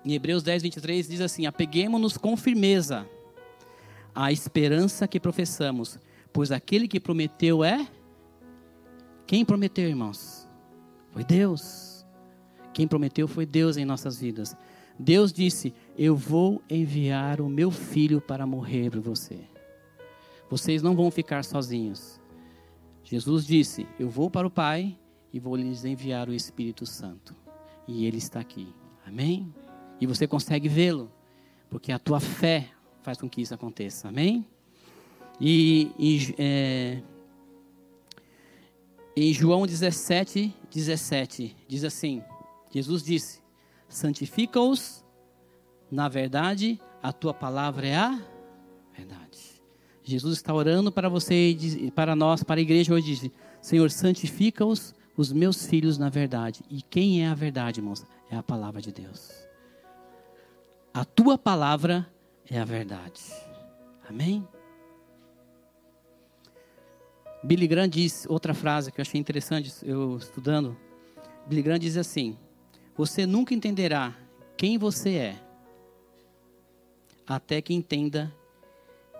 Em 0.03 0.13
Hebreus 0.13 0.43
10, 0.43 0.63
23 0.63 1.07
diz 1.07 1.21
assim: 1.21 1.45
Apeguemos-nos 1.45 2.17
com 2.17 2.35
firmeza 2.35 3.07
à 4.13 4.31
esperança 4.31 5.07
que 5.07 5.19
professamos, 5.19 5.99
pois 6.33 6.51
aquele 6.51 6.87
que 6.87 6.99
prometeu 6.99 7.63
é. 7.63 7.87
Quem 9.25 9.45
prometeu, 9.45 9.87
irmãos? 9.87 10.47
Foi 11.11 11.23
Deus. 11.23 12.05
Quem 12.73 12.87
prometeu 12.87 13.27
foi 13.27 13.45
Deus 13.45 13.77
em 13.77 13.85
nossas 13.85 14.19
vidas. 14.19 14.55
Deus 14.99 15.31
disse: 15.31 15.73
Eu 15.97 16.13
vou 16.13 16.61
enviar 16.69 17.39
o 17.39 17.47
meu 17.47 17.71
filho 17.71 18.19
para 18.19 18.45
morrer 18.45 18.91
por 18.91 18.99
você. 18.99 19.39
Vocês 20.49 20.81
não 20.81 20.93
vão 20.93 21.09
ficar 21.09 21.45
sozinhos. 21.45 22.19
Jesus 23.03 23.45
disse: 23.45 23.87
Eu 23.97 24.09
vou 24.09 24.29
para 24.29 24.45
o 24.45 24.51
Pai 24.51 24.97
e 25.31 25.39
vou 25.39 25.55
lhes 25.55 25.85
enviar 25.85 26.27
o 26.27 26.33
Espírito 26.33 26.85
Santo. 26.85 27.33
E 27.87 28.05
ele 28.05 28.17
está 28.17 28.41
aqui. 28.41 28.67
Amém? 29.05 29.53
E 30.01 30.05
você 30.05 30.27
consegue 30.27 30.67
vê-lo, 30.67 31.09
porque 31.69 31.93
a 31.93 31.99
tua 31.99 32.19
fé 32.19 32.69
faz 33.01 33.17
com 33.17 33.29
que 33.29 33.41
isso 33.41 33.53
aconteça. 33.53 34.09
Amém? 34.09 34.45
E, 35.39 35.91
e 35.97 36.35
é, 36.37 37.01
em 39.15 39.33
João 39.33 39.65
17, 39.65 40.53
17, 40.69 41.55
diz 41.67 41.85
assim: 41.85 42.21
Jesus 42.69 43.01
disse: 43.01 43.38
Santifica-os 43.89 45.03
na 45.91 46.07
verdade, 46.07 46.79
a 47.01 47.11
tua 47.11 47.33
palavra 47.33 47.87
é 47.87 47.95
a 47.95 48.19
verdade. 48.95 49.59
Jesus 50.03 50.37
está 50.37 50.53
orando 50.53 50.91
para 50.91 51.09
você, 51.09 51.55
para 51.95 52.15
nós, 52.15 52.43
para 52.43 52.59
a 52.59 52.61
igreja 52.61 52.93
hoje. 52.93 53.15
Diz, 53.15 53.31
Senhor, 53.61 53.89
santifica-os, 53.89 54.93
os 55.17 55.31
meus 55.31 55.65
filhos 55.65 55.97
na 55.97 56.09
verdade. 56.09 56.61
E 56.69 56.81
quem 56.81 57.23
é 57.23 57.27
a 57.27 57.33
verdade, 57.33 57.79
irmãos? 57.79 58.05
É 58.29 58.35
a 58.35 58.43
palavra 58.43 58.81
de 58.81 58.91
Deus. 58.91 59.31
A 60.93 61.03
tua 61.03 61.37
palavra 61.37 62.07
é 62.49 62.59
a 62.59 62.65
verdade. 62.65 63.21
Amém? 64.07 64.47
Billy 67.43 67.67
Graham 67.67 67.87
diz 67.87 68.25
outra 68.29 68.53
frase 68.53 68.91
que 68.91 68.99
eu 68.99 69.01
achei 69.01 69.19
interessante, 69.19 69.73
eu 69.83 70.17
estudando. 70.17 70.77
Billy 71.47 71.61
Graham 71.61 71.79
diz 71.79 71.95
assim: 71.97 72.37
Você 72.99 73.25
nunca 73.25 73.53
entenderá 73.53 74.13
quem 74.57 74.77
você 74.77 75.15
é 75.15 75.41
até 77.25 77.61
que 77.61 77.73
entenda 77.73 78.29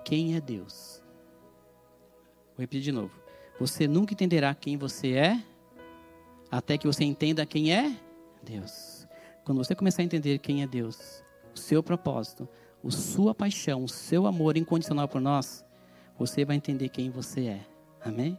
quem 0.04 0.36
é 0.36 0.42
Deus. 0.42 1.02
Vou 2.50 2.60
repetir 2.60 2.82
de 2.82 2.92
novo. 2.92 3.18
Você 3.58 3.88
nunca 3.88 4.14
entenderá 4.14 4.54
quem 4.54 4.76
você 4.76 5.14
é 5.14 5.42
até 6.52 6.78
que 6.78 6.86
você 6.86 7.06
entenda 7.06 7.46
quem 7.46 7.74
é 7.74 7.98
Deus. 8.44 9.08
Quando 9.46 9.60
você 9.60 9.74
começar 9.74 10.02
a 10.02 10.06
entender 10.06 10.40
quem 10.40 10.62
é 10.62 10.68
Deus, 10.68 11.24
o 11.56 11.58
seu 11.58 11.82
propósito, 11.82 12.50
a 12.86 12.92
sua 12.92 13.34
paixão, 13.34 13.86
o 13.86 13.88
seu 13.88 14.28
amor 14.28 14.58
incondicional 14.58 15.08
por 15.08 15.22
nós, 15.22 15.64
você 16.18 16.44
vai 16.44 16.58
entender 16.58 16.90
quem 16.90 17.10
você 17.10 17.46
é. 17.46 17.66
Amém? 18.04 18.38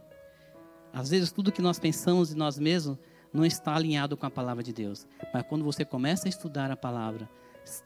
Às 0.93 1.09
vezes 1.09 1.31
tudo 1.31 1.51
que 1.51 1.63
nós 1.63 1.79
pensamos 1.79 2.29
de 2.29 2.35
nós 2.35 2.59
mesmos 2.59 2.99
não 3.33 3.45
está 3.45 3.75
alinhado 3.75 4.17
com 4.17 4.25
a 4.25 4.31
palavra 4.31 4.63
de 4.63 4.73
Deus. 4.73 5.07
Mas 5.33 5.43
quando 5.43 5.63
você 5.63 5.85
começa 5.85 6.27
a 6.27 6.29
estudar 6.29 6.71
a 6.71 6.75
palavra, 6.75 7.29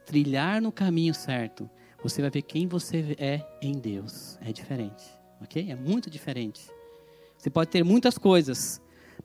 trilhar 0.05 0.61
no 0.61 0.71
caminho 0.71 1.13
certo, 1.13 1.69
você 2.01 2.21
vai 2.21 2.29
ver 2.29 2.41
quem 2.43 2.67
você 2.67 3.15
é 3.19 3.45
em 3.61 3.73
Deus. 3.73 4.37
É 4.41 4.51
diferente, 4.51 5.03
ok? 5.41 5.71
É 5.71 5.75
muito 5.75 6.09
diferente. 6.09 6.69
Você 7.37 7.49
pode 7.49 7.69
ter 7.69 7.83
muitas 7.83 8.17
coisas, 8.17 8.81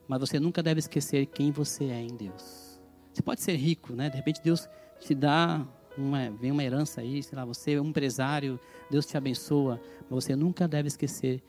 mas 0.07 0.19
você 0.19 0.39
nunca 0.39 0.61
deve 0.61 0.79
esquecer 0.79 1.25
quem 1.27 1.51
você 1.51 1.85
é 1.85 2.01
em 2.01 2.15
Deus. 2.15 2.79
Você 3.13 3.21
pode 3.21 3.41
ser 3.41 3.55
rico, 3.55 3.93
né? 3.93 4.09
De 4.09 4.17
repente 4.17 4.41
Deus 4.41 4.67
te 4.99 5.13
dá 5.13 5.65
uma, 5.97 6.29
vem 6.31 6.51
uma 6.51 6.63
herança 6.63 7.01
aí, 7.01 7.21
sei 7.21 7.37
lá, 7.37 7.45
você 7.45 7.73
é 7.73 7.81
um 7.81 7.87
empresário, 7.87 8.59
Deus 8.89 9.05
te 9.05 9.17
abençoa, 9.17 9.81
mas 10.09 10.23
você 10.23 10.35
nunca 10.35 10.67
deve 10.67 10.87
esquecer 10.87 11.41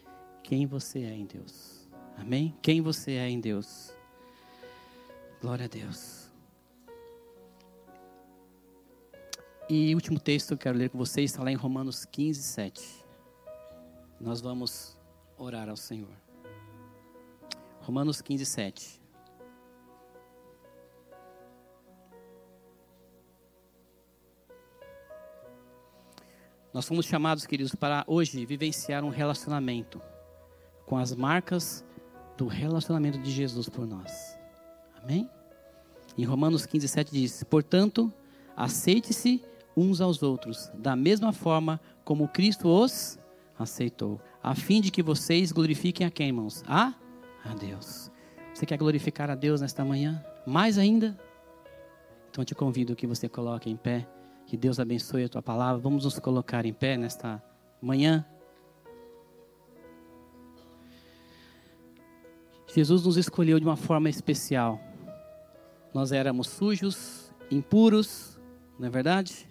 quem 0.42 0.66
você 0.66 1.00
é 1.00 1.14
em 1.14 1.26
Deus. 1.26 1.88
Amém? 2.16 2.54
Quem 2.62 2.80
você 2.80 3.12
é 3.12 3.28
em 3.28 3.40
Deus. 3.40 3.91
Glória 5.42 5.64
a 5.64 5.68
Deus. 5.68 6.30
E 9.68 9.92
último 9.92 10.20
texto 10.20 10.48
que 10.48 10.54
eu 10.54 10.58
quero 10.58 10.78
ler 10.78 10.88
com 10.88 10.96
vocês 10.96 11.32
está 11.32 11.42
lá 11.42 11.50
em 11.50 11.56
Romanos 11.56 12.04
15, 12.04 12.40
7. 12.40 13.04
Nós 14.20 14.40
vamos 14.40 14.96
orar 15.36 15.68
ao 15.68 15.76
Senhor. 15.76 16.14
Romanos 17.80 18.22
15, 18.22 18.46
7. 18.46 19.02
Nós 26.72 26.86
fomos 26.86 27.04
chamados, 27.04 27.44
queridos, 27.46 27.74
para 27.74 28.04
hoje 28.06 28.46
vivenciar 28.46 29.02
um 29.02 29.10
relacionamento 29.10 30.00
com 30.86 30.96
as 30.96 31.12
marcas 31.12 31.84
do 32.36 32.46
relacionamento 32.46 33.18
de 33.18 33.32
Jesus 33.32 33.68
por 33.68 33.88
nós. 33.88 34.31
Amém? 35.02 35.28
Em 36.16 36.24
Romanos 36.24 36.66
15, 36.66 36.88
7 36.88 37.12
diz: 37.12 37.44
Portanto, 37.44 38.12
aceite-se 38.56 39.42
uns 39.76 40.00
aos 40.00 40.22
outros, 40.22 40.70
da 40.74 40.94
mesma 40.94 41.32
forma 41.32 41.80
como 42.04 42.28
Cristo 42.28 42.68
os 42.68 43.18
aceitou, 43.58 44.20
a 44.42 44.54
fim 44.54 44.80
de 44.80 44.90
que 44.90 45.02
vocês 45.02 45.52
glorifiquem 45.52 46.06
a 46.06 46.10
quem, 46.10 46.28
irmãos? 46.28 46.62
A? 46.66 46.94
A 47.44 47.54
Deus. 47.54 48.10
Você 48.52 48.66
quer 48.66 48.76
glorificar 48.76 49.30
a 49.30 49.34
Deus 49.34 49.60
nesta 49.60 49.84
manhã? 49.84 50.22
Mais 50.46 50.78
ainda? 50.78 51.18
Então 52.30 52.42
eu 52.42 52.46
te 52.46 52.54
convido 52.54 52.96
que 52.96 53.06
você 53.06 53.28
coloque 53.28 53.70
em 53.70 53.76
pé, 53.76 54.06
que 54.46 54.56
Deus 54.56 54.78
abençoe 54.78 55.24
a 55.24 55.28
tua 55.28 55.42
palavra. 55.42 55.80
Vamos 55.80 56.04
nos 56.04 56.18
colocar 56.18 56.66
em 56.66 56.72
pé 56.72 56.96
nesta 56.96 57.42
manhã. 57.80 58.24
Jesus 62.74 63.04
nos 63.04 63.16
escolheu 63.16 63.60
de 63.60 63.66
uma 63.66 63.76
forma 63.76 64.08
especial. 64.08 64.80
Nós 65.94 66.10
éramos 66.10 66.46
sujos, 66.46 67.30
impuros, 67.50 68.38
não 68.78 68.86
é 68.86 68.90
verdade? 68.90 69.46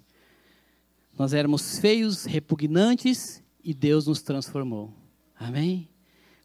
Nós 1.17 1.33
éramos 1.33 1.77
feios, 1.77 2.25
repugnantes 2.25 3.43
e 3.63 3.73
Deus 3.73 4.07
nos 4.07 4.21
transformou. 4.21 4.91
Amém? 5.39 5.87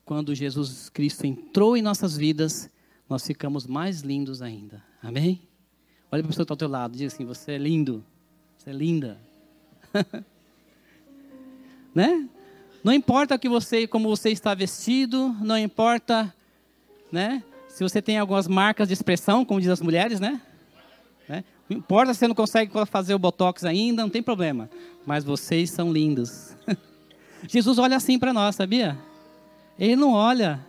Quando 0.04 0.34
Jesus 0.34 0.88
Cristo 0.88 1.24
entrou 1.24 1.76
em 1.76 1.82
nossas 1.82 2.16
vidas, 2.16 2.70
nós 3.08 3.26
ficamos 3.26 3.66
mais 3.66 4.00
lindos 4.00 4.42
ainda. 4.42 4.82
Amém? 5.02 5.40
Olha 6.10 6.22
para 6.22 6.28
a 6.28 6.28
pessoa 6.28 6.44
que 6.44 6.52
está 6.52 6.54
ao 6.54 6.58
teu 6.58 6.68
lado, 6.68 6.96
diz 6.96 7.12
assim: 7.12 7.24
Você 7.24 7.52
é 7.52 7.58
lindo, 7.58 8.04
você 8.56 8.70
é 8.70 8.72
linda. 8.72 9.18
né? 11.94 12.28
Não 12.84 12.92
importa 12.92 13.38
que 13.38 13.48
você, 13.48 13.86
como 13.86 14.08
você 14.08 14.30
está 14.30 14.54
vestido, 14.54 15.34
não 15.40 15.58
importa, 15.58 16.32
né? 17.10 17.42
Se 17.76 17.82
você 17.82 18.00
tem 18.00 18.16
algumas 18.16 18.48
marcas 18.48 18.88
de 18.88 18.94
expressão, 18.94 19.44
como 19.44 19.60
diz 19.60 19.68
as 19.68 19.82
mulheres, 19.82 20.18
né? 20.18 20.40
né? 21.28 21.44
Não 21.68 21.76
importa 21.76 22.14
se 22.14 22.20
você 22.20 22.26
não 22.26 22.34
consegue 22.34 22.72
fazer 22.86 23.14
o 23.14 23.18
botox 23.18 23.64
ainda, 23.64 24.00
não 24.00 24.08
tem 24.08 24.22
problema. 24.22 24.70
Mas 25.04 25.24
vocês 25.24 25.68
são 25.72 25.92
lindos. 25.92 26.56
Jesus 27.46 27.76
olha 27.76 27.94
assim 27.94 28.18
para 28.18 28.32
nós, 28.32 28.56
sabia? 28.56 28.96
Ele 29.78 29.94
não 29.94 30.12
olha 30.12 30.64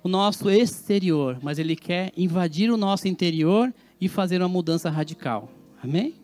o 0.00 0.08
nosso 0.08 0.48
exterior, 0.48 1.40
mas 1.42 1.58
ele 1.58 1.74
quer 1.74 2.12
invadir 2.16 2.70
o 2.70 2.76
nosso 2.76 3.08
interior 3.08 3.74
e 4.00 4.08
fazer 4.08 4.40
uma 4.40 4.48
mudança 4.48 4.88
radical. 4.90 5.50
Amém? 5.82 6.14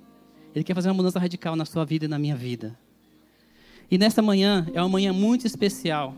Ele 0.54 0.62
quer 0.62 0.76
fazer 0.76 0.90
uma 0.90 0.94
mudança 0.94 1.18
radical 1.18 1.56
na 1.56 1.64
sua 1.64 1.84
vida 1.84 2.04
e 2.04 2.08
na 2.08 2.20
minha 2.20 2.36
vida. 2.36 2.78
E 3.90 3.98
nesta 3.98 4.22
manhã 4.22 4.64
é 4.72 4.80
uma 4.80 4.88
manhã 4.88 5.12
muito 5.12 5.44
especial, 5.44 6.14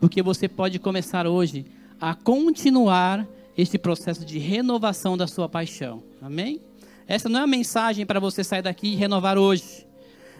porque 0.00 0.22
você 0.22 0.48
pode 0.48 0.78
começar 0.78 1.26
hoje 1.26 1.66
a 2.00 2.14
continuar 2.14 3.26
este 3.56 3.78
processo 3.78 4.24
de 4.24 4.38
renovação 4.38 5.16
da 5.16 5.26
sua 5.26 5.48
paixão. 5.48 6.02
Amém? 6.22 6.60
Essa 7.06 7.28
não 7.28 7.40
é 7.40 7.42
uma 7.42 7.48
mensagem 7.48 8.06
para 8.06 8.18
você 8.18 8.42
sair 8.42 8.62
daqui 8.62 8.92
e 8.92 8.96
renovar 8.96 9.36
hoje. 9.36 9.86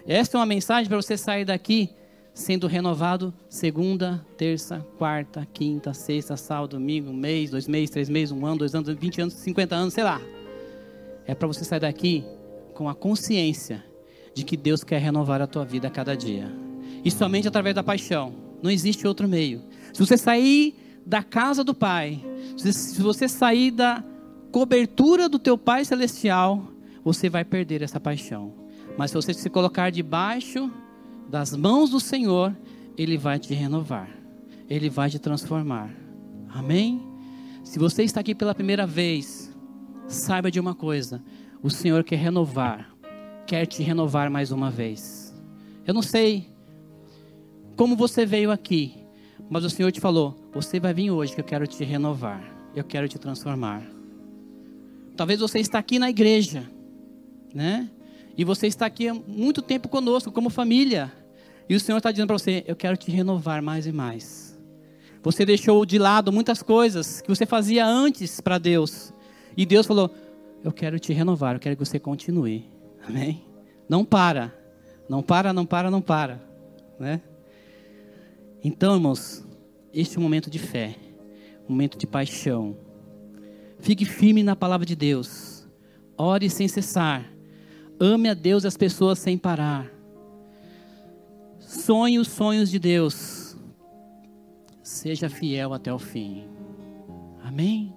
Esta 0.07 0.37
é 0.37 0.41
uma 0.41 0.47
mensagem 0.47 0.89
para 0.89 0.97
você 0.97 1.17
sair 1.17 1.45
daqui 1.45 1.91
sendo 2.33 2.67
renovado 2.67 3.35
segunda, 3.49 4.25
terça, 4.39 4.87
quarta, 4.97 5.47
quinta, 5.53 5.93
sexta, 5.93 6.37
sábado, 6.37 6.79
domingo, 6.79 7.11
um 7.11 7.15
mês, 7.15 7.51
dois 7.51 7.69
meses, 7.69 7.91
três 7.91 8.09
meses, 8.09 8.33
um 8.33 8.47
ano, 8.47 8.59
dois 8.59 8.75
anos, 8.75 8.89
vinte 8.95 9.21
anos, 9.21 9.35
cinquenta 9.35 9.75
anos, 9.75 9.93
sei 9.93 10.05
lá. 10.05 10.21
É 11.27 11.35
para 11.35 11.47
você 11.47 11.65
sair 11.65 11.81
daqui 11.81 12.25
com 12.73 12.89
a 12.89 12.95
consciência 12.95 13.85
de 14.33 14.45
que 14.45 14.57
Deus 14.57 14.83
quer 14.83 14.99
renovar 14.99 15.43
a 15.43 15.47
tua 15.47 15.65
vida 15.65 15.89
a 15.89 15.91
cada 15.91 16.17
dia. 16.17 16.51
E 17.05 17.11
somente 17.11 17.49
através 17.49 17.75
da 17.75 17.83
paixão. 17.83 18.33
Não 18.63 18.71
existe 18.71 19.07
outro 19.07 19.29
meio. 19.29 19.63
Se 19.93 20.05
você 20.05 20.17
sair 20.17 20.75
da 21.11 21.25
casa 21.25 21.65
do 21.65 21.75
Pai, 21.75 22.25
se 22.57 23.03
você 23.03 23.27
sair 23.27 23.73
da 23.73 24.05
cobertura 24.53 25.29
do 25.29 25.41
teu 25.41 25.59
Pai 25.59 25.85
celestial, 25.85 26.69
você 27.03 27.29
vai 27.29 27.45
perder 27.45 27.83
essa 27.83 27.99
paixão. 27.99 28.55
Mas 28.97 29.11
se 29.11 29.17
você 29.17 29.35
se 29.35 29.51
colocar 29.51 29.91
debaixo 29.91 30.71
das 31.29 31.57
mãos 31.57 31.91
do 31.91 31.99
Senhor, 31.99 32.57
Ele 32.97 33.19
vai 33.19 33.41
te 33.41 33.53
renovar, 33.53 34.09
Ele 34.69 34.89
vai 34.89 35.11
te 35.11 35.19
transformar. 35.19 35.91
Amém? 36.49 37.03
Se 37.65 37.77
você 37.77 38.05
está 38.05 38.21
aqui 38.21 38.33
pela 38.33 38.55
primeira 38.55 38.87
vez, 38.87 39.53
saiba 40.07 40.49
de 40.49 40.61
uma 40.61 40.77
coisa: 40.77 41.21
o 41.61 41.71
Senhor 41.71 42.05
quer 42.05 42.21
renovar, 42.21 42.89
quer 43.49 43.67
te 43.67 43.83
renovar 43.83 44.31
mais 44.31 44.53
uma 44.53 44.71
vez. 44.71 45.35
Eu 45.85 45.93
não 45.93 46.03
sei 46.03 46.49
como 47.75 47.97
você 47.97 48.25
veio 48.25 48.53
aqui, 48.53 48.95
mas 49.51 49.65
o 49.65 49.71
Senhor 49.71 49.91
te 49.91 50.01
falou: 50.01 50.40
você 50.53 50.81
vai 50.81 50.93
vir 50.93 51.11
hoje 51.11 51.35
que 51.35 51.41
eu 51.41 51.45
quero 51.45 51.67
te 51.67 51.85
renovar, 51.85 52.43
eu 52.75 52.85
quero 52.85 53.09
te 53.09 53.19
transformar. 53.19 53.83
Talvez 55.17 55.41
você 55.41 55.59
está 55.59 55.79
aqui 55.79 55.99
na 55.99 56.11
igreja, 56.11 56.69
né? 57.55 57.91
E 58.37 58.45
você 58.45 58.67
está 58.67 58.87
aqui 58.87 59.09
há 59.09 59.15
muito 59.15 59.61
tempo 59.61 59.89
conosco, 59.89 60.33
como 60.33 60.49
família. 60.51 61.13
E 61.69 61.75
o 61.75 61.81
Senhor 61.81 61.99
está 61.99 62.11
dizendo 62.11 62.29
para 62.29 62.39
você: 62.39 62.65
Eu 62.67 62.75
quero 62.75 62.97
te 62.97 63.11
renovar 63.11 63.63
mais 63.63 63.87
e 63.87 63.93
mais. 63.93 64.59
Você 65.23 65.45
deixou 65.45 65.85
de 65.85 65.99
lado 65.99 66.33
muitas 66.33 66.63
coisas 66.63 67.21
que 67.21 67.29
você 67.29 67.45
fazia 67.45 67.87
antes 67.87 68.41
para 68.41 68.59
Deus. 68.59 69.13
E 69.57 69.67
Deus 69.67 69.87
falou: 69.87 70.11
Eu 70.65 70.73
quero 70.73 70.99
te 70.99 71.13
renovar, 71.13 71.55
eu 71.55 71.61
quero 71.61 71.77
que 71.77 71.85
você 71.85 71.99
continue. 71.99 72.69
Amém? 73.07 73.45
Não 73.89 74.05
para. 74.05 74.55
Não 75.09 75.23
para, 75.23 75.53
não 75.53 75.67
para, 75.67 75.91
não 75.91 76.01
para. 76.01 76.41
Né? 76.99 77.21
Então, 78.63 78.95
irmãos, 78.95 79.45
este 79.93 80.17
é 80.17 80.21
um 80.21 80.23
momento 80.23 80.49
de 80.49 80.59
fé, 80.59 80.97
momento 81.69 81.99
de 81.99 82.07
paixão. 82.07 82.77
Fique 83.79 84.05
firme 84.05 84.43
na 84.43 84.55
palavra 84.55 84.87
de 84.87 84.95
Deus. 84.95 85.67
Ore 86.17 86.51
sem 86.51 86.69
cessar. 86.69 87.31
Ame 87.99 88.29
a 88.29 88.35
Deus 88.35 88.65
e 88.65 88.67
as 88.67 88.77
pessoas 88.77 89.19
sem 89.19 89.37
parar. 89.37 89.91
Sonhe 91.59 92.19
os 92.19 92.29
sonhos 92.29 92.71
de 92.71 92.79
Deus. 92.79 93.57
Seja 94.83 95.29
fiel 95.29 95.73
até 95.73 95.93
o 95.93 95.99
fim. 95.99 96.47
Amém? 97.43 97.95